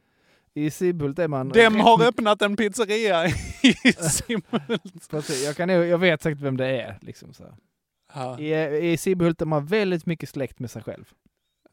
I 0.53 0.71
Sibbhult 0.71 1.19
är 1.19 1.27
man... 1.27 1.49
Dem 1.49 1.79
har 1.79 2.03
öppnat 2.03 2.41
en 2.41 2.55
pizzeria 2.55 3.25
i 3.61 3.73
Sibbhult. 3.93 5.09
Precis, 5.09 5.45
jag, 5.45 5.55
kan, 5.55 5.69
jag 5.69 5.97
vet 5.97 6.21
säkert 6.21 6.41
vem 6.41 6.57
det 6.57 6.81
är. 6.81 6.97
Liksom 7.01 7.33
så. 7.33 7.43
Ja, 8.13 8.39
I, 8.39 8.91
I 8.91 8.97
Sibbhult 8.97 9.41
är 9.41 9.45
man 9.45 9.65
väldigt 9.65 10.05
mycket 10.05 10.29
släkt 10.29 10.59
med 10.59 10.71
sig 10.71 10.83
själv. 10.83 11.05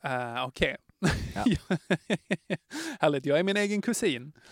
uh, 0.07 0.45
okej. 0.45 0.77
Ja. 1.35 1.45
Härligt, 3.01 3.27
jag 3.27 3.39
är 3.39 3.43
min 3.43 3.57
egen 3.57 3.83
kusin. 3.83 4.33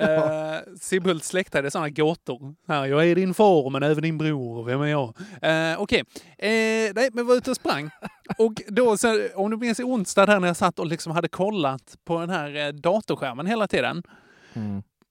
Uh, 0.00 0.76
Sibbhults 0.80 1.28
släkt 1.28 1.54
hade 1.54 1.70
sådana 1.70 1.88
gåtor. 1.88 2.54
Här, 2.68 2.86
jag 2.86 3.06
är 3.06 3.14
din 3.14 3.34
far, 3.34 3.70
men 3.70 3.82
även 3.82 4.02
din 4.02 4.18
bror. 4.18 4.64
Vem 4.64 4.80
är 4.80 4.86
jag? 4.86 5.08
Uh, 5.44 5.80
Okej, 5.82 6.04
Eh, 6.38 6.92
nej, 6.94 7.08
men 7.12 7.26
var 7.26 7.34
ute 7.36 7.50
och 7.50 7.56
sprang. 7.56 7.90
och 8.38 8.62
då, 8.68 8.96
så, 8.96 9.28
om 9.34 9.50
du 9.50 9.56
minns 9.56 9.80
i 9.80 9.82
onsdag 9.82 10.26
där 10.26 10.40
när 10.40 10.46
jag 10.46 10.56
satt 10.56 10.78
och 10.78 10.86
liksom 10.86 11.12
hade 11.12 11.28
kollat 11.28 11.96
på 12.04 12.20
den 12.20 12.30
här 12.30 12.56
eh, 12.56 12.68
datorskärmen 12.68 13.46
hela 13.46 13.68
tiden. 13.68 14.02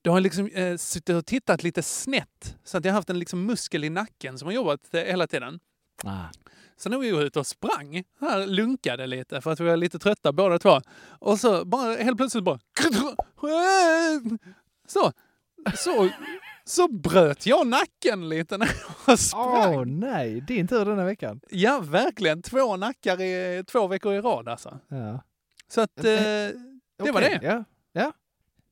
Då 0.01 0.11
har 0.11 0.17
jag 0.17 0.23
liksom 0.23 0.47
eh, 0.47 0.75
suttit 0.77 1.15
och 1.15 1.25
tittat 1.25 1.63
lite 1.63 1.83
snett. 1.83 2.57
Så 2.63 2.77
att 2.77 2.85
jag 2.85 2.91
har 2.91 2.95
haft 2.97 3.09
en 3.09 3.19
liksom 3.19 3.45
muskel 3.45 3.83
i 3.83 3.89
nacken 3.89 4.37
som 4.37 4.45
har 4.45 4.53
jobbat 4.53 4.93
eh, 4.93 5.01
hela 5.01 5.27
tiden. 5.27 5.59
Ah. 6.03 6.25
Så 6.77 6.89
när 6.89 6.97
vi 6.97 7.11
var 7.11 7.21
ute 7.21 7.39
och 7.39 7.47
sprang, 7.47 8.03
här 8.21 8.47
lunkade 8.47 9.07
lite 9.07 9.41
för 9.41 9.51
att 9.51 9.59
vi 9.59 9.63
var 9.65 9.77
lite 9.77 9.99
trötta 9.99 10.31
båda 10.31 10.59
två. 10.59 10.81
Och 11.19 11.39
så 11.39 11.65
bara 11.65 11.95
helt 11.95 12.17
plötsligt 12.17 12.43
bara... 12.43 12.59
Så, 14.87 15.11
så, 15.75 16.09
så 16.63 16.87
bröt 16.87 17.45
jag 17.45 17.67
nacken 17.67 18.29
lite 18.29 18.57
när 18.57 18.69
jag 19.07 19.19
sprang. 19.19 19.75
Åh 19.75 19.85
nej, 19.85 20.41
din 20.41 20.67
tur 20.67 20.85
denna 20.85 21.05
veckan. 21.05 21.41
Ja, 21.49 21.79
verkligen. 21.83 22.41
Två 22.41 22.75
nackar 22.77 23.21
i 23.21 23.63
två 23.67 23.87
veckor 23.87 24.13
i 24.13 24.21
rad 24.21 24.47
alltså. 24.47 24.79
Ja. 24.87 25.23
Så 25.67 25.81
att 25.81 25.97
eh, 25.97 26.03
det 26.03 26.53
var 26.97 27.09
Okej, 27.11 27.37
det. 27.41 27.47
Ja. 27.47 27.63
Ja. 27.91 28.11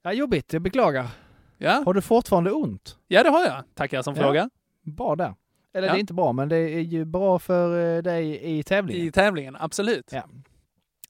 ja, 0.02 0.14
jobbigt. 0.14 0.54
Jag 0.54 0.62
beklagar. 0.62 1.08
Ja. 1.58 1.84
Har 1.86 1.94
du 1.94 2.02
fortfarande 2.02 2.52
ont? 2.52 2.98
ja, 3.08 3.24
det 3.24 3.30
har 3.30 3.44
jag. 3.46 3.64
Tackar 3.76 4.02
som 4.02 4.16
Ja. 4.16 4.22
frågar. 4.22 4.50
Bra 4.82 5.16
där. 5.16 5.36
Eller 5.78 5.88
Ja. 5.88 5.94
det 5.94 5.98
är 5.98 6.00
inte 6.00 6.14
bra, 6.14 6.34
men 6.34 6.50
det 6.50 6.58
är 6.58 6.80
ju 6.80 7.06
bra 7.06 7.40
för 7.40 7.96
eh, 7.98 8.02
dig 8.04 8.40
i 8.60 8.64
tävlingen. 8.64 9.08
I 9.08 9.12
tävlingen, 9.12 9.56
absolut. 9.60 10.10
Ja. 10.12 10.24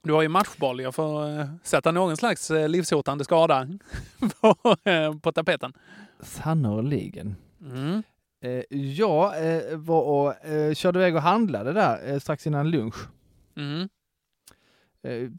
Du 0.04 0.14
har 0.14 0.22
ju 0.22 0.28
matchboll. 0.28 0.82
Jag 0.82 0.96
får 0.96 1.40
eh, 1.40 1.46
sätta 1.64 1.92
någon 1.92 2.18
slags 2.18 2.52
eh, 2.52 2.70
livshotande 2.70 3.24
skada 3.24 3.68
på, 4.42 4.56
på 5.22 5.32
tapeten. 5.32 5.74
Sannoliken. 6.20 7.36
Mm. 7.62 8.04
Jag 8.70 9.34
var 9.78 10.02
och 10.02 10.34
körde 10.78 11.00
iväg 11.00 11.16
och 11.16 11.22
handlade 11.22 11.74
där 11.74 12.20
strax 12.20 12.48
innan 12.48 12.70
lunch. 12.72 12.96
Mm. 13.56 13.90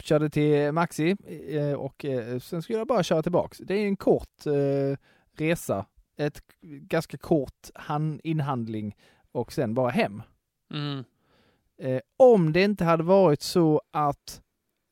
Körde 0.03 0.31
till 0.31 0.73
Maxi 0.73 1.17
och 1.77 2.05
sen 2.43 2.63
skulle 2.63 2.79
jag 2.79 2.87
bara 2.87 3.03
köra 3.03 3.23
tillbaks. 3.23 3.59
Det 3.59 3.75
är 3.75 3.87
en 3.87 3.97
kort 3.97 4.43
resa, 5.37 5.87
ett 6.17 6.43
ganska 6.63 7.17
kort 7.17 7.71
han- 7.75 8.21
inhandling 8.25 8.97
och 9.33 9.53
sen 9.53 9.75
bara 9.75 9.91
hem. 9.91 10.23
Mm. 10.75 11.05
Eh, 11.79 12.01
om 12.17 12.53
det 12.53 12.63
inte 12.63 12.85
hade 12.85 13.03
varit 13.03 13.43
så 13.43 13.83
att 13.91 14.43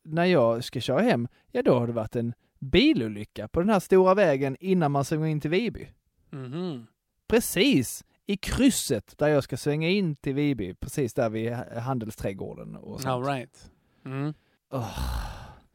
när 0.04 0.24
jag 0.24 0.64
ska 0.64 0.80
köra 0.80 1.00
hem, 1.02 1.28
ja 1.52 1.62
då 1.62 1.78
har 1.78 1.86
det 1.86 1.92
varit 1.92 2.16
en 2.16 2.34
bilolycka 2.58 3.48
på 3.48 3.60
den 3.60 3.68
här 3.70 3.80
stora 3.80 4.14
vägen 4.14 4.56
innan 4.60 4.92
man 4.92 5.04
svänger 5.04 5.26
in 5.26 5.40
till 5.40 5.50
Viby. 5.50 5.88
Mhm. 6.30 6.86
Precis 7.28 8.04
i 8.26 8.36
krysset 8.36 9.18
där 9.18 9.28
jag 9.28 9.44
ska 9.44 9.56
svänga 9.56 9.88
in 9.88 10.16
till 10.16 10.34
Viby, 10.34 10.74
precis 10.74 11.14
där 11.14 11.30
vid 11.30 11.52
ha- 11.54 11.80
handelsträdgården 11.80 12.76
och 12.76 12.92
All 12.94 13.00
sånt. 13.00 13.26
right. 13.28 13.70
Mm. 14.04 14.34
Åh. 14.70 14.98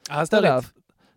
Ja, 0.10 0.26
där, 0.32 0.66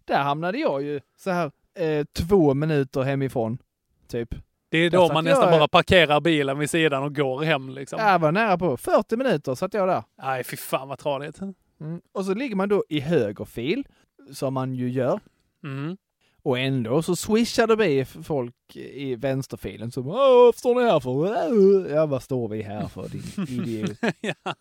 där 0.04 0.22
hamnade 0.22 0.58
jag 0.58 0.82
ju 0.82 1.00
så 1.16 1.30
här 1.30 1.50
eh, 1.74 2.04
två 2.12 2.54
minuter 2.54 3.02
hemifrån, 3.02 3.58
typ. 4.06 4.34
Det 4.74 4.78
är 4.86 4.90
då 4.90 5.12
man 5.12 5.24
nästan 5.24 5.48
jag- 5.50 5.58
bara 5.60 5.68
parkerar 5.68 6.20
bilen 6.20 6.58
vid 6.58 6.70
sidan 6.70 7.02
och 7.02 7.14
går 7.14 7.42
hem 7.42 7.68
liksom. 7.68 7.98
Jag 7.98 8.18
var 8.18 8.32
nära 8.32 8.58
på. 8.58 8.76
40 8.76 9.16
minuter 9.16 9.54
satt 9.54 9.74
jag 9.74 9.88
där. 9.88 10.02
Nej, 10.22 10.44
fy 10.44 10.56
fan 10.56 10.88
vad 10.88 10.98
tradigt. 10.98 11.40
Mm. 11.80 12.00
Och 12.12 12.24
så 12.24 12.34
ligger 12.34 12.56
man 12.56 12.68
då 12.68 12.84
i 12.88 13.00
höger 13.00 13.44
fil, 13.44 13.84
som 14.32 14.54
man 14.54 14.74
ju 14.74 14.88
gör. 14.90 15.20
Mm. 15.64 15.96
Och 16.42 16.58
ändå 16.58 17.02
så 17.02 17.16
swishar 17.16 17.66
det 17.66 17.76
förbi 17.76 18.04
folk 18.24 18.76
i 18.76 19.14
vänsterfilen 19.14 19.90
som 19.90 20.08
Åh, 20.08 20.14
vad 20.44 20.54
står 20.54 20.74
ni 20.74 20.82
här 20.90 21.00
för? 21.00 21.90
Ja, 21.94 22.06
vad 22.06 22.22
står 22.22 22.48
vi 22.48 22.62
här 22.62 22.88
för 22.88 23.08
din 23.08 23.22
idiot? 23.60 23.98
ja. 24.20 24.52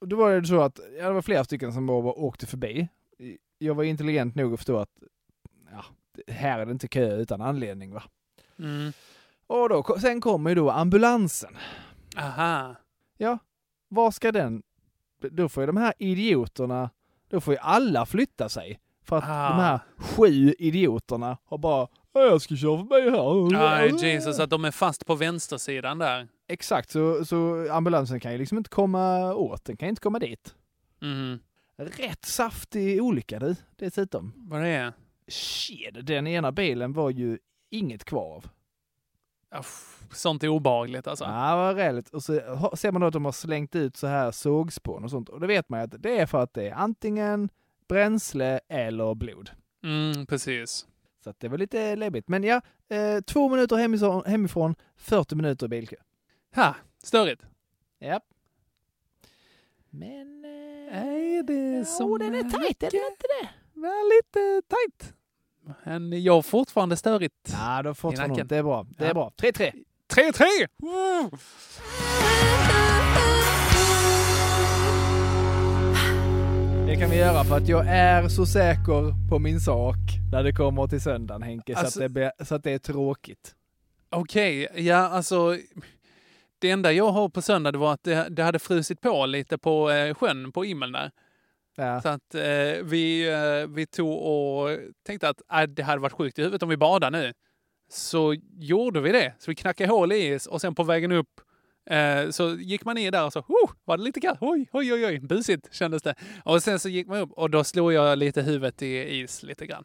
Och 0.00 0.08
då 0.08 0.16
var 0.16 0.40
det 0.40 0.46
så 0.46 0.60
att, 0.60 0.80
ja, 0.98 1.06
det 1.06 1.12
var 1.12 1.22
flera 1.22 1.44
stycken 1.44 1.72
som 1.72 1.86
bara 1.86 1.98
åkte 2.12 2.46
förbi. 2.46 2.88
Jag 3.58 3.74
var 3.74 3.84
intelligent 3.84 4.34
nog 4.34 4.52
att 4.52 4.58
förstå 4.60 4.78
att, 4.78 4.90
ja, 5.72 5.84
här 6.34 6.58
är 6.58 6.66
det 6.66 6.72
inte 6.72 6.88
kö 6.88 7.16
utan 7.16 7.40
anledning 7.40 7.92
va. 7.92 8.02
Mm. 8.60 8.92
Och 9.46 9.68
då, 9.68 9.96
sen 10.00 10.20
kommer 10.20 10.50
ju 10.50 10.54
då 10.54 10.70
ambulansen. 10.70 11.56
Aha. 12.16 12.74
Ja, 13.16 13.38
var 13.88 14.10
ska 14.10 14.32
den? 14.32 14.62
Då 15.30 15.48
får 15.48 15.62
ju 15.62 15.66
de 15.66 15.76
här 15.76 15.94
idioterna, 15.98 16.90
då 17.30 17.40
får 17.40 17.54
ju 17.54 17.58
alla 17.60 18.06
flytta 18.06 18.48
sig. 18.48 18.80
För 19.04 19.16
att 19.18 19.24
Ah. 19.28 19.48
de 19.48 19.54
här 19.62 19.80
sju 19.98 20.54
idioterna 20.58 21.38
har 21.44 21.58
bara, 21.58 21.88
"Ja, 22.12 22.20
jag 22.20 22.42
ska 22.42 22.56
köra 22.56 22.78
förbi 22.78 23.10
här. 23.10 23.92
Nej, 23.92 24.12
Jesus, 24.12 24.38
att 24.40 24.50
de 24.50 24.64
är 24.64 24.70
fast 24.70 25.06
på 25.06 25.14
vänstersidan 25.14 25.98
där. 25.98 26.28
Exakt, 26.48 26.90
så, 26.90 27.24
så 27.24 27.66
ambulansen 27.72 28.20
kan 28.20 28.32
ju 28.32 28.38
liksom 28.38 28.58
inte 28.58 28.70
komma 28.70 29.34
åt, 29.34 29.64
den 29.64 29.76
kan 29.76 29.88
inte 29.88 30.00
komma 30.02 30.18
dit. 30.18 30.54
Mm. 31.02 31.38
Rätt 31.76 32.24
saftig 32.24 33.02
olycka 33.02 33.38
du, 33.38 33.56
dessutom. 33.76 34.32
Vad 34.36 34.60
det 34.62 34.68
är? 34.68 34.92
Shit, 35.28 36.06
den 36.06 36.26
ena 36.26 36.52
bilen 36.52 36.92
var 36.92 37.10
ju 37.10 37.38
inget 37.70 38.04
kvar 38.04 38.34
av. 38.36 38.46
Uff, 39.58 40.06
Sånt 40.12 40.42
är 40.44 40.48
obehagligt 40.48 41.06
alltså. 41.06 41.24
Ja, 41.24 41.56
vad 41.56 41.76
räligt. 41.76 42.08
Och 42.10 42.22
så 42.22 42.32
ser 42.76 42.92
man 42.92 43.00
då 43.00 43.06
att 43.06 43.12
de 43.12 43.24
har 43.24 43.32
slängt 43.32 43.76
ut 43.76 43.96
så 43.96 44.06
här 44.06 44.30
sågspån 44.30 45.04
och 45.04 45.10
sånt. 45.10 45.28
Och 45.28 45.40
då 45.40 45.46
vet 45.46 45.68
man 45.68 45.80
ju 45.80 45.84
att 45.84 46.02
det 46.02 46.18
är 46.18 46.26
för 46.26 46.42
att 46.42 46.54
det 46.54 46.68
är 46.68 46.74
antingen 46.74 47.48
bränsle 47.88 48.60
eller 48.68 49.14
blod. 49.14 49.50
Mm, 49.84 50.26
precis. 50.26 50.86
Så 51.24 51.34
det 51.38 51.48
var 51.48 51.58
lite 51.58 51.96
läbbigt. 51.96 52.28
Men 52.28 52.44
ja, 52.44 52.60
eh, 52.88 53.20
två 53.20 53.48
minuter 53.48 53.76
hemifrån, 53.76 54.22
hemifrån 54.26 54.74
40 54.96 55.34
minuter 55.34 55.66
i 55.66 55.68
bilkö. 55.68 55.96
Ha, 56.54 56.74
störigt. 57.02 57.42
Ja. 57.98 58.20
Men... 59.90 60.44
Eh, 60.44 61.04
Är 61.04 61.42
det 61.42 61.84
som 61.84 62.18
den 62.18 62.34
är 62.34 62.42
tajt, 62.42 62.82
är 62.82 62.90
den 62.90 63.00
inte 63.12 63.26
det? 63.42 63.48
Ja, 63.74 63.92
lite 64.16 64.62
tajt. 64.68 65.14
Men 65.84 66.22
jag 66.22 66.32
har 66.34 66.42
fortfarande 66.42 66.96
störigt. 66.96 67.34
Ja, 67.52 67.80
I 67.90 67.94
hon 68.02 68.14
nacken. 68.14 68.46
Det 68.46 68.56
är 68.56 68.62
bra. 68.62 68.86
Det 68.98 69.04
är 69.04 69.08
Ja. 69.08 69.14
bra. 69.14 69.32
3-3. 69.36 69.72
3-3! 70.08 70.44
Woo! 70.78 71.30
Det 76.86 76.96
kan 76.96 77.10
vi 77.10 77.16
göra 77.18 77.44
för 77.44 77.56
att 77.56 77.68
jag 77.68 77.86
är 77.88 78.28
så 78.28 78.46
säker 78.46 79.28
på 79.30 79.38
min 79.38 79.60
sak 79.60 79.96
när 80.32 80.42
det 80.44 80.52
kommer 80.52 80.86
till 80.86 81.00
söndagen 81.00 81.42
Henke, 81.42 81.74
så, 81.74 81.78
Alltså- 81.80 81.98
att 81.98 82.04
det, 82.04 82.08
blir- 82.08 82.44
så 82.44 82.54
att 82.54 82.64
det 82.64 82.70
är 82.72 82.78
tråkigt. 82.78 83.54
Okej, 84.10 84.68
ja 84.74 84.96
alltså. 84.96 85.56
Det 86.58 86.70
enda 86.70 86.92
jag 86.92 87.10
har 87.12 87.28
på 87.28 87.42
söndag 87.42 87.72
det 87.72 87.78
var 87.78 87.92
att 87.92 88.04
det, 88.04 88.28
det 88.30 88.42
hade 88.42 88.58
frusit 88.58 89.00
på 89.00 89.26
lite 89.26 89.58
på 89.58 89.90
eh, 89.90 90.14
sjön 90.14 90.52
på 90.52 90.64
Immeln 90.64 90.92
där. 90.92 91.10
Ja. 91.80 92.00
Så 92.00 92.08
att 92.08 92.34
eh, 92.34 92.82
vi, 92.82 93.28
eh, 93.28 93.68
vi 93.68 93.86
tog 93.86 94.22
och 94.22 94.78
tänkte 95.06 95.28
att 95.28 95.42
äh, 95.52 95.62
det 95.62 95.82
hade 95.82 96.00
varit 96.00 96.12
sjukt 96.12 96.38
i 96.38 96.42
huvudet 96.42 96.62
om 96.62 96.68
vi 96.68 96.76
badar 96.76 97.10
nu. 97.10 97.32
Så 97.90 98.34
gjorde 98.58 99.00
vi 99.00 99.12
det. 99.12 99.34
Så 99.38 99.50
vi 99.50 99.54
knackade 99.54 99.90
hål 99.92 100.12
i 100.12 100.26
is 100.26 100.46
och 100.46 100.60
sen 100.60 100.74
på 100.74 100.82
vägen 100.82 101.12
upp 101.12 101.40
eh, 101.90 102.30
så 102.30 102.54
gick 102.54 102.84
man 102.84 102.94
ner 102.94 103.10
där 103.10 103.24
och 103.24 103.32
så 103.32 103.40
oh, 103.40 103.70
var 103.84 103.96
det 103.96 104.02
lite 104.02 104.20
kallt. 104.20 104.38
Oj, 104.40 104.68
oj, 104.72 104.92
oj, 104.92 105.06
oj, 105.06 105.20
busigt 105.20 105.74
kändes 105.74 106.02
det. 106.02 106.14
Och 106.44 106.62
sen 106.62 106.78
så 106.78 106.88
gick 106.88 107.06
man 107.06 107.18
upp 107.18 107.32
och 107.32 107.50
då 107.50 107.64
slog 107.64 107.92
jag 107.92 108.18
lite 108.18 108.42
huvudet 108.42 108.82
i 108.82 109.20
is 109.20 109.42
lite 109.42 109.66
grann. 109.66 109.84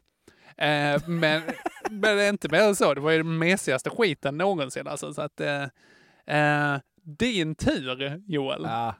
Eh, 0.57 1.07
men, 1.07 1.41
men 1.89 2.19
inte 2.19 2.49
mer 2.49 2.61
än 2.61 2.75
så. 2.75 2.93
Det 2.93 3.01
var 3.01 3.11
ju 3.11 3.17
den 3.17 3.37
mesigaste 3.37 3.89
skiten 3.89 4.37
någonsin. 4.37 4.87
Alltså, 4.87 5.13
så 5.13 5.21
att, 5.21 5.41
eh, 5.41 5.63
eh, 6.37 6.79
din 7.03 7.55
tur, 7.55 8.21
Joel. 8.27 8.61
Ja. 8.63 8.95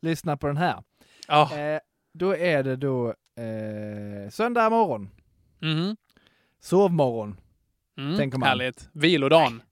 Lyssna 0.00 0.36
på 0.36 0.46
den 0.46 0.56
här. 0.56 0.82
Ja. 1.28 1.58
Eh, 1.58 1.80
då 2.18 2.36
är 2.36 2.62
det 2.62 2.76
då 2.76 3.08
eh, 3.36 4.30
söndag 4.30 4.70
morgon. 4.70 5.10
Mhm. 5.58 5.96
Sovmorgon. 6.60 7.40
Mm, 7.98 8.16
tänker 8.16 8.38
man. 8.38 8.48
Härligt. 8.48 8.88
Vilodagen. 8.92 9.62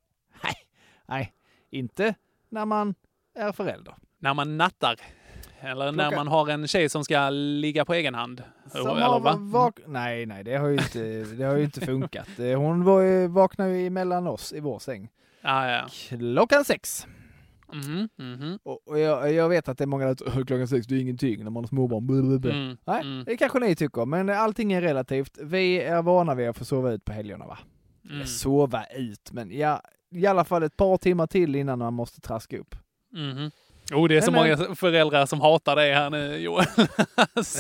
Nej, 1.08 1.32
inte 1.70 2.14
när 2.48 2.64
man 2.64 2.94
är 3.34 3.52
förälder. 3.52 3.94
När 4.18 4.34
man 4.34 4.56
nattar. 4.58 4.96
Eller 5.60 5.92
när 5.92 6.04
Klockan- 6.04 6.16
man 6.16 6.28
har 6.28 6.48
en 6.50 6.68
tjej 6.68 6.88
som 6.88 7.04
ska 7.04 7.30
ligga 7.30 7.84
på 7.84 7.94
egen 7.94 8.14
hand. 8.14 8.42
Som 8.72 8.86
eller 8.90 9.00
har 9.06 9.20
va? 9.20 9.36
vak- 9.38 9.80
nej, 9.86 10.26
nej, 10.26 10.44
det 10.44 10.56
har 10.56 10.66
ju 10.68 10.74
inte, 10.74 11.24
det 11.24 11.44
har 11.44 11.56
ju 11.56 11.64
inte 11.64 11.80
funkat. 11.80 12.38
Eh, 12.38 12.58
Hon 12.58 12.84
var 12.84 13.00
ju, 13.00 13.26
vaknade 13.26 13.78
ju 13.78 13.86
emellan 13.86 14.26
oss 14.26 14.52
i 14.52 14.60
vår 14.60 14.78
säng. 14.78 15.08
Ja, 15.40 15.70
ja. 15.70 15.86
Klockan 16.08 16.64
sex. 16.64 17.06
Mhm, 17.72 18.08
mhm. 18.18 18.58
Och, 18.62 18.88
och 18.88 18.98
jag, 18.98 19.32
jag 19.32 19.48
vet 19.48 19.68
att 19.68 19.78
det 19.78 19.84
är 19.84 19.86
många 19.86 20.06
där 20.06 20.16
"Åh, 20.26 20.34
klockan 20.46 20.68
sex, 20.68 20.86
det 20.86 20.94
är 20.96 21.00
ingenting 21.00 21.44
när 21.44 21.50
man 21.50 21.64
har 21.64 21.68
småbarn. 21.68 22.06
Blablabla." 22.06 22.54
Mm, 22.54 22.76
Nej, 22.84 23.00
mm, 23.02 23.24
det 23.24 23.36
kanske 23.36 23.58
ni 23.58 23.74
tycker, 23.76 24.04
men 24.06 24.28
allting 24.30 24.72
är 24.72 24.80
relativt. 24.80 25.38
Vi 25.42 25.80
är 25.80 26.02
vana 26.02 26.34
vid 26.34 26.48
att 26.48 26.58
få 26.58 26.64
sova 26.64 26.92
ut 26.92 27.04
på 27.04 27.12
helgerna 27.12 27.46
va? 27.46 27.58
mm, 28.10 28.26
Sova 28.26 28.84
ut, 28.96 29.32
men 29.32 29.50
ja, 29.58 29.80
i 30.14 30.26
alla 30.26 30.44
fall 30.44 30.62
ett 30.62 30.76
par 30.76 30.96
timmar 30.96 31.26
till 31.26 31.56
innan 31.56 31.78
man 31.78 31.94
måste 31.94 32.20
traska 32.20 32.58
upp. 32.58 32.74
mhm. 33.12 33.50
Oh, 33.94 34.08
det 34.08 34.16
är 34.16 34.20
så 34.20 34.30
Men, 34.30 34.40
många 34.58 34.74
föräldrar 34.74 35.26
som 35.26 35.40
hatar 35.40 35.76
dig 35.76 35.94
här 35.94 36.10
nu, 36.10 36.36
Joel. 36.42 36.66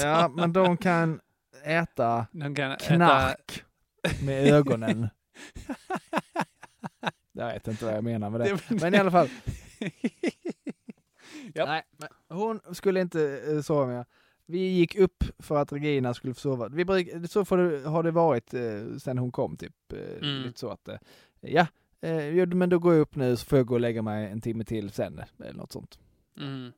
Ja, 0.02 0.28
men 0.28 0.52
de 0.52 0.76
kan 0.76 1.20
äta 1.64 2.26
de 2.32 2.54
kan 2.54 2.70
äta... 2.72 2.84
knark 2.84 3.62
med 4.24 4.46
ögonen. 4.54 5.08
Jag 7.32 7.46
vet 7.52 7.68
inte 7.68 7.84
vad 7.84 7.94
jag 7.94 8.04
menar 8.04 8.30
med 8.30 8.40
det. 8.40 8.58
Det- 8.68 8.80
Men 8.80 8.94
i 8.94 8.98
alla 8.98 9.10
fall. 9.10 9.28
Japp. 11.54 11.68
Nej, 11.68 11.82
hon 12.28 12.60
skulle 12.72 13.00
inte 13.00 13.40
eh, 13.52 13.60
sova 13.62 13.86
mer. 13.86 14.04
Vi 14.46 14.58
gick 14.58 14.96
upp 14.96 15.24
för 15.38 15.56
att 15.56 15.72
Regina 15.72 16.14
skulle 16.14 16.34
få 16.34 16.40
sova. 16.40 16.68
Vi 16.68 16.84
bruk, 16.84 17.08
så 17.30 17.44
får 17.44 17.56
det, 17.58 17.88
har 17.88 18.02
det 18.02 18.10
varit 18.10 18.54
eh, 18.54 18.96
sen 18.98 19.18
hon 19.18 19.32
kom, 19.32 19.56
typ. 19.56 19.92
Eh, 19.92 19.98
Mm. 20.22 20.42
Lite 20.42 20.60
så 20.60 20.68
att, 20.70 20.88
eh, 20.88 20.96
ja, 21.40 21.66
eh, 22.00 22.46
men 22.46 22.68
då 22.68 22.78
går 22.78 22.94
jag 22.94 23.00
upp 23.00 23.16
nu 23.16 23.36
så 23.36 23.46
får 23.46 23.58
jag 23.58 23.66
gå 23.66 23.74
och 23.74 23.80
lägga 23.80 24.02
mig 24.02 24.30
en 24.30 24.40
timme 24.40 24.64
till 24.64 24.90
sen, 24.90 25.20
eller 25.38 25.52
något 25.52 25.72
sånt. 25.72 25.98
Mm. 26.38 26.72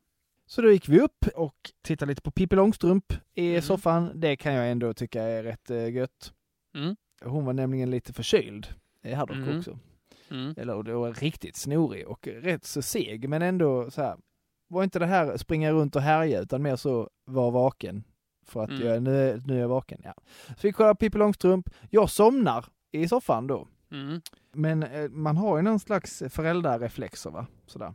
Så 0.47 0.63
då 0.63 0.73
gick 0.73 0.89
vi 0.89 1.01
upp 1.01 1.27
och 1.35 1.73
tittade 1.83 2.11
lite 2.11 2.23
på 2.23 2.31
Pippi 2.31 2.57
Långstrump 2.57 3.13
i 3.35 3.49
Mm. 3.51 3.63
soffan. 3.63 4.11
Det 4.15 4.37
kan 4.37 4.53
jag 4.55 4.71
ändå 4.71 4.95
tycka 4.95 5.23
är 5.23 5.43
rätt 5.43 5.71
eh, 5.71 5.91
gött. 5.91 6.33
Mm. 6.75 6.97
Hon 7.25 7.45
var 7.45 7.53
nämligen 7.53 7.91
lite 7.91 8.13
förkyld, 8.13 8.67
eh, 9.03 9.17
Haddock 9.19 9.37
Mm. 9.37 9.59
också. 9.59 9.79
Mm. 10.31 10.55
Eller 10.57 10.75
och 10.75 10.85
var 11.01 11.13
riktigt 11.13 11.57
snorig 11.57 12.09
och 12.09 12.29
rätt 12.29 12.65
så 12.65 12.83
seg, 12.83 13.29
men 13.29 13.43
ändå 13.43 13.91
så 13.91 14.03
här. 14.03 14.17
Var 14.71 14.85
inte 14.85 14.99
det 14.99 15.07
här 15.07 15.37
springa 15.37 15.73
runt 15.73 15.97
och 15.97 16.03
härja, 16.03 16.41
utan 16.41 16.63
mer 16.63 16.77
så 16.77 17.11
var 17.25 17.51
vaken. 17.51 18.05
För 18.47 18.65
att 18.65 18.71
Mm. 18.71 18.87
jag, 18.87 19.03
nu, 19.03 19.43
nu 19.47 19.57
är 19.57 19.61
jag 19.61 19.69
vaken, 19.69 20.01
ja. 20.05 20.15
Så 20.49 20.55
vi 20.63 20.73
kollar 20.73 20.95
Pippi 20.95 21.19
Långstrump. 21.19 21.71
Jag 21.91 22.11
somnar 22.11 22.65
i 22.93 23.09
soffan 23.09 23.47
då. 23.47 23.69
Mm. 23.93 24.21
Men 24.53 24.83
eh, 24.83 25.09
man 25.11 25.37
har 25.37 25.57
ju 25.57 25.63
någon 25.63 25.81
slags 25.81 26.23
föräldrareflexer 26.31 27.31
va? 27.31 27.47
Sådär. 27.67 27.93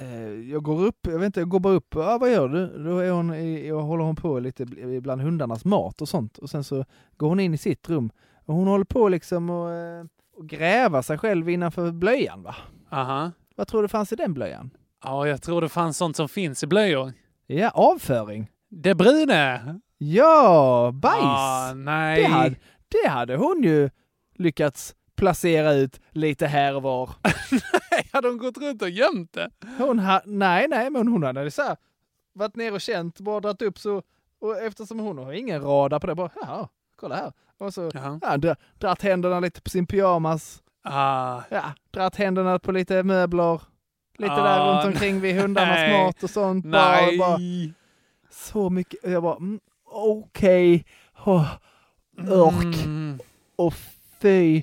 Eh, 0.00 0.50
jag 0.50 0.62
går 0.62 0.84
upp, 0.84 0.98
jag 1.06 1.18
vet 1.18 1.26
inte, 1.26 1.40
jag 1.40 1.48
går 1.48 1.60
bara 1.60 1.72
upp, 1.72 1.94
ja 1.94 2.18
vad 2.20 2.32
gör 2.32 2.48
du? 2.48 2.84
Då 2.84 2.98
är 2.98 3.10
hon, 3.10 3.30
och 3.72 3.82
håller 3.86 4.04
hon 4.04 4.16
på 4.16 4.38
lite 4.38 4.64
bl- 4.64 5.00
bland 5.00 5.20
hundarnas 5.22 5.64
mat 5.64 6.00
och 6.02 6.08
sånt 6.08 6.38
och 6.38 6.50
sen 6.50 6.64
så 6.64 6.84
går 7.16 7.28
hon 7.28 7.40
in 7.40 7.54
i 7.54 7.58
sitt 7.58 7.88
rum 7.90 8.10
och 8.44 8.54
hon 8.54 8.68
håller 8.68 8.84
på 8.84 9.08
liksom 9.08 9.50
och, 9.50 9.70
eh, 9.72 10.00
och 10.02 10.08
gräva 10.42 11.02
sig 11.02 11.18
själv 11.18 11.48
innanför 11.48 11.92
blöjan 11.92 12.42
va? 12.42 12.56
Aha. 12.90 13.32
Vad 13.56 13.68
tror 13.68 13.82
du 13.82 13.88
fanns 13.88 14.12
i 14.12 14.16
den 14.16 14.34
blöjan? 14.34 14.70
Ja, 15.04 15.28
jag 15.28 15.42
tror 15.42 15.60
det 15.60 15.68
fanns 15.68 15.96
sånt 15.96 16.16
som 16.16 16.28
finns 16.28 16.62
i 16.62 16.66
blöjor. 16.66 17.12
Ja, 17.46 17.70
avföring. 17.70 18.50
Det 18.70 18.94
brune! 18.94 19.80
Ja, 19.98 20.90
bajs! 20.94 21.22
Ah, 21.22 21.74
nej. 21.74 22.22
det, 22.22 22.28
hade, 22.28 22.54
det 22.88 23.08
hade 23.08 23.36
hon 23.36 23.62
ju 23.62 23.90
lyckats 24.34 24.94
placera 25.16 25.72
ut 25.72 26.00
lite 26.10 26.46
här 26.46 26.76
och 26.76 26.82
var. 26.82 27.10
Hade 28.12 28.28
hon 28.28 28.38
gått 28.38 28.58
runt 28.58 28.82
och 28.82 28.90
gömt 28.90 29.32
det? 29.32 29.50
Hon 29.78 29.98
ha, 29.98 30.22
nej, 30.24 30.68
nej, 30.68 30.90
men 30.90 31.08
hon 31.08 31.22
hade 31.22 31.50
så 31.50 31.62
här, 31.62 31.76
varit 32.32 32.56
ner 32.56 32.74
och 32.74 32.80
känt, 32.80 33.20
bara 33.20 33.40
dragit 33.40 33.62
upp 33.62 33.78
så, 33.78 34.02
och 34.40 34.58
eftersom 34.58 34.98
hon 34.98 35.18
har 35.18 35.32
ingen 35.32 35.62
radar 35.62 36.00
på 36.00 36.06
det, 36.06 36.14
bara 36.14 36.30
ja, 36.34 36.68
kolla 36.96 37.16
här. 37.16 37.32
Och 37.58 37.74
så 37.74 37.90
Jaha. 37.94 38.18
ja, 38.22 38.36
dra, 38.36 38.54
dratt 38.78 39.02
händerna 39.02 39.40
lite 39.40 39.60
på 39.60 39.70
sin 39.70 39.86
pyjamas, 39.86 40.62
Ah, 40.82 41.42
ja, 41.50 41.62
dratt 41.90 42.16
händerna 42.16 42.58
på 42.58 42.72
lite 42.72 43.02
möbler, 43.02 43.60
lite 44.18 44.32
Ah, 44.32 44.42
där 44.42 44.72
runt 44.74 44.94
omkring 44.94 45.20
vid 45.20 45.36
hundarnas 45.40 45.74
nej. 45.76 46.04
mat 46.04 46.22
och 46.22 46.30
sånt. 46.30 46.64
Bara, 46.66 46.90
nej. 47.00 47.18
bara, 47.18 47.38
så 48.30 48.70
mycket, 48.70 49.00
jag 49.10 49.22
bara, 49.22 49.36
mm, 49.36 49.60
okej, 49.84 50.84
Åh, 51.26 51.48
ork, 52.30 52.84
Mm. 52.84 53.18
och 53.56 53.74
fy, 54.20 54.62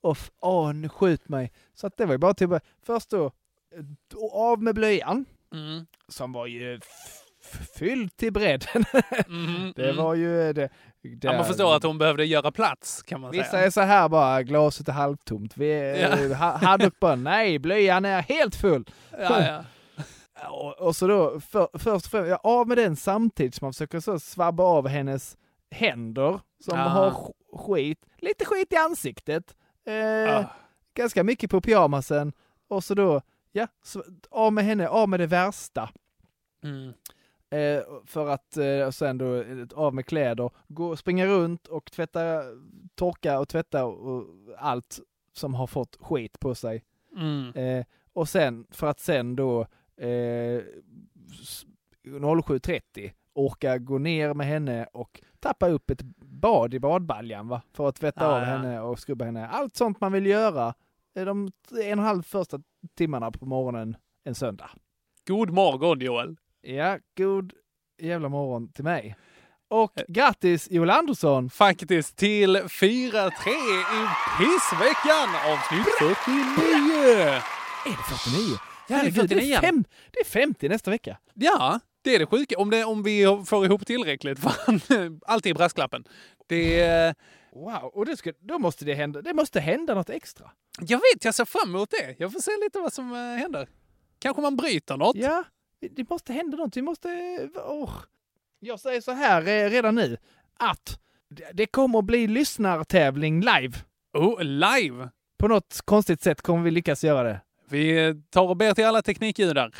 och 0.00 0.18
åh, 0.40 0.72
nu 0.72 0.88
skjut 0.88 1.28
mig. 1.28 1.52
Så 1.74 1.86
att 1.86 1.96
det 1.96 2.06
var 2.06 2.12
ju 2.14 2.18
bara 2.18 2.34
typ, 2.34 2.50
först 2.86 3.10
då, 3.10 3.24
eh, 3.26 4.30
av 4.32 4.62
med 4.62 4.74
blöjan, 4.74 5.24
Mm. 5.52 5.86
som 6.08 6.32
var 6.32 6.46
ju 6.46 6.80
fylld 7.78 8.16
till 8.16 8.32
bredden. 8.32 8.84
Mm. 9.28 9.72
det 9.76 9.92
var 9.92 10.14
ju 10.14 10.52
det. 10.52 10.68
Ja, 11.22 11.32
man 11.32 11.44
förstår 11.44 11.76
att 11.76 11.82
hon 11.82 11.98
behövde 11.98 12.24
göra 12.24 12.52
plats 12.52 13.02
kan 13.02 13.20
man 13.20 13.30
Vissa 13.30 13.50
säga. 13.50 13.66
är 13.66 13.70
så 13.70 13.80
här 13.80 14.08
bara, 14.08 14.42
glaset 14.42 14.88
är 14.88 14.92
halvtomt. 14.92 15.56
Vi 15.56 16.00
Ja. 16.02 16.18
ja. 16.30 16.36
hade 16.36 16.86
upp 16.86 17.00
bara, 17.00 17.14
nej, 17.16 17.58
blöjan 17.58 18.04
är 18.04 18.22
helt 18.22 18.54
full. 18.56 18.84
Ja, 19.18 19.42
ja. 19.46 19.64
Och, 20.50 20.72
och 20.80 20.96
så 20.96 21.06
då, 21.06 21.40
för, 21.40 21.68
först 21.78 22.06
och 22.06 22.10
främst, 22.10 22.28
jag 22.30 22.40
av 22.42 22.68
med 22.68 22.78
den 22.78 22.96
samtidigt 22.96 23.54
som 23.54 23.64
man 23.66 23.72
försöker 23.72 24.00
så 24.00 24.18
svabba 24.18 24.62
av 24.62 24.88
hennes 24.88 25.36
händer 25.70 26.40
som 26.64 26.78
Ah. 26.78 26.88
har 26.88 27.10
sk- 27.10 27.32
skit, 27.66 27.98
lite 28.18 28.44
skit 28.44 28.72
i 28.72 28.76
ansiktet. 28.76 29.54
Eh, 29.86 30.36
Ah. 30.38 30.44
Ganska 30.94 31.24
mycket 31.24 31.50
på 31.50 31.60
pyjamasen. 31.60 32.32
Och 32.68 32.84
så 32.84 32.94
då, 32.94 33.20
ja, 33.52 33.66
så, 33.84 34.02
av 34.30 34.52
med 34.52 34.64
henne, 34.64 34.88
av 34.88 35.08
med 35.08 35.20
det 35.20 35.26
värsta. 35.26 35.88
Mm. 36.64 36.92
Eh, 37.50 37.82
för 38.04 38.28
att 38.28 38.56
eh, 38.56 38.90
sen 38.90 39.18
då 39.18 39.34
eh, 39.34 39.66
av 39.74 39.94
med 39.94 40.06
kläder, 40.06 40.50
gå, 40.68 40.96
springa 40.96 41.26
runt 41.26 41.66
och 41.66 41.90
tvätta, 41.92 42.42
torka 42.94 43.40
och 43.40 43.48
tvätta 43.48 43.84
och, 43.84 44.24
allt 44.58 44.98
som 45.32 45.54
har 45.54 45.66
fått 45.66 45.96
skit 46.00 46.40
på 46.40 46.54
sig. 46.54 46.84
Mm. 47.16 47.52
Eh, 47.54 47.86
och 48.12 48.28
sen, 48.28 48.66
för 48.70 48.86
att 48.86 49.00
sen 49.00 49.36
då 49.36 49.60
eh, 49.96 50.62
s- 51.40 51.66
07.30 52.04 53.12
orka 53.32 53.78
gå 53.78 53.98
ner 53.98 54.34
med 54.34 54.46
henne 54.46 54.86
och 54.92 55.22
tappa 55.40 55.68
upp 55.68 55.90
ett 55.90 56.02
bad 56.22 56.74
i 56.74 56.80
badbaljan 56.80 57.48
va? 57.48 57.62
För 57.72 57.88
att 57.88 57.96
tvätta 57.96 58.26
Ah, 58.28 58.32
av 58.34 58.38
ja. 58.38 58.44
henne 58.44 58.80
och 58.80 58.98
skrubba 58.98 59.24
henne. 59.24 59.48
Allt 59.48 59.76
sånt 59.76 60.00
man 60.00 60.12
vill 60.12 60.26
göra 60.26 60.74
eh, 61.14 61.24
de 61.24 61.46
en 61.70 61.78
och 61.78 61.84
en 61.84 61.98
halv 61.98 62.22
första 62.22 62.60
timmarna 62.94 63.30
på 63.30 63.46
morgonen 63.46 63.96
en 64.24 64.34
söndag. 64.34 64.70
God 65.26 65.50
morgon 65.50 66.00
Joel! 66.00 66.36
Ja, 66.68 66.98
god 67.16 67.52
jävla 67.98 68.28
morgon 68.28 68.72
till 68.72 68.84
mig. 68.84 69.16
Och 69.68 69.92
grattis 70.08 70.70
Joel 70.70 70.90
Andersson! 70.90 71.50
Faktiskt 71.50 72.16
till 72.16 72.56
4-3 72.56 72.58
i 72.58 74.06
pissveckan 74.38 75.28
avsnitt 75.52 75.86
49! 75.98 76.22
Är 77.86 77.90
det 77.90 78.16
49? 78.18 78.58
Ja, 78.88 78.94
det 78.94 78.94
är 78.94 78.98
Herregud, 78.98 79.14
49. 79.14 79.40
Det 79.40 79.54
är, 79.54 79.60
fem, 79.60 79.84
det 80.10 80.20
är 80.20 80.24
50 80.24 80.68
nästa 80.68 80.90
vecka. 80.90 81.18
Ja, 81.34 81.80
det 82.02 82.14
är 82.14 82.18
det 82.18 82.26
sjuka. 82.26 82.58
Om, 82.58 82.70
det, 82.70 82.84
om 82.84 83.02
vi 83.02 83.42
får 83.46 83.64
ihop 83.64 83.86
tillräckligt. 83.86 84.38
Fan, 84.42 84.80
allt 85.26 85.46
i 85.46 85.54
brasklappen. 85.54 86.04
Det. 86.46 87.14
Wow, 87.52 87.90
och 87.94 88.06
det 88.06 88.16
ska, 88.16 88.32
då 88.40 88.58
måste 88.58 88.84
det 88.84 88.94
hända, 88.94 89.22
det 89.22 89.34
måste 89.34 89.60
hända 89.60 89.94
något 89.94 90.10
extra. 90.10 90.50
Jag 90.80 90.98
vet, 90.98 91.24
jag 91.24 91.34
ser 91.34 91.44
fram 91.44 91.68
emot 91.68 91.90
det. 91.90 92.16
Jag 92.18 92.32
får 92.32 92.40
se 92.40 92.50
lite 92.64 92.78
vad 92.78 92.92
som 92.92 93.12
eh, 93.12 93.18
händer. 93.18 93.68
Kanske 94.18 94.42
man 94.42 94.56
bryter 94.56 94.96
något. 94.96 95.16
Ja, 95.16 95.44
det 95.80 96.10
måste 96.10 96.32
hända 96.32 96.56
något. 96.56 96.76
Vi 96.76 96.82
måste... 96.82 97.08
åh. 97.66 97.92
Jag 98.58 98.80
säger 98.80 99.00
så 99.00 99.12
här 99.12 99.40
eh, 99.48 99.70
redan 99.70 99.94
nu, 99.94 100.16
att 100.58 100.98
det- 101.52 101.66
kommer 101.66 101.98
att 101.98 102.04
bli 102.04 102.26
lyssnartävling 102.26 103.40
live. 103.40 103.72
Oh, 104.12 104.42
live! 104.44 105.08
På 105.38 105.48
något 105.48 105.80
konstigt 105.84 106.20
sätt 106.22 106.42
kommer 106.42 106.62
vi 106.62 106.70
lyckas 106.70 107.04
göra 107.04 107.22
det. 107.22 107.40
Vi 107.68 108.14
tar 108.30 108.48
och 108.48 108.56
ber 108.56 108.74
till 108.74 108.84
alla 108.84 109.02
teknikjudar. 109.02 109.74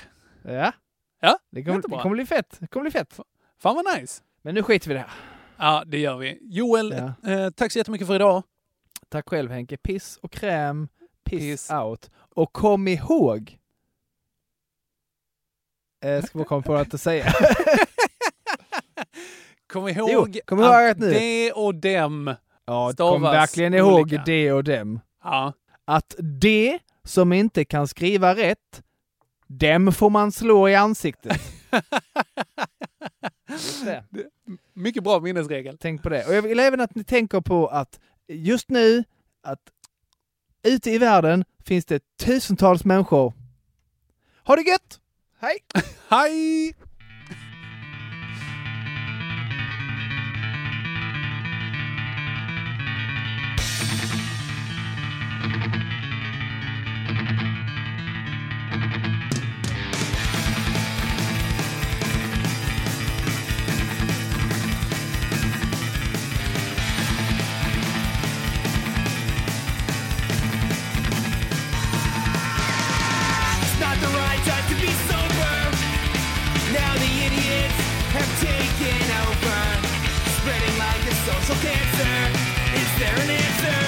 Ja, 0.45 0.73
Ja, 1.21 1.39
det 1.51 1.65
kommer, 1.65 1.83
det 1.83 1.89
kommer 2.03 2.15
bli 2.17 2.27
fett. 2.27 2.57
Det 2.61 2.67
kommer 2.67 2.85
bli 2.85 2.91
fett. 2.91 3.21
Fan 3.59 3.75
vad 3.85 3.99
nice. 4.01 4.23
Men 4.43 4.55
nu 4.55 4.63
skiter 4.63 4.89
vi 4.89 4.95
i 4.95 4.99
det 4.99 5.01
här. 5.01 5.11
Ja, 5.57 5.83
det 5.87 5.99
gör 5.99 6.17
vi. 6.17 6.39
Joel, 6.43 6.95
Ja. 7.23 7.31
eh, 7.33 7.51
tack 7.51 7.73
så 7.73 7.79
jättemycket 7.79 8.07
för 8.07 8.15
idag. 8.15 8.43
Tack 9.09 9.29
själv 9.29 9.51
Henke. 9.51 9.77
Piss 9.77 10.17
och 10.23 10.33
kräm. 10.33 10.89
Piss, 11.25 11.41
Piss. 11.41 11.71
out. 11.71 12.11
Och 12.35 12.53
kom 12.53 12.89
ihåg. 12.89 13.59
Eh, 16.07 16.23
ska 16.25 16.45
komma 16.45 16.63
på 16.63 16.73
något 16.73 16.95
att 16.95 17.01
säga. 17.01 17.33
Kom 19.67 19.89
ihåg, 19.89 20.11
Jo, 20.13 20.27
kom 20.45 20.59
ihåg 20.59 20.69
att 20.73 20.99
nu- 20.99 21.11
det 21.11 21.53
och 21.53 21.75
dem. 21.75 22.35
Ja, 22.65 22.93
kom 22.97 23.23
verkligen 23.23 23.75
ihåg 23.75 24.01
olika. 24.01 24.23
det 24.27 24.53
och 24.53 24.65
dem. 24.65 25.01
Ja. 25.25 25.53
Att 25.85 26.15
det 26.19 26.79
som 27.05 27.33
inte 27.33 27.65
kan 27.65 27.89
skriva 27.89 28.35
rätt, 28.35 28.83
dem 29.47 29.93
får 29.93 30.11
man 30.11 30.33
slå 30.33 30.69
i 30.69 30.75
ansiktet. 30.75 31.41
Mycket 34.75 35.05
bra 35.05 35.21
minnesregel. 35.21 35.79
Tänk 35.79 36.03
på 36.03 36.09
det. 36.09 36.27
Och 36.27 36.35
jag 36.35 36.43
vill 36.43 36.61
även 36.61 36.81
att 36.81 36.95
ni 36.95 37.05
tänker 37.05 37.41
på 37.41 37.67
att 37.67 38.01
just 38.29 38.71
nu, 38.71 39.05
att 39.43 39.61
ute 40.63 40.91
i 40.91 40.99
världen 40.99 41.45
finns 41.65 41.85
det 41.85 42.03
tusentals 42.25 42.85
människor. 42.85 43.33
Ha 44.45 44.57
det 44.57 44.63
gött! 44.63 45.01
Hej! 45.39 45.59
Hej! 46.11 46.75
Social 81.27 81.57
cancer. 81.57 82.17
Is 82.81 82.91
there 83.01 83.17
an 83.25 83.31
answer? 83.31 83.81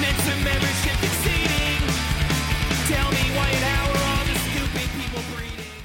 Mensa 0.00 0.34
membership 0.48 0.98
exceeding. 1.08 1.82
Tell 2.88 3.08
me 3.12 3.24
why 3.36 3.48
and 3.52 3.64
how 3.68 3.84
are 3.92 4.04
all 4.08 4.24
the 4.24 4.36
stupid 4.48 4.88
people 4.96 5.22
breeding? 5.36 5.76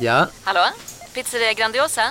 Ja, 0.00 0.30
Hallå? 0.44 0.72
Pizzeria 1.12 1.52
Grandiosa? 1.54 2.10